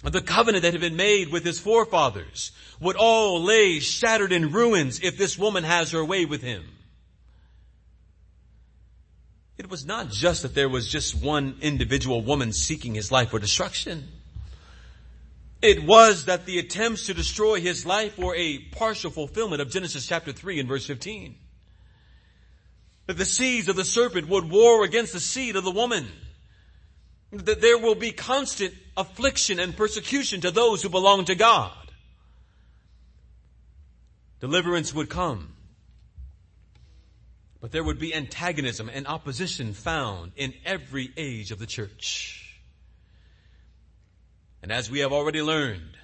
the 0.03 0.21
covenant 0.21 0.63
that 0.63 0.73
had 0.73 0.81
been 0.81 0.97
made 0.97 1.31
with 1.33 1.45
his 1.45 1.59
forefathers 1.59 2.53
would 2.81 2.97
all 2.97 3.43
lay 3.43 3.81
shattered 3.81 4.33
in 4.33 4.53
ruins 4.53 5.01
if 5.01 5.19
this 5.19 5.39
woman 5.39 5.65
has 5.65 5.91
her 5.93 6.05
way 6.05 6.25
with 6.25 6.43
him. 6.43 6.65
It 9.59 9.71
was 9.71 9.87
not 9.87 10.11
just 10.11 10.43
that 10.43 10.55
there 10.55 10.69
was 10.69 10.87
just 10.87 11.15
one 11.15 11.57
individual 11.63 12.23
woman 12.23 12.53
seeking 12.53 12.95
his 12.95 13.11
life 13.11 13.31
for 13.31 13.39
destruction. 13.39 14.07
It 15.63 15.85
was 15.85 16.27
that 16.27 16.45
the 16.45 16.59
attempts 16.59 17.07
to 17.07 17.15
destroy 17.15 17.61
his 17.61 17.87
life 17.87 18.19
were 18.19 18.35
a 18.37 18.59
partial 18.59 19.11
fulfillment 19.11 19.63
of 19.63 19.71
Genesis 19.71 20.07
chapter 20.07 20.33
3 20.33 20.61
and 20.61 20.69
verse 20.69 20.87
15. 20.87 21.35
That 23.07 23.17
the 23.17 23.25
seeds 23.25 23.69
of 23.69 23.77
the 23.77 23.85
serpent 23.85 24.29
would 24.29 24.51
war 24.51 24.85
against 24.85 25.13
the 25.13 25.21
seed 25.21 25.57
of 25.57 25.65
the 25.65 25.71
woman. 25.71 26.07
That 27.33 27.61
there 27.61 27.79
will 27.79 27.95
be 27.95 28.13
constant 28.13 28.75
affliction 28.97 29.59
and 29.59 29.77
persecution 29.77 30.43
to 30.43 30.51
those 30.51 30.83
who 30.83 30.89
belong 30.89 31.25
to 31.27 31.35
God. 31.35 31.73
Deliverance 34.41 34.93
would 34.93 35.09
come. 35.09 35.55
But 37.61 37.73
there 37.73 37.83
would 37.83 37.99
be 37.99 38.15
antagonism 38.15 38.91
and 38.93 39.07
opposition 39.07 39.73
found 39.73 40.33
in 40.37 40.53
every 40.65 41.11
age 41.17 41.51
of 41.51 41.59
the 41.59 41.67
church. 41.67 42.46
And 44.63 44.73
as 44.73 44.91
we 44.91 45.01
have 45.01 45.13
already 45.13 45.43
learned, 45.43 45.97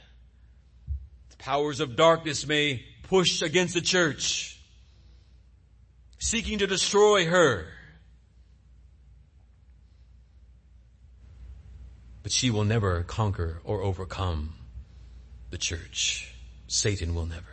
the 1.30 1.36
powers 1.36 1.80
of 1.80 1.96
darkness 1.96 2.46
may 2.46 2.84
push 3.04 3.42
against 3.42 3.74
the 3.74 3.80
church, 3.80 4.60
seeking 6.18 6.58
to 6.58 6.66
destroy 6.66 7.26
her. 7.26 7.66
But 12.22 12.32
she 12.32 12.50
will 12.50 12.64
never 12.64 13.02
conquer 13.02 13.60
or 13.64 13.82
overcome 13.82 14.54
the 15.50 15.58
church. 15.58 16.32
Satan 16.68 17.14
will 17.14 17.26
never. 17.26 17.44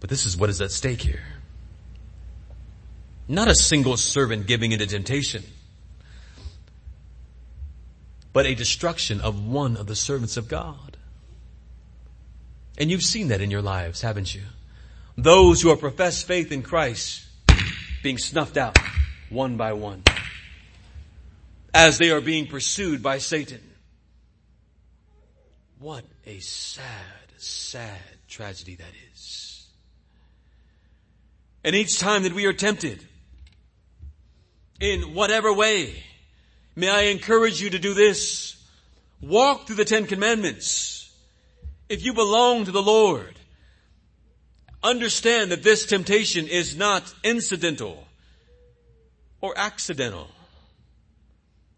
But 0.00 0.10
this 0.10 0.26
is 0.26 0.36
what 0.36 0.50
is 0.50 0.60
at 0.60 0.72
stake 0.72 1.00
here. 1.00 1.22
Not 3.28 3.48
a 3.48 3.54
single 3.54 3.96
servant 3.96 4.46
giving 4.46 4.72
into 4.72 4.86
temptation 4.86 5.44
but 8.32 8.46
a 8.46 8.54
destruction 8.54 9.20
of 9.20 9.46
one 9.46 9.76
of 9.76 9.86
the 9.86 9.96
servants 9.96 10.36
of 10.36 10.48
God. 10.48 10.96
And 12.78 12.90
you've 12.90 13.02
seen 13.02 13.28
that 13.28 13.40
in 13.40 13.50
your 13.50 13.62
lives, 13.62 14.00
haven't 14.00 14.34
you? 14.34 14.42
Those 15.16 15.60
who 15.60 15.68
have 15.68 15.80
professed 15.80 16.26
faith 16.26 16.50
in 16.52 16.62
Christ 16.62 17.26
being 18.02 18.18
snuffed 18.18 18.56
out 18.56 18.78
one 19.28 19.56
by 19.56 19.72
one 19.74 20.02
as 21.74 21.98
they 21.98 22.10
are 22.10 22.20
being 22.20 22.46
pursued 22.46 23.02
by 23.02 23.18
Satan. 23.18 23.60
What 25.78 26.04
a 26.26 26.38
sad, 26.38 26.84
sad 27.38 27.98
tragedy 28.28 28.76
that 28.76 28.92
is. 29.12 29.66
And 31.64 31.74
each 31.74 31.98
time 31.98 32.24
that 32.24 32.32
we 32.32 32.46
are 32.46 32.52
tempted 32.52 33.06
in 34.80 35.14
whatever 35.14 35.52
way 35.52 36.02
May 36.74 36.88
I 36.88 37.02
encourage 37.02 37.60
you 37.60 37.70
to 37.70 37.78
do 37.78 37.94
this. 37.94 38.56
Walk 39.20 39.66
through 39.66 39.76
the 39.76 39.84
Ten 39.84 40.06
Commandments. 40.06 41.14
If 41.88 42.04
you 42.04 42.14
belong 42.14 42.64
to 42.64 42.70
the 42.70 42.82
Lord, 42.82 43.34
understand 44.82 45.52
that 45.52 45.62
this 45.62 45.86
temptation 45.86 46.48
is 46.48 46.76
not 46.76 47.12
incidental 47.22 48.06
or 49.40 49.52
accidental. 49.56 50.28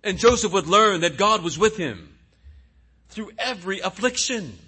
And 0.04 0.18
Joseph 0.18 0.52
would 0.52 0.66
learn 0.66 1.00
that 1.00 1.16
God 1.16 1.42
was 1.42 1.58
with 1.58 1.76
him 1.76 2.16
through 3.08 3.32
every 3.38 3.80
affliction. 3.80 4.58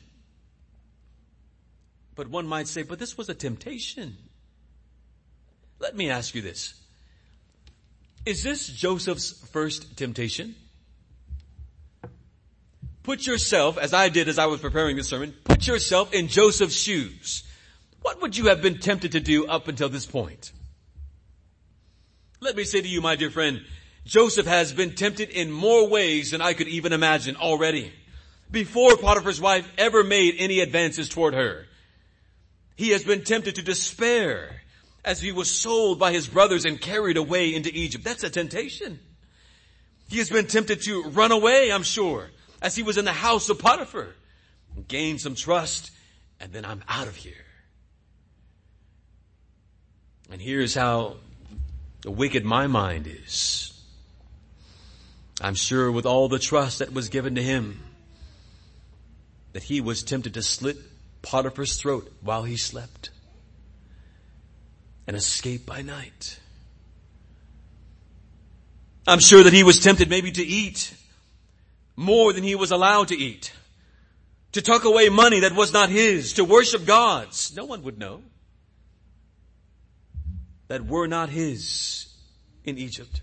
But 2.15 2.29
one 2.29 2.47
might 2.47 2.69
say, 2.69 2.83
but 2.83 2.99
this 2.99 3.17
was 3.17 3.29
a 3.29 3.35
temptation. 3.35 4.17
Let 5.79 5.95
me 5.95 6.11
ask 6.11 6.35
you 6.35 6.43
this. 6.43 6.75
Is 8.27 8.43
this 8.43 8.67
Joseph's 8.67 9.31
first 9.53 9.97
temptation? 9.97 10.57
Put 13.05 13.25
yourself, 13.25 13.79
as 13.79 13.95
I 13.95 14.09
did 14.09 14.29
as 14.29 14.37
I 14.37 14.47
was 14.47 14.61
preparing 14.61 14.97
this 14.97 15.09
sermon, 15.09 15.33
put 15.45 15.69
yourself 15.69 16.13
in 16.13 16.27
Joseph's 16.27 16.75
shoes. 16.75 17.45
What 18.03 18.21
would 18.21 18.37
you 18.37 18.47
have 18.47 18.61
been 18.61 18.79
tempted 18.79 19.13
to 19.13 19.21
do 19.21 19.47
up 19.47 19.69
until 19.69 19.89
this 19.89 20.07
point? 20.07 20.51
Let 22.41 22.57
me 22.57 22.65
say 22.65 22.81
to 22.81 22.89
you, 22.89 23.01
my 23.01 23.15
dear 23.15 23.31
friend, 23.31 23.65
Joseph 24.05 24.47
has 24.47 24.73
been 24.73 24.97
tempted 24.97 25.31
in 25.31 25.53
more 25.53 25.89
ways 25.89 26.33
than 26.33 26.43
I 26.43 26.53
could 26.53 26.69
even 26.69 26.93
imagine 26.93 27.37
already. 27.37 27.93
Before 28.51 28.97
Potiphar's 28.97 29.41
wife 29.41 29.71
ever 29.79 30.03
made 30.03 30.35
any 30.39 30.59
advances 30.59 31.09
toward 31.09 31.35
her, 31.35 31.67
he 32.75 32.91
has 32.91 33.05
been 33.05 33.23
tempted 33.23 33.55
to 33.55 33.63
despair 33.63 34.63
as 35.07 35.21
he 35.21 35.31
was 35.31 35.49
sold 35.49 36.01
by 36.01 36.13
his 36.13 36.27
brothers 36.27 36.65
and 36.65 36.81
carried 36.81 37.17
away 37.17 37.55
into 37.55 37.71
Egypt. 37.73 38.05
That's 38.05 38.25
a 38.25 38.29
temptation. 38.29 38.99
He 40.09 40.19
has 40.19 40.29
been 40.29 40.49
tempted 40.49 40.83
to 40.83 41.05
run 41.05 41.31
away, 41.31 41.71
I'm 41.71 41.85
sure, 41.85 42.29
as 42.61 42.75
he 42.75 42.83
was 42.83 42.99
in 42.99 43.05
the 43.05 43.13
house 43.13 43.49
of 43.49 43.61
Potiphar. 43.61 44.09
Gain 44.89 45.19
some 45.19 45.37
trust, 45.37 45.93
and 46.41 46.53
then 46.53 46.65
I'm 46.65 46.83
out 46.89 47.07
of 47.07 47.15
here. 47.15 47.33
And 50.31 50.43
here's 50.43 50.75
how 50.75 51.17
wicked 52.05 52.45
my 52.45 52.67
mind 52.67 53.07
is. 53.07 53.73
I'm 55.41 55.55
sure 55.55 55.91
with 55.93 56.05
all 56.05 56.29
the 56.29 56.41
trust 56.41 56.81
that 56.81 56.93
was 56.93 57.11
given 57.11 57.37
to 57.37 57.43
him, 57.43 57.81
that 59.53 59.63
he 59.63 59.81
was 59.81 60.03
tempted 60.03 60.35
to 60.35 60.43
slit 60.43 60.77
Potiphar's 61.23 61.77
throat 61.81 62.13
while 62.23 62.43
he 62.43 62.57
slept 62.57 63.11
and 65.07 65.17
escape 65.17 65.67
by 65.67 65.83
night. 65.83 66.39
I'm 69.07 69.21
sure 69.21 69.45
that 69.45 69.53
he 69.53 69.63
was 69.63 69.81
tempted 69.81 70.11
maybe 70.11 70.33
to 70.33 70.45
eat 70.45 70.93
more 71.95 72.33
than 72.33 72.43
he 72.43 72.55
was 72.55 72.71
allowed 72.71 73.09
to 73.09 73.17
eat, 73.17 73.53
to 74.53 74.61
tuck 74.61 74.85
away 74.85 75.09
money 75.09 75.41
that 75.41 75.55
was 75.55 75.73
not 75.73 75.89
his, 75.89 76.35
to 76.35 76.45
worship 76.45 76.85
gods. 76.85 77.55
No 77.57 77.65
one 77.65 77.83
would 77.85 77.99
know 77.99 78.23
that 80.69 80.85
were 80.85 81.07
not 81.07 81.29
his 81.29 82.13
in 82.65 82.79
Egypt, 82.79 83.21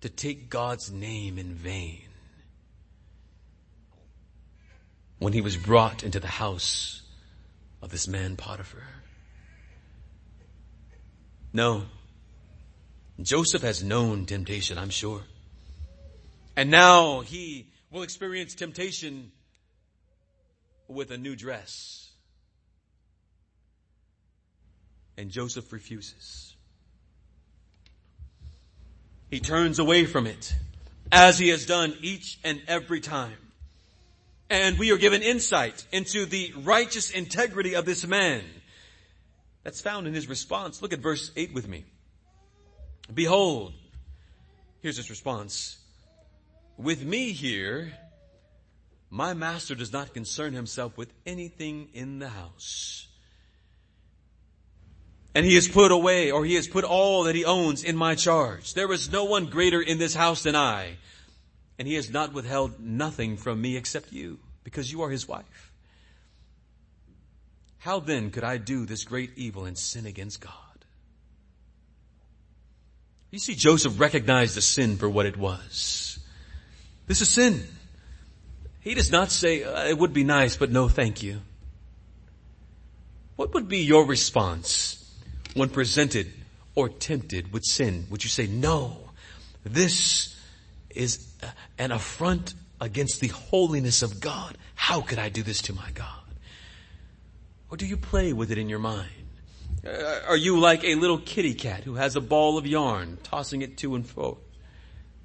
to 0.00 0.08
take 0.08 0.50
God's 0.50 0.90
name 0.90 1.38
in 1.38 1.54
vain. 1.54 2.02
When 5.20 5.32
he 5.32 5.40
was 5.40 5.56
brought 5.56 6.02
into 6.02 6.18
the 6.18 6.26
house 6.26 7.02
of 7.80 7.90
this 7.90 8.08
man 8.08 8.36
Potiphar. 8.36 8.82
No. 11.52 11.82
Joseph 13.20 13.62
has 13.62 13.84
known 13.84 14.26
temptation, 14.26 14.78
I'm 14.78 14.90
sure. 14.90 15.22
And 16.56 16.70
now 16.70 17.20
he 17.20 17.68
will 17.90 18.02
experience 18.02 18.54
temptation 18.54 19.32
with 20.88 21.10
a 21.10 21.18
new 21.18 21.36
dress. 21.36 22.10
And 25.16 25.30
Joseph 25.30 25.72
refuses. 25.72 26.54
He 29.30 29.40
turns 29.40 29.78
away 29.78 30.04
from 30.06 30.26
it 30.26 30.54
as 31.10 31.38
he 31.38 31.48
has 31.48 31.66
done 31.66 31.94
each 32.00 32.38
and 32.44 32.60
every 32.66 33.00
time. 33.00 33.36
And 34.50 34.78
we 34.78 34.90
are 34.90 34.98
given 34.98 35.22
insight 35.22 35.86
into 35.92 36.26
the 36.26 36.52
righteous 36.62 37.10
integrity 37.10 37.74
of 37.74 37.84
this 37.86 38.06
man 38.06 38.42
that's 39.62 39.80
found 39.80 40.06
in 40.06 40.14
his 40.14 40.28
response. 40.28 40.82
Look 40.82 40.92
at 40.92 41.00
verse 41.00 41.30
8 41.36 41.54
with 41.54 41.68
me. 41.68 41.84
Behold, 43.12 43.72
here's 44.80 44.96
his 44.96 45.10
response. 45.10 45.78
With 46.76 47.04
me 47.04 47.32
here, 47.32 47.92
my 49.10 49.34
master 49.34 49.74
does 49.74 49.92
not 49.92 50.14
concern 50.14 50.54
himself 50.54 50.96
with 50.96 51.12
anything 51.26 51.88
in 51.92 52.18
the 52.18 52.28
house. 52.28 53.06
And 55.34 55.46
he 55.46 55.54
has 55.54 55.68
put 55.68 55.92
away, 55.92 56.30
or 56.30 56.44
he 56.44 56.54
has 56.54 56.68
put 56.68 56.84
all 56.84 57.24
that 57.24 57.34
he 57.34 57.44
owns 57.44 57.84
in 57.84 57.96
my 57.96 58.14
charge. 58.14 58.74
There 58.74 58.92
is 58.92 59.10
no 59.10 59.24
one 59.24 59.46
greater 59.46 59.80
in 59.80 59.98
this 59.98 60.14
house 60.14 60.42
than 60.42 60.56
I. 60.56 60.96
And 61.78 61.88
he 61.88 61.94
has 61.94 62.10
not 62.10 62.34
withheld 62.34 62.80
nothing 62.80 63.36
from 63.36 63.60
me 63.60 63.76
except 63.76 64.12
you, 64.12 64.38
because 64.62 64.92
you 64.92 65.02
are 65.02 65.10
his 65.10 65.26
wife. 65.26 65.71
How 67.82 67.98
then 67.98 68.30
could 68.30 68.44
I 68.44 68.58
do 68.58 68.86
this 68.86 69.02
great 69.02 69.32
evil 69.34 69.64
and 69.64 69.76
sin 69.76 70.06
against 70.06 70.40
God? 70.40 70.52
You 73.32 73.40
see, 73.40 73.56
Joseph 73.56 73.98
recognized 73.98 74.56
the 74.56 74.62
sin 74.62 74.96
for 74.98 75.08
what 75.08 75.26
it 75.26 75.36
was. 75.36 76.20
This 77.08 77.20
is 77.20 77.28
sin. 77.28 77.66
He 78.82 78.94
does 78.94 79.10
not 79.10 79.32
say, 79.32 79.64
uh, 79.64 79.86
it 79.86 79.98
would 79.98 80.12
be 80.12 80.22
nice, 80.22 80.56
but 80.56 80.70
no 80.70 80.88
thank 80.88 81.24
you. 81.24 81.40
What 83.34 83.52
would 83.54 83.66
be 83.66 83.78
your 83.78 84.06
response 84.06 85.12
when 85.54 85.68
presented 85.68 86.32
or 86.76 86.88
tempted 86.88 87.52
with 87.52 87.64
sin? 87.64 88.06
Would 88.10 88.22
you 88.22 88.30
say, 88.30 88.46
no, 88.46 88.96
this 89.64 90.40
is 90.88 91.34
an 91.78 91.90
affront 91.90 92.54
against 92.80 93.20
the 93.20 93.28
holiness 93.28 94.02
of 94.02 94.20
God. 94.20 94.56
How 94.76 95.00
could 95.00 95.18
I 95.18 95.30
do 95.30 95.42
this 95.42 95.62
to 95.62 95.72
my 95.72 95.90
God? 95.92 96.21
Or 97.72 97.76
do 97.76 97.86
you 97.86 97.96
play 97.96 98.34
with 98.34 98.52
it 98.52 98.58
in 98.58 98.68
your 98.68 98.78
mind? 98.78 99.08
Uh, 99.82 100.20
are 100.28 100.36
you 100.36 100.60
like 100.60 100.84
a 100.84 100.94
little 100.94 101.16
kitty 101.16 101.54
cat 101.54 101.84
who 101.84 101.94
has 101.94 102.14
a 102.14 102.20
ball 102.20 102.58
of 102.58 102.66
yarn, 102.66 103.16
tossing 103.22 103.62
it 103.62 103.78
to 103.78 103.94
and 103.94 104.06
fro? 104.06 104.36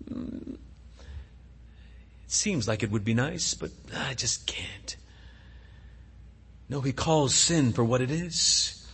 Mm, 0.09 0.53
it 0.53 2.31
seems 2.31 2.65
like 2.65 2.83
it 2.83 2.89
would 2.89 3.03
be 3.03 3.13
nice, 3.13 3.53
but 3.53 3.71
I 3.93 4.13
just 4.13 4.47
can't. 4.47 4.95
No, 6.69 6.79
he 6.79 6.93
calls 6.93 7.35
sin 7.35 7.73
for 7.73 7.83
what 7.83 7.99
it 7.99 8.11
is. 8.11 8.87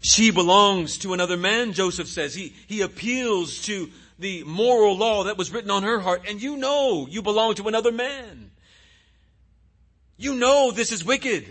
She 0.00 0.32
belongs 0.32 0.98
to 0.98 1.12
another 1.12 1.36
man, 1.36 1.72
Joseph 1.72 2.08
says. 2.08 2.34
He, 2.34 2.52
he 2.66 2.80
appeals 2.80 3.62
to 3.66 3.90
the 4.18 4.42
moral 4.42 4.96
law 4.96 5.22
that 5.22 5.38
was 5.38 5.52
written 5.52 5.70
on 5.70 5.84
her 5.84 6.00
heart, 6.00 6.24
and 6.28 6.42
you 6.42 6.56
know 6.56 7.06
you 7.08 7.22
belong 7.22 7.54
to 7.54 7.68
another 7.68 7.92
man. 7.92 8.50
You 10.16 10.34
know 10.34 10.72
this 10.72 10.90
is 10.90 11.04
wicked. 11.04 11.46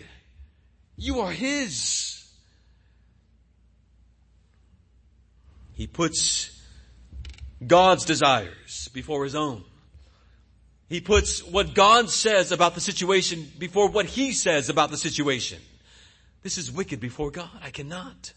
You 0.97 1.19
are 1.21 1.31
his. 1.31 2.23
He 5.73 5.87
puts 5.87 6.51
God's 7.65 8.05
desires 8.05 8.89
before 8.93 9.23
his 9.23 9.35
own. 9.35 9.63
He 10.87 11.01
puts 11.01 11.43
what 11.43 11.73
God 11.73 12.09
says 12.09 12.51
about 12.51 12.75
the 12.75 12.81
situation 12.81 13.51
before 13.57 13.89
what 13.89 14.05
he 14.05 14.31
says 14.31 14.69
about 14.69 14.91
the 14.91 14.97
situation. 14.97 15.59
This 16.43 16.57
is 16.57 16.71
wicked 16.71 16.99
before 16.99 17.31
God. 17.31 17.49
I 17.61 17.71
cannot. 17.71 18.33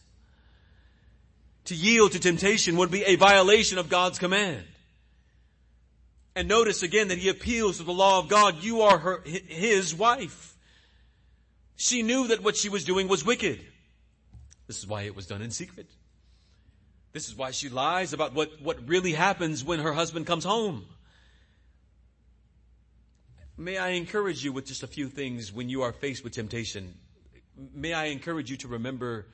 To 1.66 1.74
yield 1.74 2.12
to 2.12 2.18
temptation 2.18 2.76
would 2.78 2.90
be 2.90 3.04
a 3.04 3.16
violation 3.16 3.76
of 3.76 3.90
God's 3.90 4.18
command. 4.18 4.64
And 6.34 6.48
notice 6.48 6.82
again 6.82 7.08
that 7.08 7.18
he 7.18 7.28
appeals 7.28 7.76
to 7.76 7.82
the 7.82 7.92
law 7.92 8.18
of 8.18 8.28
God. 8.28 8.62
You 8.62 8.82
are 8.82 8.96
her, 8.96 9.22
his 9.24 9.94
wife. 9.94 10.56
She 11.78 12.02
knew 12.02 12.26
that 12.26 12.42
what 12.42 12.56
she 12.56 12.68
was 12.68 12.84
doing 12.84 13.06
was 13.06 13.24
wicked. 13.24 13.64
This 14.66 14.78
is 14.78 14.86
why 14.86 15.02
it 15.02 15.14
was 15.14 15.28
done 15.28 15.42
in 15.42 15.52
secret. 15.52 15.86
This 17.12 17.28
is 17.28 17.36
why 17.36 17.52
she 17.52 17.68
lies 17.68 18.12
about 18.12 18.34
what, 18.34 18.60
what 18.60 18.88
really 18.88 19.12
happens 19.12 19.62
when 19.64 19.78
her 19.78 19.92
husband 19.92 20.26
comes 20.26 20.42
home. 20.42 20.86
May 23.56 23.78
I 23.78 23.90
encourage 23.90 24.44
you 24.44 24.52
with 24.52 24.66
just 24.66 24.82
a 24.82 24.88
few 24.88 25.08
things 25.08 25.52
when 25.52 25.68
you 25.68 25.82
are 25.82 25.92
faced 25.92 26.24
with 26.24 26.32
temptation. 26.32 26.94
May 27.72 27.92
I 27.92 28.06
encourage 28.06 28.50
you 28.50 28.56
to 28.58 28.68
remember, 28.68 29.26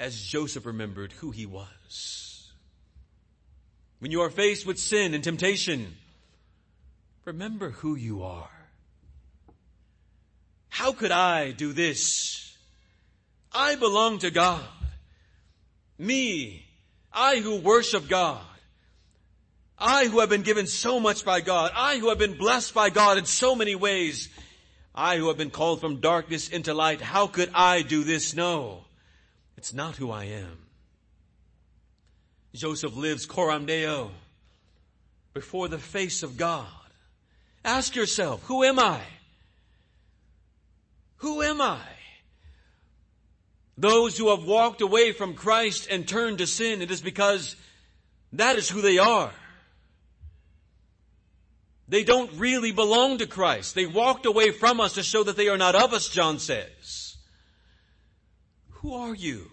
as 0.00 0.20
Joseph 0.20 0.66
remembered, 0.66 1.12
who 1.12 1.30
he 1.30 1.46
was. 1.46 2.50
When 4.00 4.10
you 4.10 4.22
are 4.22 4.30
faced 4.30 4.66
with 4.66 4.78
sin 4.80 5.14
and 5.14 5.22
temptation, 5.22 5.94
remember 7.24 7.70
who 7.70 7.94
you 7.94 8.24
are. 8.24 8.59
How 10.70 10.92
could 10.92 11.10
I 11.10 11.50
do 11.50 11.72
this? 11.72 12.56
I 13.52 13.74
belong 13.74 14.20
to 14.20 14.30
God. 14.30 14.64
Me, 15.98 16.64
I 17.12 17.36
who 17.36 17.56
worship 17.56 18.08
God. 18.08 18.40
I 19.76 20.06
who 20.06 20.20
have 20.20 20.28
been 20.28 20.42
given 20.42 20.66
so 20.66 21.00
much 21.00 21.24
by 21.24 21.40
God. 21.40 21.72
I 21.74 21.98
who 21.98 22.08
have 22.08 22.18
been 22.18 22.38
blessed 22.38 22.72
by 22.72 22.90
God 22.90 23.18
in 23.18 23.24
so 23.24 23.54
many 23.54 23.74
ways. 23.74 24.28
I 24.94 25.16
who 25.16 25.28
have 25.28 25.36
been 25.36 25.50
called 25.50 25.80
from 25.80 26.00
darkness 26.00 26.48
into 26.48 26.74
light. 26.74 27.00
How 27.00 27.26
could 27.26 27.50
I 27.54 27.82
do 27.82 28.04
this? 28.04 28.34
No. 28.34 28.84
It's 29.56 29.74
not 29.74 29.96
who 29.96 30.10
I 30.10 30.24
am. 30.24 30.58
Joseph 32.54 32.96
lives 32.96 33.26
coram 33.26 33.66
deo 33.66 34.10
before 35.34 35.68
the 35.68 35.78
face 35.78 36.22
of 36.22 36.36
God. 36.36 36.66
Ask 37.64 37.94
yourself, 37.94 38.42
who 38.44 38.64
am 38.64 38.78
I? 38.78 39.00
Who 41.20 41.42
am 41.42 41.60
I? 41.60 41.80
Those 43.76 44.16
who 44.16 44.30
have 44.30 44.44
walked 44.44 44.80
away 44.80 45.12
from 45.12 45.34
Christ 45.34 45.88
and 45.90 46.06
turned 46.06 46.38
to 46.38 46.46
sin, 46.46 46.82
it 46.82 46.90
is 46.90 47.00
because 47.00 47.56
that 48.32 48.56
is 48.56 48.68
who 48.68 48.80
they 48.80 48.98
are. 48.98 49.32
They 51.88 52.04
don't 52.04 52.32
really 52.38 52.72
belong 52.72 53.18
to 53.18 53.26
Christ. 53.26 53.74
They 53.74 53.86
walked 53.86 54.24
away 54.24 54.50
from 54.50 54.80
us 54.80 54.94
to 54.94 55.02
show 55.02 55.24
that 55.24 55.36
they 55.36 55.48
are 55.48 55.58
not 55.58 55.74
of 55.74 55.92
us, 55.92 56.08
John 56.08 56.38
says. 56.38 57.16
Who 58.80 58.94
are 58.94 59.14
you? 59.14 59.50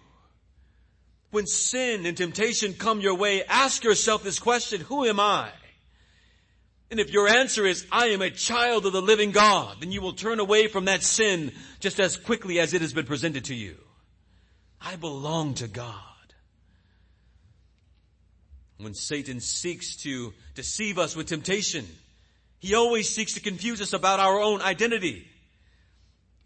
When 1.30 1.46
sin 1.46 2.06
and 2.06 2.16
temptation 2.16 2.74
come 2.74 3.00
your 3.00 3.14
way, 3.14 3.44
ask 3.44 3.84
yourself 3.84 4.22
this 4.22 4.38
question, 4.38 4.80
who 4.82 5.04
am 5.04 5.20
I? 5.20 5.50
And 6.90 6.98
if 6.98 7.10
your 7.10 7.28
answer 7.28 7.66
is, 7.66 7.86
I 7.92 8.06
am 8.06 8.22
a 8.22 8.30
child 8.30 8.86
of 8.86 8.92
the 8.92 9.02
living 9.02 9.30
God, 9.30 9.76
then 9.80 9.92
you 9.92 10.00
will 10.00 10.14
turn 10.14 10.40
away 10.40 10.68
from 10.68 10.86
that 10.86 11.02
sin 11.02 11.52
just 11.80 12.00
as 12.00 12.16
quickly 12.16 12.60
as 12.60 12.72
it 12.72 12.80
has 12.80 12.94
been 12.94 13.04
presented 13.04 13.44
to 13.46 13.54
you. 13.54 13.76
I 14.80 14.96
belong 14.96 15.54
to 15.54 15.68
God. 15.68 15.94
When 18.78 18.94
Satan 18.94 19.40
seeks 19.40 19.96
to 19.96 20.32
deceive 20.54 20.98
us 20.98 21.14
with 21.14 21.26
temptation, 21.26 21.86
he 22.58 22.74
always 22.74 23.08
seeks 23.08 23.34
to 23.34 23.40
confuse 23.40 23.80
us 23.80 23.92
about 23.92 24.20
our 24.20 24.40
own 24.40 24.62
identity. 24.62 25.26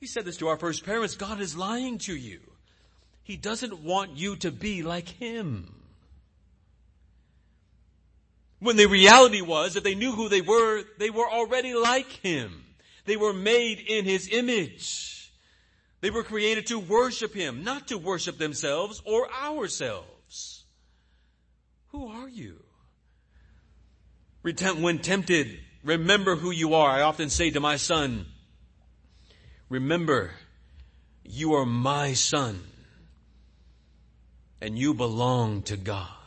He 0.01 0.07
said 0.07 0.25
this 0.25 0.39
to 0.39 0.49
our 0.49 0.57
first 0.57 0.85
parents, 0.85 1.15
God 1.15 1.41
is 1.41 1.57
lying 1.57 1.99
to 1.99 2.17
you. 2.17 2.41
He 3.23 3.37
doesn't 3.37 3.85
want 3.85 4.17
you 4.17 4.37
to 4.37 4.51
be 4.51 4.83
like 4.83 5.09
Him. 5.09 5.82
When 8.63 8.77
the 8.77 8.87
reality 8.87 9.41
was, 9.41 9.75
that 9.75 9.83
they 9.83 9.97
knew 9.97 10.13
who 10.13 10.29
they 10.29 10.41
were, 10.41 10.85
they 10.97 11.11
were 11.11 11.29
already 11.29 11.75
like 11.75 12.07
Him. 12.07 12.65
They 13.07 13.17
were 13.17 13.33
made 13.33 13.81
in 13.81 14.05
His 14.05 14.29
image. 14.29 15.33
They 16.01 16.11
were 16.11 16.23
created 16.23 16.69
to 16.69 16.79
worship 16.79 17.35
Him, 17.35 17.65
not 17.65 17.89
to 17.89 17.99
worship 17.99 18.39
themselves 18.39 19.03
or 19.05 19.29
ourselves. 19.33 20.63
Who 21.89 22.07
are 22.07 22.29
you? 22.29 22.63
When 24.43 24.99
tempted, 25.01 25.59
remember 25.83 26.37
who 26.37 26.53
you 26.53 26.75
are. 26.75 26.89
I 26.89 27.03
often 27.03 27.31
say 27.31 27.51
to 27.51 27.59
my 27.59 27.75
son, 27.75 28.27
remember, 29.69 30.31
you 31.25 31.55
are 31.55 31.67
my 31.67 32.13
son 32.13 32.63
and 34.61 34.79
you 34.79 34.95
belong 34.95 35.63
to 35.63 35.77
God. 35.77 36.22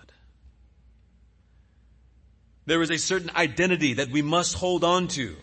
There 2.65 2.81
is 2.81 2.89
a 2.89 2.97
certain 2.97 3.31
identity 3.35 3.93
that 3.93 4.09
we 4.09 4.21
must 4.21 4.55
hold 4.55 4.83
on 4.83 5.07
to 5.09 5.35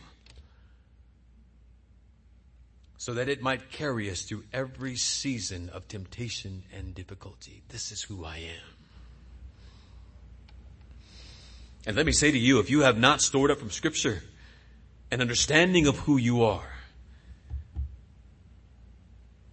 so 2.96 3.14
that 3.14 3.28
it 3.28 3.42
might 3.42 3.70
carry 3.70 4.10
us 4.10 4.22
through 4.22 4.44
every 4.52 4.94
season 4.94 5.68
of 5.70 5.88
temptation 5.88 6.62
and 6.72 6.94
difficulty. 6.94 7.62
This 7.68 7.90
is 7.90 8.02
who 8.02 8.24
I 8.24 8.36
am. 8.36 8.76
And 11.84 11.96
let 11.96 12.06
me 12.06 12.12
say 12.12 12.30
to 12.30 12.38
you, 12.38 12.60
if 12.60 12.70
you 12.70 12.82
have 12.82 12.96
not 12.96 13.20
stored 13.20 13.50
up 13.50 13.58
from 13.58 13.70
scripture 13.70 14.22
an 15.10 15.20
understanding 15.20 15.88
of 15.88 15.98
who 15.98 16.16
you 16.16 16.44
are, 16.44 16.72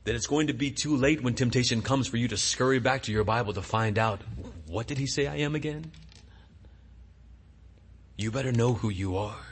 then 0.03 0.15
it's 0.15 0.27
going 0.27 0.47
to 0.47 0.53
be 0.53 0.71
too 0.71 0.95
late 0.95 1.21
when 1.21 1.33
temptation 1.33 1.81
comes 1.81 2.07
for 2.07 2.17
you 2.17 2.27
to 2.27 2.37
scurry 2.37 2.79
back 2.79 3.03
to 3.03 3.11
your 3.11 3.23
Bible 3.23 3.53
to 3.53 3.61
find 3.61 3.97
out, 3.97 4.21
what 4.67 4.87
did 4.87 4.97
he 4.97 5.07
say 5.07 5.27
I 5.27 5.37
am 5.37 5.55
again? 5.55 5.91
You 8.19 8.31
better 8.31 8.51
know 8.51 8.73
who 8.73 8.89
you 8.89 9.15
are. 9.15 9.45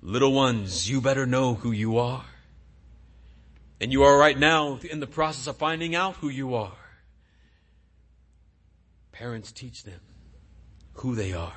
Little 0.00 0.32
ones, 0.32 0.88
you 0.88 1.02
better 1.02 1.26
know 1.26 1.52
who 1.52 1.72
you 1.72 1.98
are. 1.98 2.24
And 3.82 3.92
you 3.92 4.04
are 4.04 4.16
right 4.16 4.38
now 4.38 4.78
in 4.90 4.98
the 4.98 5.06
process 5.06 5.46
of 5.46 5.58
finding 5.58 5.94
out 5.94 6.16
who 6.16 6.30
you 6.30 6.54
are. 6.54 6.72
Parents 9.12 9.52
teach 9.52 9.82
them 9.82 10.00
who 10.94 11.14
they 11.14 11.34
are. 11.34 11.52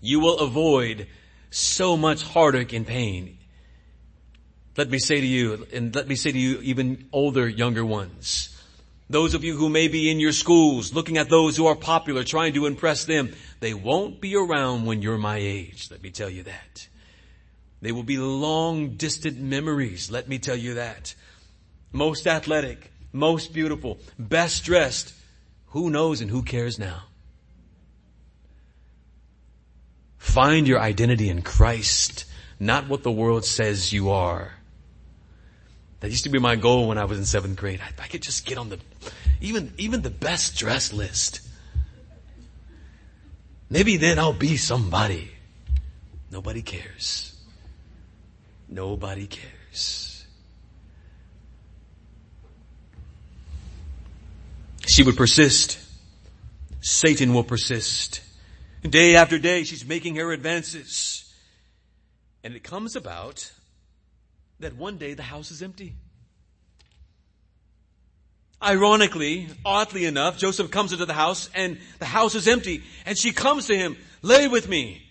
You 0.00 0.18
will 0.18 0.40
avoid 0.40 1.06
so 1.50 1.96
much 1.96 2.24
heartache 2.24 2.72
and 2.72 2.84
pain. 2.84 3.38
Let 4.76 4.90
me 4.90 4.98
say 4.98 5.20
to 5.20 5.26
you, 5.26 5.68
and 5.72 5.94
let 5.94 6.08
me 6.08 6.16
say 6.16 6.32
to 6.32 6.38
you 6.38 6.58
even 6.62 7.06
older, 7.12 7.48
younger 7.48 7.86
ones, 7.86 8.51
those 9.12 9.34
of 9.34 9.44
you 9.44 9.56
who 9.56 9.68
may 9.68 9.88
be 9.88 10.10
in 10.10 10.20
your 10.20 10.32
schools 10.32 10.92
looking 10.92 11.18
at 11.18 11.28
those 11.28 11.56
who 11.56 11.66
are 11.66 11.76
popular, 11.76 12.24
trying 12.24 12.54
to 12.54 12.66
impress 12.66 13.04
them, 13.04 13.34
they 13.60 13.74
won't 13.74 14.20
be 14.20 14.34
around 14.36 14.86
when 14.86 15.02
you're 15.02 15.18
my 15.18 15.36
age. 15.36 15.88
Let 15.90 16.02
me 16.02 16.10
tell 16.10 16.30
you 16.30 16.42
that. 16.44 16.88
They 17.80 17.92
will 17.92 18.04
be 18.04 18.18
long 18.18 18.96
distant 18.96 19.38
memories. 19.38 20.10
Let 20.10 20.28
me 20.28 20.38
tell 20.38 20.56
you 20.56 20.74
that. 20.74 21.14
Most 21.92 22.26
athletic, 22.26 22.90
most 23.12 23.52
beautiful, 23.52 23.98
best 24.18 24.64
dressed, 24.64 25.12
who 25.66 25.90
knows 25.90 26.20
and 26.20 26.30
who 26.30 26.42
cares 26.42 26.78
now? 26.78 27.04
Find 30.18 30.68
your 30.68 30.80
identity 30.80 31.28
in 31.28 31.42
Christ, 31.42 32.24
not 32.60 32.88
what 32.88 33.02
the 33.02 33.10
world 33.10 33.44
says 33.44 33.92
you 33.92 34.10
are. 34.10 34.52
That 36.02 36.10
used 36.10 36.24
to 36.24 36.30
be 36.30 36.40
my 36.40 36.56
goal 36.56 36.88
when 36.88 36.98
I 36.98 37.04
was 37.04 37.16
in 37.16 37.24
seventh 37.24 37.56
grade. 37.56 37.80
I, 37.80 38.02
I 38.02 38.08
could 38.08 38.22
just 38.22 38.44
get 38.44 38.58
on 38.58 38.68
the, 38.68 38.80
even, 39.40 39.72
even 39.78 40.02
the 40.02 40.10
best 40.10 40.58
dress 40.58 40.92
list. 40.92 41.40
Maybe 43.70 43.98
then 43.98 44.18
I'll 44.18 44.32
be 44.32 44.56
somebody. 44.56 45.30
Nobody 46.28 46.60
cares. 46.60 47.36
Nobody 48.68 49.28
cares. 49.28 50.26
She 54.88 55.04
would 55.04 55.16
persist. 55.16 55.78
Satan 56.80 57.32
will 57.32 57.44
persist. 57.44 58.22
Day 58.82 59.14
after 59.14 59.38
day, 59.38 59.62
she's 59.62 59.86
making 59.86 60.16
her 60.16 60.32
advances. 60.32 61.32
And 62.42 62.54
it 62.54 62.64
comes 62.64 62.96
about 62.96 63.52
that 64.62 64.76
one 64.76 64.96
day 64.96 65.14
the 65.14 65.22
house 65.22 65.50
is 65.50 65.62
empty. 65.62 65.94
Ironically, 68.62 69.48
oddly 69.64 70.04
enough, 70.04 70.38
Joseph 70.38 70.70
comes 70.70 70.92
into 70.92 71.04
the 71.04 71.12
house 71.12 71.50
and 71.54 71.78
the 71.98 72.04
house 72.04 72.34
is 72.34 72.46
empty 72.46 72.82
and 73.04 73.18
she 73.18 73.32
comes 73.32 73.66
to 73.66 73.76
him, 73.76 73.96
lay 74.22 74.48
with 74.48 74.68
me. 74.68 75.02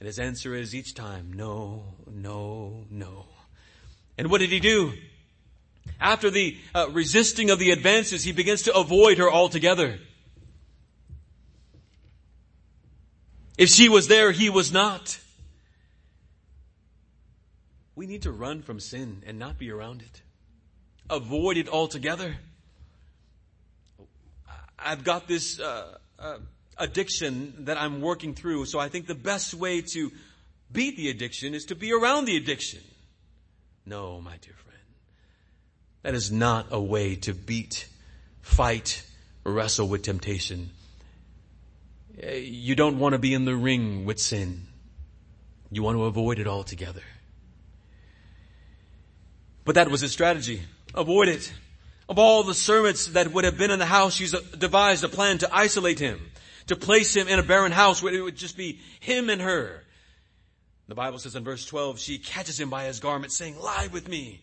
And 0.00 0.06
his 0.06 0.18
answer 0.18 0.54
is 0.54 0.74
each 0.74 0.94
time, 0.94 1.32
no, 1.32 1.84
no, 2.10 2.84
no. 2.90 3.26
And 4.16 4.30
what 4.30 4.40
did 4.40 4.50
he 4.50 4.60
do? 4.60 4.92
After 6.00 6.30
the 6.30 6.56
uh, 6.74 6.88
resisting 6.90 7.50
of 7.50 7.58
the 7.58 7.70
advances, 7.70 8.24
he 8.24 8.32
begins 8.32 8.62
to 8.62 8.76
avoid 8.76 9.18
her 9.18 9.30
altogether. 9.30 9.98
If 13.56 13.70
she 13.70 13.88
was 13.88 14.06
there, 14.06 14.30
he 14.30 14.50
was 14.50 14.72
not. 14.72 15.18
We 17.98 18.06
need 18.06 18.22
to 18.22 18.30
run 18.30 18.62
from 18.62 18.78
sin 18.78 19.24
and 19.26 19.40
not 19.40 19.58
be 19.58 19.72
around 19.72 20.02
it. 20.02 20.22
Avoid 21.10 21.56
it 21.56 21.68
altogether. 21.68 22.36
I've 24.78 25.02
got 25.02 25.26
this 25.26 25.58
uh, 25.58 25.98
uh, 26.16 26.38
addiction 26.76 27.64
that 27.64 27.76
I'm 27.76 28.00
working 28.00 28.36
through, 28.36 28.66
so 28.66 28.78
I 28.78 28.88
think 28.88 29.08
the 29.08 29.16
best 29.16 29.52
way 29.52 29.80
to 29.80 30.12
beat 30.70 30.96
the 30.96 31.10
addiction 31.10 31.54
is 31.54 31.64
to 31.64 31.74
be 31.74 31.92
around 31.92 32.26
the 32.26 32.36
addiction. 32.36 32.82
No, 33.84 34.20
my 34.20 34.36
dear 34.36 34.54
friend. 34.54 34.84
That 36.04 36.14
is 36.14 36.30
not 36.30 36.66
a 36.70 36.80
way 36.80 37.16
to 37.16 37.34
beat, 37.34 37.88
fight, 38.42 39.04
wrestle 39.42 39.88
with 39.88 40.02
temptation. 40.02 40.70
You 42.22 42.76
don't 42.76 43.00
want 43.00 43.14
to 43.14 43.18
be 43.18 43.34
in 43.34 43.44
the 43.44 43.56
ring 43.56 44.04
with 44.04 44.20
sin. 44.20 44.68
You 45.72 45.82
want 45.82 45.96
to 45.96 46.04
avoid 46.04 46.38
it 46.38 46.46
altogether. 46.46 47.02
But 49.68 49.74
that 49.74 49.90
was 49.90 50.00
his 50.00 50.12
strategy. 50.12 50.62
Avoid 50.94 51.28
it. 51.28 51.52
Of 52.08 52.18
all 52.18 52.42
the 52.42 52.54
servants 52.54 53.08
that 53.08 53.34
would 53.34 53.44
have 53.44 53.58
been 53.58 53.70
in 53.70 53.78
the 53.78 53.84
house, 53.84 54.14
she's 54.14 54.32
devised 54.32 55.04
a 55.04 55.10
plan 55.10 55.36
to 55.38 55.54
isolate 55.54 55.98
him, 55.98 56.30
to 56.68 56.74
place 56.74 57.14
him 57.14 57.28
in 57.28 57.38
a 57.38 57.42
barren 57.42 57.70
house 57.70 58.02
where 58.02 58.14
it 58.14 58.22
would 58.22 58.34
just 58.34 58.56
be 58.56 58.80
him 59.00 59.28
and 59.28 59.42
her. 59.42 59.84
The 60.88 60.94
Bible 60.94 61.18
says 61.18 61.36
in 61.36 61.44
verse 61.44 61.66
12, 61.66 61.98
she 61.98 62.16
catches 62.16 62.58
him 62.58 62.70
by 62.70 62.84
his 62.84 62.98
garment 62.98 63.30
saying, 63.30 63.60
lie 63.60 63.90
with 63.92 64.08
me. 64.08 64.40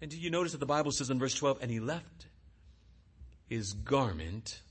And 0.00 0.08
do 0.08 0.16
you 0.16 0.30
notice 0.30 0.52
that 0.52 0.58
the 0.58 0.64
Bible 0.64 0.92
says 0.92 1.10
in 1.10 1.18
verse 1.18 1.34
12, 1.34 1.58
and 1.60 1.68
he 1.68 1.80
left 1.80 2.26
his 3.48 3.72
garment, 3.72 4.62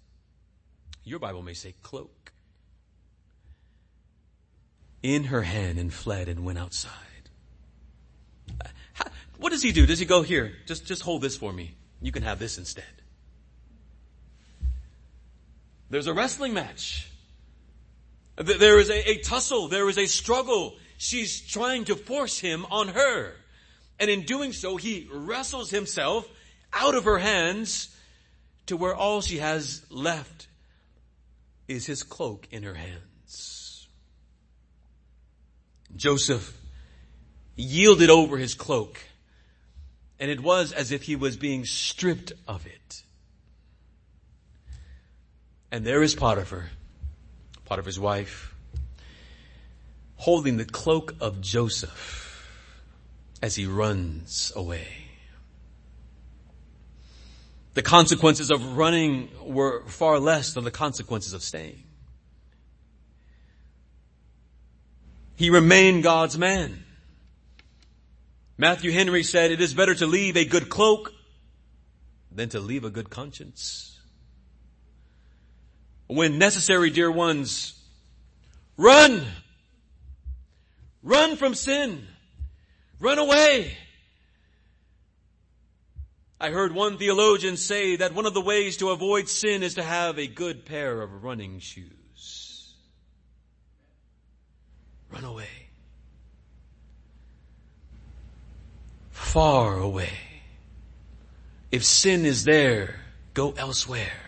your 1.04 1.20
Bible 1.20 1.42
may 1.42 1.56
say 1.56 1.74
cloak, 1.84 2.32
in 5.04 5.26
her 5.26 5.42
hand 5.42 5.78
and 5.78 5.94
fled 5.94 6.30
and 6.30 6.46
went 6.46 6.58
outside. 6.58 7.07
What 9.38 9.52
does 9.52 9.62
he 9.62 9.72
do? 9.72 9.86
Does 9.86 10.00
he 10.00 10.06
go 10.06 10.24
here? 10.24 10.54
Just, 10.66 10.86
just 10.86 11.02
hold 11.02 11.22
this 11.22 11.38
for 11.38 11.54
me. 11.54 11.76
You 12.02 12.12
can 12.12 12.24
have 12.24 12.40
this 12.40 12.58
instead. 12.58 12.86
There's 15.90 16.08
a 16.08 16.14
wrestling 16.14 16.54
match. 16.54 17.10
There 18.36 18.80
is 18.80 18.90
a, 18.90 19.12
a 19.12 19.18
tussle. 19.20 19.68
There 19.68 19.88
is 19.90 19.98
a 19.98 20.06
struggle. 20.06 20.76
She's 20.98 21.42
trying 21.42 21.86
to 21.86 21.96
force 21.96 22.40
him 22.40 22.66
on 22.70 22.90
her. 22.90 23.34
And 24.00 24.10
in 24.10 24.24
doing 24.24 24.54
so, 24.54 24.78
he 24.78 25.08
wrestles 25.12 25.70
himself 25.70 26.28
out 26.74 26.96
of 26.96 27.06
her 27.06 27.18
hands 27.18 27.96
to 28.68 28.78
where 28.78 28.94
all 28.94 29.22
she 29.22 29.38
has 29.38 29.86
left 29.90 30.48
is 31.68 31.86
his 31.86 32.04
cloak 32.04 32.48
in 32.52 32.64
her 32.64 32.76
hands. 32.76 33.88
Joseph 35.96 36.56
yielded 37.56 38.10
over 38.10 38.38
his 38.38 38.54
cloak 38.54 39.00
and 40.20 40.32
it 40.32 40.42
was 40.42 40.72
as 40.72 40.92
if 40.92 41.04
he 41.04 41.16
was 41.16 41.38
being 41.38 41.66
stripped 41.66 42.34
of 42.48 42.66
it. 42.66 43.04
And 45.72 45.86
there 45.86 46.02
is 46.02 46.16
Potiphar, 46.16 46.70
Potiphar's 47.66 48.00
wife, 48.00 48.56
holding 50.16 50.58
the 50.58 50.66
cloak 50.66 51.16
of 51.20 51.42
Joseph 51.42 52.24
as 53.42 53.56
he 53.56 53.66
runs 53.66 54.52
away. 54.56 54.88
The 57.76 57.84
consequences 57.84 58.50
of 58.50 58.76
running 58.76 59.30
were 59.44 59.84
far 59.86 60.20
less 60.20 60.54
than 60.54 60.64
the 60.64 60.72
consequences 60.72 61.34
of 61.34 61.44
staying. 61.44 61.84
He 65.36 65.52
remained 65.52 66.02
God's 66.02 66.40
man. 66.40 66.87
Matthew 68.58 68.92
Henry 68.92 69.24
said, 69.24 69.52
it 69.52 69.62
is 69.62 69.74
better 69.74 69.94
to 69.96 70.08
leave 70.08 70.36
a 70.36 70.46
good 70.46 70.68
cloak 70.70 71.14
than 72.32 72.50
to 72.50 72.60
leave 72.60 72.84
a 72.84 72.90
good 72.90 73.10
conscience. 73.10 74.00
When 76.08 76.40
necessary, 76.40 76.90
dear 76.90 77.12
ones, 77.12 77.80
run! 78.76 79.26
Run 81.04 81.36
from 81.36 81.54
sin! 81.54 82.08
Run 83.00 83.20
away! 83.20 83.78
I 86.40 86.50
heard 86.50 86.74
one 86.74 86.98
theologian 86.98 87.58
say 87.58 87.96
that 87.98 88.14
one 88.14 88.26
of 88.26 88.34
the 88.34 88.42
ways 88.42 88.78
to 88.78 88.90
avoid 88.90 89.28
sin 89.28 89.64
is 89.64 89.76
to 89.76 89.84
have 89.84 90.18
a 90.18 90.28
good 90.28 90.66
pair 90.66 91.02
of 91.02 91.24
running 91.24 91.60
shoes. 91.60 92.74
Run 95.12 95.24
away. 95.24 95.67
Far 99.18 99.78
away. 99.78 100.14
If 101.72 101.84
sin 101.84 102.24
is 102.24 102.44
there, 102.46 103.00
go 103.34 103.52
elsewhere. 103.58 104.22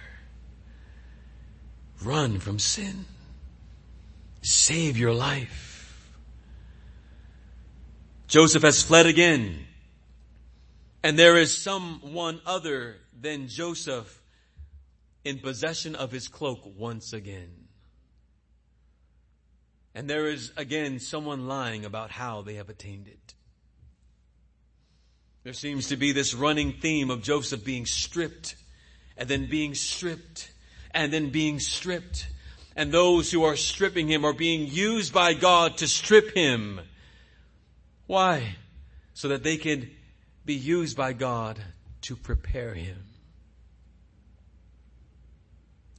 Run 2.04 2.40
from 2.40 2.58
sin. 2.58 3.06
Save 4.42 4.98
your 4.98 5.14
life. 5.14 6.10
Joseph 8.28 8.64
has 8.64 8.82
fled 8.82 9.06
again. 9.06 9.68
And 11.04 11.18
there 11.18 11.38
is 11.38 11.56
someone 11.56 12.42
other 12.46 12.98
than 13.18 13.48
Joseph 13.48 14.22
in 15.24 15.38
possession 15.38 15.96
of 15.96 16.12
his 16.12 16.28
cloak 16.28 16.62
once 16.78 17.14
again. 17.14 17.68
And 19.94 20.10
there 20.10 20.28
is 20.28 20.52
again 20.58 21.00
someone 21.00 21.48
lying 21.48 21.86
about 21.86 22.12
how 22.12 22.42
they 22.42 22.56
have 22.56 22.70
attained 22.70 23.08
it. 23.08 23.36
There 25.44 25.54
seems 25.54 25.88
to 25.88 25.96
be 25.96 26.12
this 26.12 26.34
running 26.34 26.74
theme 26.74 27.10
of 27.10 27.22
Joseph 27.22 27.64
being 27.64 27.86
stripped 27.86 28.56
and 29.16 29.30
then 29.30 29.48
being 29.50 29.74
stripped 29.74 30.52
and 30.92 31.14
then 31.14 31.30
being 31.30 31.60
stripped. 31.60 32.28
And 32.76 32.92
those 32.92 33.32
who 33.32 33.44
are 33.44 33.56
stripping 33.56 34.08
him 34.08 34.26
are 34.26 34.34
being 34.34 34.68
used 34.68 35.14
by 35.14 35.34
God 35.34 35.78
to 35.78 35.88
strip 35.88 36.36
him. 36.36 36.82
Why? 38.06 38.56
So 39.14 39.30
that 39.30 39.44
they 39.44 39.58
can 39.58 39.90
be 40.46 40.56
used 40.56 40.98
by 40.98 41.14
God 41.14 41.60
to 42.02 42.16
prepare 42.16 42.74
him. 42.74 42.98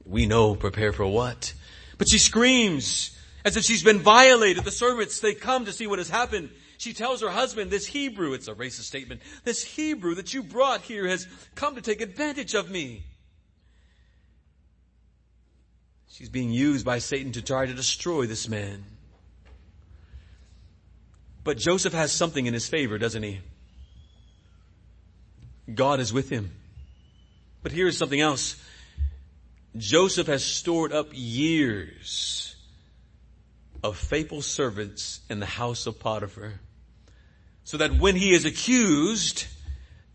We 0.05 0.25
know 0.25 0.55
prepare 0.55 0.93
for 0.93 1.05
what? 1.05 1.53
But 1.97 2.09
she 2.09 2.17
screams 2.17 3.17
as 3.45 3.57
if 3.57 3.63
she's 3.63 3.83
been 3.83 3.99
violated. 3.99 4.63
The 4.63 4.71
servants, 4.71 5.19
they 5.19 5.33
come 5.33 5.65
to 5.65 5.73
see 5.73 5.87
what 5.87 5.99
has 5.99 6.09
happened. 6.09 6.49
She 6.81 6.93
tells 6.93 7.21
her 7.21 7.29
husband, 7.29 7.69
this 7.69 7.85
Hebrew, 7.85 8.33
it's 8.33 8.47
a 8.47 8.55
racist 8.55 8.85
statement, 8.85 9.21
this 9.43 9.63
Hebrew 9.63 10.15
that 10.15 10.33
you 10.33 10.41
brought 10.41 10.81
here 10.81 11.07
has 11.07 11.27
come 11.53 11.75
to 11.75 11.81
take 11.81 12.01
advantage 12.01 12.55
of 12.55 12.71
me. 12.71 13.03
She's 16.09 16.29
being 16.29 16.49
used 16.49 16.83
by 16.83 16.97
Satan 16.97 17.33
to 17.33 17.43
try 17.43 17.67
to 17.67 17.73
destroy 17.75 18.25
this 18.25 18.49
man. 18.49 18.83
But 21.43 21.59
Joseph 21.59 21.93
has 21.93 22.11
something 22.11 22.47
in 22.47 22.55
his 22.55 22.67
favor, 22.67 22.97
doesn't 22.97 23.21
he? 23.21 23.41
God 25.71 25.99
is 25.99 26.11
with 26.11 26.31
him. 26.31 26.51
But 27.61 27.73
here's 27.73 27.95
something 27.95 28.21
else. 28.21 28.59
Joseph 29.77 30.25
has 30.25 30.43
stored 30.43 30.93
up 30.93 31.09
years 31.11 32.55
of 33.83 33.97
faithful 33.97 34.41
servants 34.41 35.19
in 35.29 35.39
the 35.39 35.45
house 35.45 35.85
of 35.85 35.99
Potiphar. 35.99 36.53
So 37.71 37.77
that 37.77 37.93
when 37.93 38.17
he 38.17 38.33
is 38.33 38.43
accused, 38.43 39.45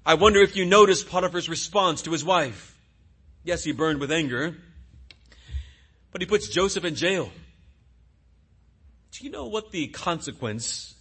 I 0.04 0.12
wonder 0.12 0.40
if 0.40 0.56
you 0.56 0.66
notice 0.66 1.02
Potiphar's 1.02 1.48
response 1.48 2.02
to 2.02 2.10
his 2.10 2.22
wife. 2.22 2.78
Yes, 3.44 3.64
he 3.64 3.72
burned 3.72 3.98
with 3.98 4.12
anger. 4.12 4.54
But 6.12 6.20
he 6.20 6.26
puts 6.26 6.50
Joseph 6.50 6.84
in 6.84 6.96
jail. 6.96 7.30
Do 9.10 9.24
you 9.24 9.30
know 9.30 9.46
what 9.46 9.70
the 9.70 9.86
consequence 9.86 10.94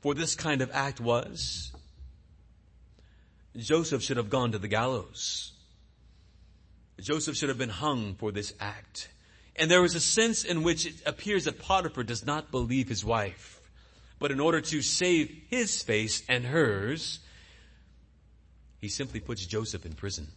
for 0.00 0.12
this 0.12 0.34
kind 0.34 0.60
of 0.60 0.70
act 0.74 1.00
was? 1.00 1.72
Joseph 3.56 4.02
should 4.02 4.18
have 4.18 4.28
gone 4.28 4.52
to 4.52 4.58
the 4.58 4.68
gallows. 4.68 5.52
Joseph 7.00 7.36
should 7.36 7.48
have 7.48 7.56
been 7.56 7.70
hung 7.70 8.16
for 8.16 8.30
this 8.30 8.52
act. 8.60 9.08
And 9.56 9.70
there 9.70 9.82
is 9.82 9.94
a 9.94 10.00
sense 10.00 10.44
in 10.44 10.62
which 10.62 10.84
it 10.84 10.96
appears 11.06 11.44
that 11.44 11.58
Potiphar 11.58 12.04
does 12.04 12.26
not 12.26 12.50
believe 12.50 12.90
his 12.90 13.02
wife. 13.02 13.51
But 14.22 14.30
in 14.30 14.38
order 14.38 14.60
to 14.60 14.82
save 14.82 15.36
his 15.48 15.82
face 15.82 16.22
and 16.28 16.44
hers, 16.44 17.18
he 18.80 18.86
simply 18.86 19.18
puts 19.18 19.44
Joseph 19.44 19.84
in 19.84 19.94
prison. 19.94 20.28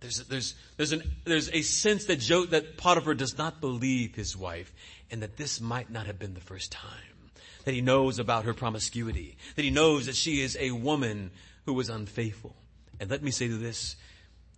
There's, 0.00 0.18
there's, 0.24 0.54
there's, 0.76 0.92
an, 0.92 1.10
there's 1.24 1.48
a 1.48 1.62
sense 1.62 2.04
that, 2.06 2.20
jo, 2.20 2.44
that 2.44 2.76
Potiphar 2.76 3.14
does 3.14 3.38
not 3.38 3.62
believe 3.62 4.14
his 4.14 4.36
wife 4.36 4.74
and 5.10 5.22
that 5.22 5.38
this 5.38 5.58
might 5.58 5.88
not 5.88 6.04
have 6.04 6.18
been 6.18 6.34
the 6.34 6.40
first 6.40 6.70
time. 6.70 7.30
That 7.64 7.72
he 7.72 7.80
knows 7.80 8.18
about 8.18 8.44
her 8.44 8.52
promiscuity. 8.52 9.38
That 9.56 9.64
he 9.64 9.70
knows 9.70 10.04
that 10.04 10.16
she 10.16 10.42
is 10.42 10.54
a 10.60 10.72
woman 10.72 11.30
who 11.64 11.72
was 11.72 11.88
unfaithful. 11.88 12.54
And 13.00 13.08
let 13.08 13.22
me 13.22 13.30
say 13.30 13.48
to 13.48 13.56
this, 13.56 13.96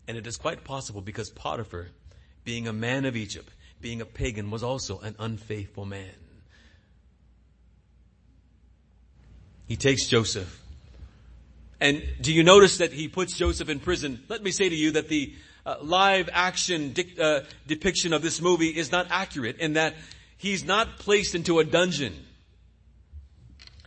and 0.09 0.17
it 0.17 0.27
is 0.27 0.37
quite 0.37 0.65
possible 0.65 1.03
because 1.03 1.31
Potiphar, 1.31 1.91
being 2.43 2.67
a 2.67 2.73
man 2.73 3.05
of 3.05 3.15
Egypt, 3.15 3.51
being 3.81 4.01
a 4.01 4.07
pagan, 4.07 4.51
was 4.51 4.65
also 4.65 4.99
an 4.99 5.15
unfaithful 5.21 5.85
man. 5.85 6.11
He 9.67 9.77
takes 9.77 10.07
Joseph. 10.07 10.61
And 11.81 12.03
do 12.21 12.33
you 12.33 12.43
notice 12.43 12.79
that 12.79 12.93
he 12.93 13.09
puts 13.09 13.37
Joseph 13.37 13.69
in 13.69 13.81
prison? 13.81 14.23
Let 14.29 14.43
me 14.43 14.51
say 14.51 14.69
to 14.69 14.75
you 14.75 14.93
that 14.93 15.09
the 15.09 15.35
uh, 15.67 15.77
live 15.81 16.29
action 16.33 16.95
uh, 17.21 17.41
depiction 17.67 18.13
of 18.13 18.23
this 18.23 18.41
movie 18.41 18.69
is 18.69 18.93
not 18.93 19.07
accurate 19.11 19.59
in 19.59 19.75
that 19.75 19.95
he's 20.37 20.65
not 20.65 20.99
placed 20.99 21.35
into 21.35 21.59
a 21.59 21.65
dungeon. 21.65 22.15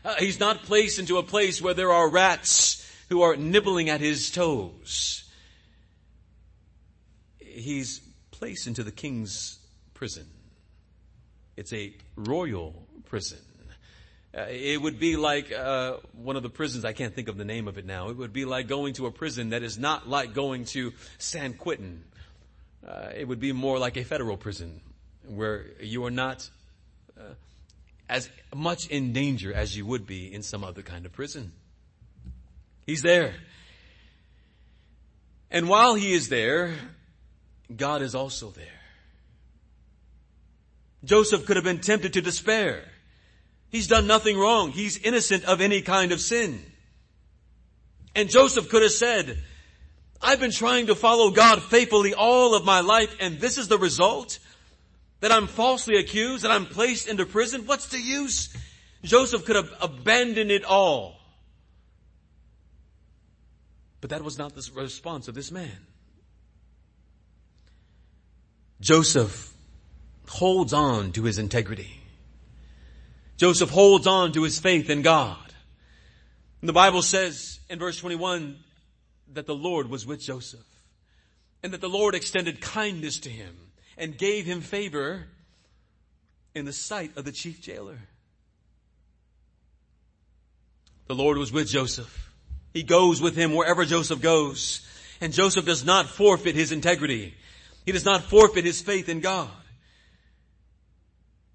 Uh, 0.04 0.16
he's 0.20 0.40
not 0.40 0.64
placed 0.64 1.00
into 1.00 1.18
a 1.18 1.24
place 1.24 1.62
where 1.62 1.74
there 1.74 1.92
are 1.92 2.10
rats 2.10 2.84
who 3.10 3.22
are 3.22 3.36
nibbling 3.36 3.90
at 3.90 4.02
his 4.02 4.32
toes. 4.32 5.24
He's 7.40 8.00
placed 8.32 8.68
into 8.68 8.84
the 8.84 8.92
king's 8.92 9.60
prison. 9.94 10.28
It's 11.56 11.74
a 11.74 11.94
royal 12.16 12.88
prison. 13.06 13.40
Uh, 14.38 14.46
it 14.50 14.80
would 14.80 15.00
be 15.00 15.16
like 15.16 15.52
uh, 15.52 15.98
one 16.14 16.36
of 16.36 16.44
the 16.44 16.50
prisons. 16.50 16.86
I 16.86 16.94
can't 16.94 17.16
think 17.16 17.28
of 17.28 17.38
the 17.38 17.46
name 17.46 17.68
of 17.68 17.80
it 17.80 17.86
now. 17.86 18.10
It 18.10 18.18
would 18.18 18.34
be 18.34 18.46
like 18.46 18.68
going 18.68 18.94
to 18.96 19.08
a 19.08 19.12
prison 19.12 19.50
that 19.50 19.64
is 19.64 19.80
not 19.80 20.08
like 20.08 20.36
going 20.36 20.66
to 20.66 20.94
San 21.18 21.54
Quentin. 21.54 22.04
Uh, 22.88 23.10
it 23.16 23.28
would 23.28 23.40
be 23.40 23.52
more 23.52 23.80
like 23.80 23.98
a 23.98 24.04
federal 24.04 24.38
prison 24.38 24.82
where 25.28 25.66
you 25.82 26.06
are 26.06 26.12
not 26.12 26.48
uh, 27.20 27.34
as 28.08 28.30
much 28.54 28.86
in 28.88 29.12
danger 29.12 29.52
as 29.54 29.76
you 29.76 29.88
would 29.88 30.06
be 30.06 30.32
in 30.32 30.44
some 30.44 30.64
other 30.64 30.84
kind 30.84 31.08
of 31.08 31.14
prison. 31.14 31.52
He's 32.86 33.02
there. 33.02 33.34
And 35.50 35.68
while 35.68 35.96
he 35.96 36.14
is 36.14 36.30
there, 36.30 36.76
God 37.76 38.04
is 38.04 38.14
also 38.14 38.52
there. 38.52 38.66
Joseph 41.04 41.46
could 41.48 41.56
have 41.56 41.66
been 41.66 41.80
tempted 41.80 42.14
to 42.14 42.22
despair. 42.22 42.84
He's 43.70 43.88
done 43.88 44.07
nothing 44.07 44.38
wrong. 44.38 44.72
He's 44.72 44.97
innocent 44.97 45.43
of 45.45 45.61
any 45.61 45.82
kind 45.82 46.11
of 46.11 46.22
sin. 46.22 46.61
And 48.15 48.30
Joseph 48.30 48.70
could 48.70 48.82
have 48.82 48.91
said, 48.91 49.38
I've 50.22 50.39
been 50.39 50.51
trying 50.51 50.88
to 50.88 50.95
follow 50.95 51.32
God 51.32 51.61
faithfully 51.61 52.13
all 52.13 52.55
of 52.55 52.65
my 52.65 52.80
life 52.80 53.15
and 53.20 53.39
this 53.39 53.57
is 53.57 53.68
the 53.68 53.78
result? 53.78 54.39
That 55.20 55.32
I'm 55.32 55.47
falsely 55.47 55.97
accused, 55.97 56.43
that 56.43 56.51
I'm 56.51 56.68
placed 56.68 57.07
into 57.07 57.26
prison? 57.26 57.65
What's 57.65 57.88
the 57.88 57.99
use? 57.99 58.55
Joseph 59.03 59.45
could 59.45 59.55
have 59.55 59.72
abandoned 59.82 60.51
it 60.51 60.63
all. 60.63 61.20
But 63.99 64.11
that 64.11 64.24
was 64.24 64.38
not 64.38 64.53
the 64.53 64.70
response 64.76 65.28
of 65.28 65.36
this 65.36 65.51
man. 65.51 65.78
Joseph 68.80 69.53
holds 70.28 70.72
on 70.72 71.11
to 71.13 71.24
his 71.24 71.39
integrity. 71.39 71.99
Joseph 73.38 73.70
holds 73.70 74.08
on 74.08 74.32
to 74.34 74.44
his 74.44 74.60
faith 74.60 74.90
in 74.90 75.04
God. 75.04 75.38
And 76.62 76.68
the 76.68 76.74
Bible 76.74 77.04
says 77.04 77.60
in 77.70 77.80
verse 77.80 78.00
21 78.00 78.58
that 79.34 79.46
the 79.46 79.56
Lord 79.56 79.90
was 79.90 80.06
with 80.06 80.20
Joseph 80.20 80.66
and 81.62 81.72
that 81.74 81.82
the 81.82 81.90
Lord 81.90 82.16
extended 82.16 82.62
kindness 82.62 83.20
to 83.22 83.30
him 83.30 83.56
and 83.98 84.18
gave 84.18 84.46
him 84.46 84.62
favor 84.62 85.26
in 86.56 86.66
the 86.66 86.74
sight 86.74 87.16
of 87.16 87.26
the 87.26 87.32
chief 87.32 87.62
jailer. 87.62 88.00
The 91.08 91.16
Lord 91.16 91.38
was 91.38 91.54
with 91.54 91.70
Joseph. 91.70 92.32
He 92.74 92.84
goes 92.84 93.22
with 93.22 93.36
him 93.36 93.54
wherever 93.54 93.86
Joseph 93.86 94.22
goes. 94.22 94.86
And 95.22 95.32
Joseph 95.32 95.66
does 95.66 95.86
not 95.86 96.08
forfeit 96.08 96.56
his 96.56 96.72
integrity. 96.72 97.34
He 97.86 97.92
does 97.92 98.06
not 98.06 98.24
forfeit 98.24 98.66
his 98.66 98.82
faith 98.82 99.10
in 99.10 99.20
God. 99.20 99.50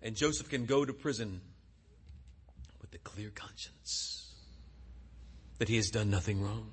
And 0.01 0.17
Joseph 0.17 0.49
can 0.49 0.65
go 0.65 0.85
to 0.85 0.93
prison 0.93 1.41
clear 3.05 3.31
conscience 3.31 4.35
that 5.59 5.69
he 5.69 5.77
has 5.77 5.91
done 5.91 6.11
nothing 6.11 6.43
wrong. 6.43 6.73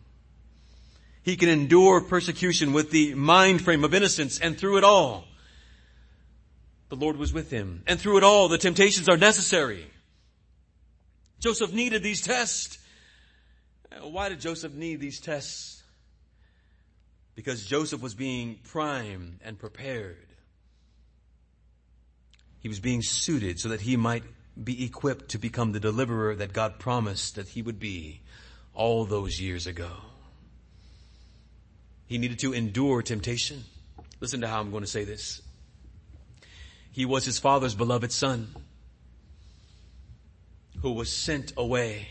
He 1.21 1.36
can 1.36 1.49
endure 1.49 2.01
persecution 2.01 2.73
with 2.73 2.91
the 2.91 3.13
mind 3.13 3.61
frame 3.61 3.84
of 3.84 3.93
innocence 3.93 4.39
and 4.39 4.57
through 4.57 4.77
it 4.77 4.84
all, 4.84 5.25
the 6.89 6.95
Lord 6.95 7.17
was 7.17 7.32
with 7.32 7.51
him. 7.51 7.84
And 7.86 7.99
through 7.99 8.17
it 8.17 8.23
all, 8.23 8.47
the 8.47 8.57
temptations 8.57 9.07
are 9.07 9.17
necessary. 9.17 9.86
Joseph 11.39 11.71
needed 11.71 12.03
these 12.03 12.21
tests. 12.21 12.80
Why 14.01 14.30
did 14.30 14.39
Joseph 14.39 14.73
need 14.73 14.99
these 14.99 15.19
tests? 15.19 15.84
Because 17.36 17.65
Joseph 17.65 18.01
was 18.01 18.15
being 18.15 18.59
primed 18.63 19.39
and 19.43 19.57
prepared. 19.57 20.27
He 22.59 22.67
was 22.67 22.80
being 22.80 23.01
suited 23.01 23.59
so 23.59 23.69
that 23.69 23.82
he 23.82 23.95
might 23.95 24.23
be 24.64 24.84
equipped 24.84 25.30
to 25.30 25.38
become 25.38 25.72
the 25.72 25.80
deliverer 25.80 26.36
that 26.36 26.53
God 26.53 26.80
promised 26.80 27.36
that 27.36 27.49
he 27.49 27.62
would 27.62 27.80
be 27.80 28.22
all 28.74 29.05
those 29.05 29.39
years 29.39 29.68
ago. 29.68 29.89
He 32.07 32.18
needed 32.18 32.39
to 32.39 32.53
endure 32.53 33.01
temptation. 33.01 33.64
Listen 34.20 34.41
to 34.41 34.47
how 34.47 34.60
I'm 34.60 34.72
going 34.72 34.84
to 34.84 34.89
say 34.89 35.03
this. 35.03 35.41
He 36.91 37.05
was 37.05 37.24
his 37.24 37.39
father's 37.39 37.76
beloved 37.76 38.12
son 38.12 38.53
who 40.82 40.91
was 40.91 41.12
sent 41.12 41.53
away. 41.55 42.07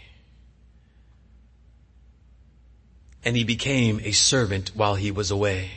And 3.24 3.36
he 3.36 3.44
became 3.44 4.00
a 4.02 4.12
servant 4.12 4.70
while 4.74 4.94
he 4.94 5.10
was 5.10 5.30
away. 5.30 5.70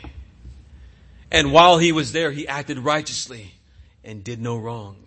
And 1.32 1.52
while 1.52 1.80
he 1.80 1.92
was 1.92 2.12
there, 2.12 2.32
he 2.32 2.48
acted 2.48 2.78
righteously 2.80 3.54
and 4.04 4.24
did 4.24 4.42
no 4.42 4.58
wrong. 4.58 4.98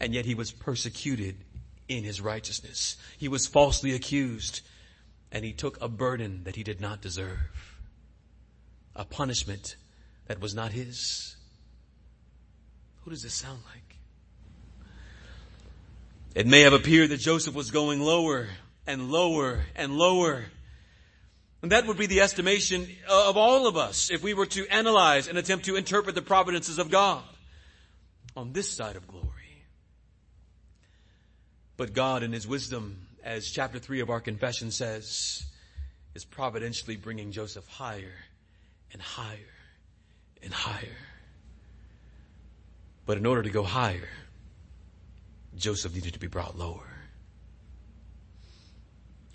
And 0.00 0.14
yet 0.14 0.24
he 0.24 0.34
was 0.34 0.50
persecuted 0.50 1.36
in 1.88 2.04
his 2.04 2.20
righteousness. 2.20 2.96
He 3.18 3.28
was 3.28 3.46
falsely 3.46 3.94
accused 3.94 4.60
and 5.30 5.44
he 5.44 5.52
took 5.52 5.80
a 5.80 5.88
burden 5.88 6.42
that 6.44 6.56
he 6.56 6.62
did 6.62 6.80
not 6.80 7.00
deserve. 7.00 7.76
A 8.94 9.04
punishment 9.04 9.76
that 10.26 10.40
was 10.40 10.54
not 10.54 10.72
his. 10.72 11.36
Who 13.02 13.10
does 13.10 13.22
this 13.22 13.34
sound 13.34 13.58
like? 13.66 13.96
It 16.34 16.46
may 16.46 16.62
have 16.62 16.72
appeared 16.72 17.10
that 17.10 17.20
Joseph 17.20 17.54
was 17.54 17.70
going 17.70 18.00
lower 18.00 18.48
and 18.86 19.10
lower 19.10 19.64
and 19.74 19.96
lower. 19.96 20.44
And 21.62 21.72
that 21.72 21.86
would 21.86 21.96
be 21.96 22.06
the 22.06 22.20
estimation 22.20 22.88
of 23.08 23.36
all 23.36 23.66
of 23.66 23.76
us 23.76 24.10
if 24.10 24.22
we 24.22 24.34
were 24.34 24.46
to 24.46 24.66
analyze 24.68 25.28
and 25.28 25.36
attempt 25.38 25.64
to 25.66 25.76
interpret 25.76 26.14
the 26.14 26.22
providences 26.22 26.78
of 26.78 26.90
God 26.90 27.22
on 28.36 28.52
this 28.52 28.70
side 28.70 28.96
of 28.96 29.08
glory. 29.08 29.33
But 31.76 31.92
God 31.92 32.22
in 32.22 32.32
His 32.32 32.46
wisdom, 32.46 33.06
as 33.22 33.50
chapter 33.50 33.78
3 33.78 34.00
of 34.00 34.10
our 34.10 34.20
confession 34.20 34.70
says, 34.70 35.44
is 36.14 36.24
providentially 36.24 36.96
bringing 36.96 37.32
Joseph 37.32 37.66
higher 37.66 38.14
and 38.92 39.02
higher 39.02 39.38
and 40.42 40.52
higher. 40.52 40.96
But 43.06 43.18
in 43.18 43.26
order 43.26 43.42
to 43.42 43.50
go 43.50 43.62
higher, 43.62 44.08
Joseph 45.56 45.94
needed 45.94 46.14
to 46.14 46.20
be 46.20 46.26
brought 46.26 46.56
lower. 46.56 46.88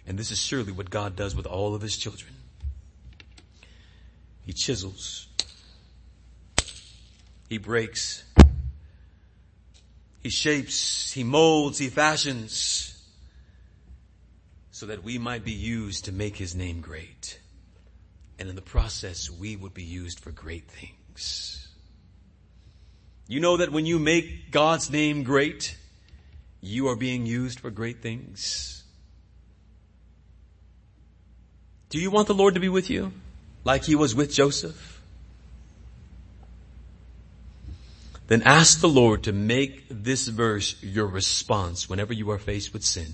And 0.08 0.18
this 0.18 0.32
is 0.32 0.40
surely 0.40 0.72
what 0.72 0.90
God 0.90 1.16
does 1.16 1.36
with 1.36 1.46
all 1.46 1.76
of 1.76 1.82
his 1.82 1.96
children. 1.96 2.34
He 4.42 4.54
chisels. 4.54 5.28
He 7.48 7.60
breaks. 7.60 8.24
He 10.22 10.30
shapes. 10.30 11.12
He 11.12 11.24
molds. 11.24 11.78
He 11.78 11.90
fashions 11.90 12.90
so 14.80 14.86
that 14.86 15.04
we 15.04 15.18
might 15.18 15.44
be 15.44 15.52
used 15.52 16.06
to 16.06 16.12
make 16.14 16.38
his 16.38 16.56
name 16.56 16.80
great. 16.80 17.38
And 18.40 18.48
in 18.48 18.56
the 18.56 18.62
process, 18.62 19.30
we 19.30 19.58
would 19.58 19.74
be 19.74 19.84
used 19.84 20.22
for 20.22 20.32
great 20.32 20.72
things. 20.72 21.68
You 23.28 23.42
know 23.42 23.58
that 23.58 23.74
when 23.74 23.86
you 23.86 24.00
make 24.00 24.52
God's 24.52 24.90
name 24.90 25.24
great, 25.24 25.76
you 26.62 26.88
are 26.88 26.96
being 26.96 27.26
used 27.26 27.60
for 27.60 27.70
great 27.70 28.02
things. 28.02 28.84
Do 31.90 32.00
you 32.00 32.10
want 32.10 32.28
the 32.28 32.34
Lord 32.34 32.54
to 32.54 32.62
be 32.62 32.70
with 32.70 32.90
you 32.90 33.12
like 33.66 33.84
he 33.84 33.96
was 33.96 34.16
with 34.16 34.34
Joseph? 34.34 34.99
Then 38.30 38.44
ask 38.44 38.80
the 38.80 38.88
Lord 38.88 39.24
to 39.24 39.32
make 39.32 39.88
this 39.90 40.28
verse 40.28 40.82
your 40.84 41.08
response 41.08 41.90
whenever 41.90 42.14
you 42.14 42.30
are 42.30 42.38
faced 42.38 42.74
with 42.74 42.84
sin. 42.84 43.08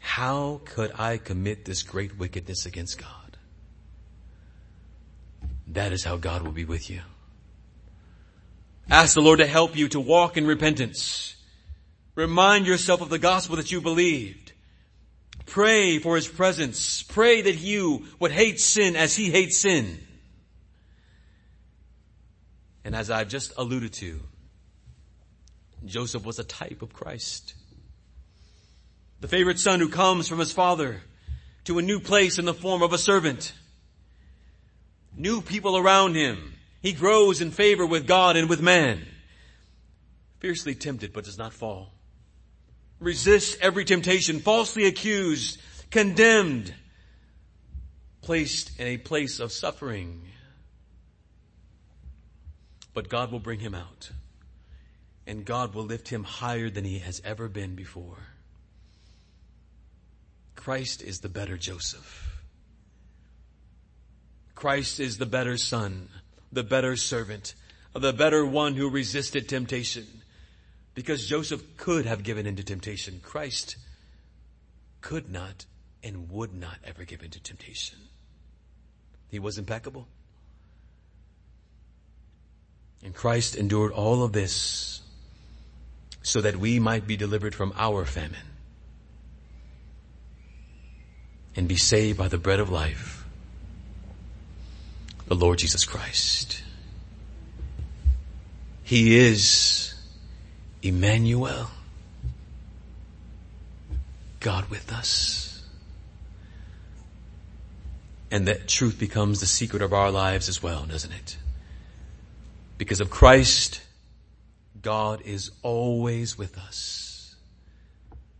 How 0.00 0.60
could 0.64 0.90
I 0.98 1.18
commit 1.18 1.64
this 1.64 1.84
great 1.84 2.18
wickedness 2.18 2.66
against 2.66 2.98
God? 2.98 3.36
That 5.68 5.92
is 5.92 6.02
how 6.02 6.16
God 6.16 6.42
will 6.42 6.50
be 6.50 6.64
with 6.64 6.90
you. 6.90 7.00
Ask 8.90 9.14
the 9.14 9.22
Lord 9.22 9.38
to 9.38 9.46
help 9.46 9.76
you 9.76 9.88
to 9.90 10.00
walk 10.00 10.36
in 10.36 10.44
repentance. 10.44 11.36
Remind 12.16 12.66
yourself 12.66 13.02
of 13.02 13.08
the 13.08 13.20
gospel 13.20 13.54
that 13.54 13.70
you 13.70 13.80
believed. 13.80 14.52
Pray 15.46 16.00
for 16.00 16.16
His 16.16 16.26
presence. 16.26 17.04
Pray 17.04 17.40
that 17.42 17.58
you 17.58 18.04
would 18.18 18.32
hate 18.32 18.58
sin 18.58 18.96
as 18.96 19.14
He 19.14 19.30
hates 19.30 19.58
sin. 19.58 20.00
And 22.84 22.96
as 22.96 23.10
I've 23.10 23.28
just 23.28 23.52
alluded 23.56 23.92
to, 23.94 24.20
Joseph 25.84 26.24
was 26.24 26.38
a 26.38 26.44
type 26.44 26.82
of 26.82 26.92
Christ. 26.92 27.54
The 29.20 29.28
favorite 29.28 29.58
son 29.58 29.80
who 29.80 29.88
comes 29.88 30.28
from 30.28 30.38
his 30.38 30.52
father 30.52 31.02
to 31.64 31.78
a 31.78 31.82
new 31.82 32.00
place 32.00 32.38
in 32.38 32.44
the 32.44 32.54
form 32.54 32.82
of 32.82 32.92
a 32.92 32.98
servant. 32.98 33.52
New 35.16 35.42
people 35.42 35.76
around 35.76 36.14
him 36.14 36.54
he 36.82 36.92
grows 36.92 37.40
in 37.40 37.52
favor 37.52 37.86
with 37.86 38.08
God 38.08 38.36
and 38.36 38.48
with 38.48 38.60
man. 38.60 39.06
Fiercely 40.40 40.74
tempted 40.74 41.12
but 41.12 41.24
does 41.24 41.38
not 41.38 41.52
fall. 41.52 41.92
Resists 42.98 43.56
every 43.60 43.84
temptation, 43.84 44.40
falsely 44.40 44.86
accused, 44.86 45.60
condemned, 45.90 46.74
placed 48.20 48.78
in 48.80 48.88
a 48.88 48.96
place 48.96 49.38
of 49.38 49.52
suffering. 49.52 50.22
But 52.94 53.08
God 53.08 53.32
will 53.32 53.40
bring 53.40 53.60
him 53.60 53.74
out 53.74 54.10
and 55.26 55.44
God 55.44 55.74
will 55.74 55.84
lift 55.84 56.08
him 56.08 56.24
higher 56.24 56.68
than 56.68 56.84
he 56.84 56.98
has 56.98 57.22
ever 57.24 57.48
been 57.48 57.74
before. 57.74 58.18
Christ 60.56 61.02
is 61.02 61.20
the 61.20 61.28
better 61.28 61.56
Joseph. 61.56 62.42
Christ 64.54 65.00
is 65.00 65.18
the 65.18 65.26
better 65.26 65.56
son 65.56 66.08
the 66.52 66.62
better 66.62 66.96
servant, 66.96 67.54
the 67.94 68.12
better 68.12 68.44
one 68.44 68.74
who 68.74 68.90
resisted 68.90 69.48
temptation. 69.48 70.06
Because 70.94 71.26
Joseph 71.26 71.78
could 71.78 72.04
have 72.04 72.22
given 72.22 72.46
into 72.46 72.62
temptation. 72.62 73.20
Christ 73.22 73.76
could 75.00 75.30
not 75.30 75.64
and 76.02 76.30
would 76.30 76.52
not 76.52 76.76
ever 76.84 77.04
give 77.04 77.22
into 77.22 77.42
temptation. 77.42 77.98
He 79.28 79.38
was 79.38 79.56
impeccable. 79.56 80.06
And 83.04 83.14
Christ 83.14 83.56
endured 83.56 83.92
all 83.92 84.22
of 84.22 84.32
this 84.32 85.00
so 86.22 86.40
that 86.40 86.56
we 86.56 86.78
might 86.78 87.06
be 87.06 87.16
delivered 87.16 87.54
from 87.54 87.72
our 87.76 88.04
famine 88.04 88.46
and 91.56 91.68
be 91.68 91.76
saved 91.76 92.16
by 92.16 92.28
the 92.28 92.38
bread 92.38 92.60
of 92.60 92.70
life 92.70 93.22
the 95.26 95.34
Lord 95.46 95.58
Jesus 95.58 95.86
Christ. 95.86 96.62
He 98.82 99.16
is 99.16 99.94
Emmanuel, 100.82 101.70
God 104.40 104.68
with 104.68 104.92
us. 104.92 105.62
And 108.30 108.46
that 108.48 108.68
truth 108.68 108.98
becomes 108.98 109.40
the 109.40 109.46
secret 109.46 109.80
of 109.80 109.94
our 109.94 110.10
lives 110.10 110.50
as 110.50 110.62
well, 110.62 110.84
doesn't 110.84 111.12
it? 111.12 111.36
Because 112.78 113.00
of 113.00 113.10
Christ, 113.10 113.80
God 114.80 115.22
is 115.24 115.50
always 115.62 116.36
with 116.36 116.58
us. 116.58 117.36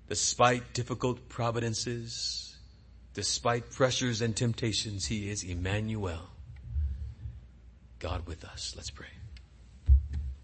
Despite 0.09 0.75
difficult 0.75 1.29
providences, 1.29 2.57
despite 3.15 3.71
pressures 3.71 4.21
and 4.21 4.37
temptations, 4.37 5.07
He 5.07 5.31
is 5.31 5.45
Emmanuel. 5.45 6.29
God 7.99 8.27
with 8.27 8.45
us. 8.45 8.75
Let's 8.77 8.91
pray. 8.91 9.07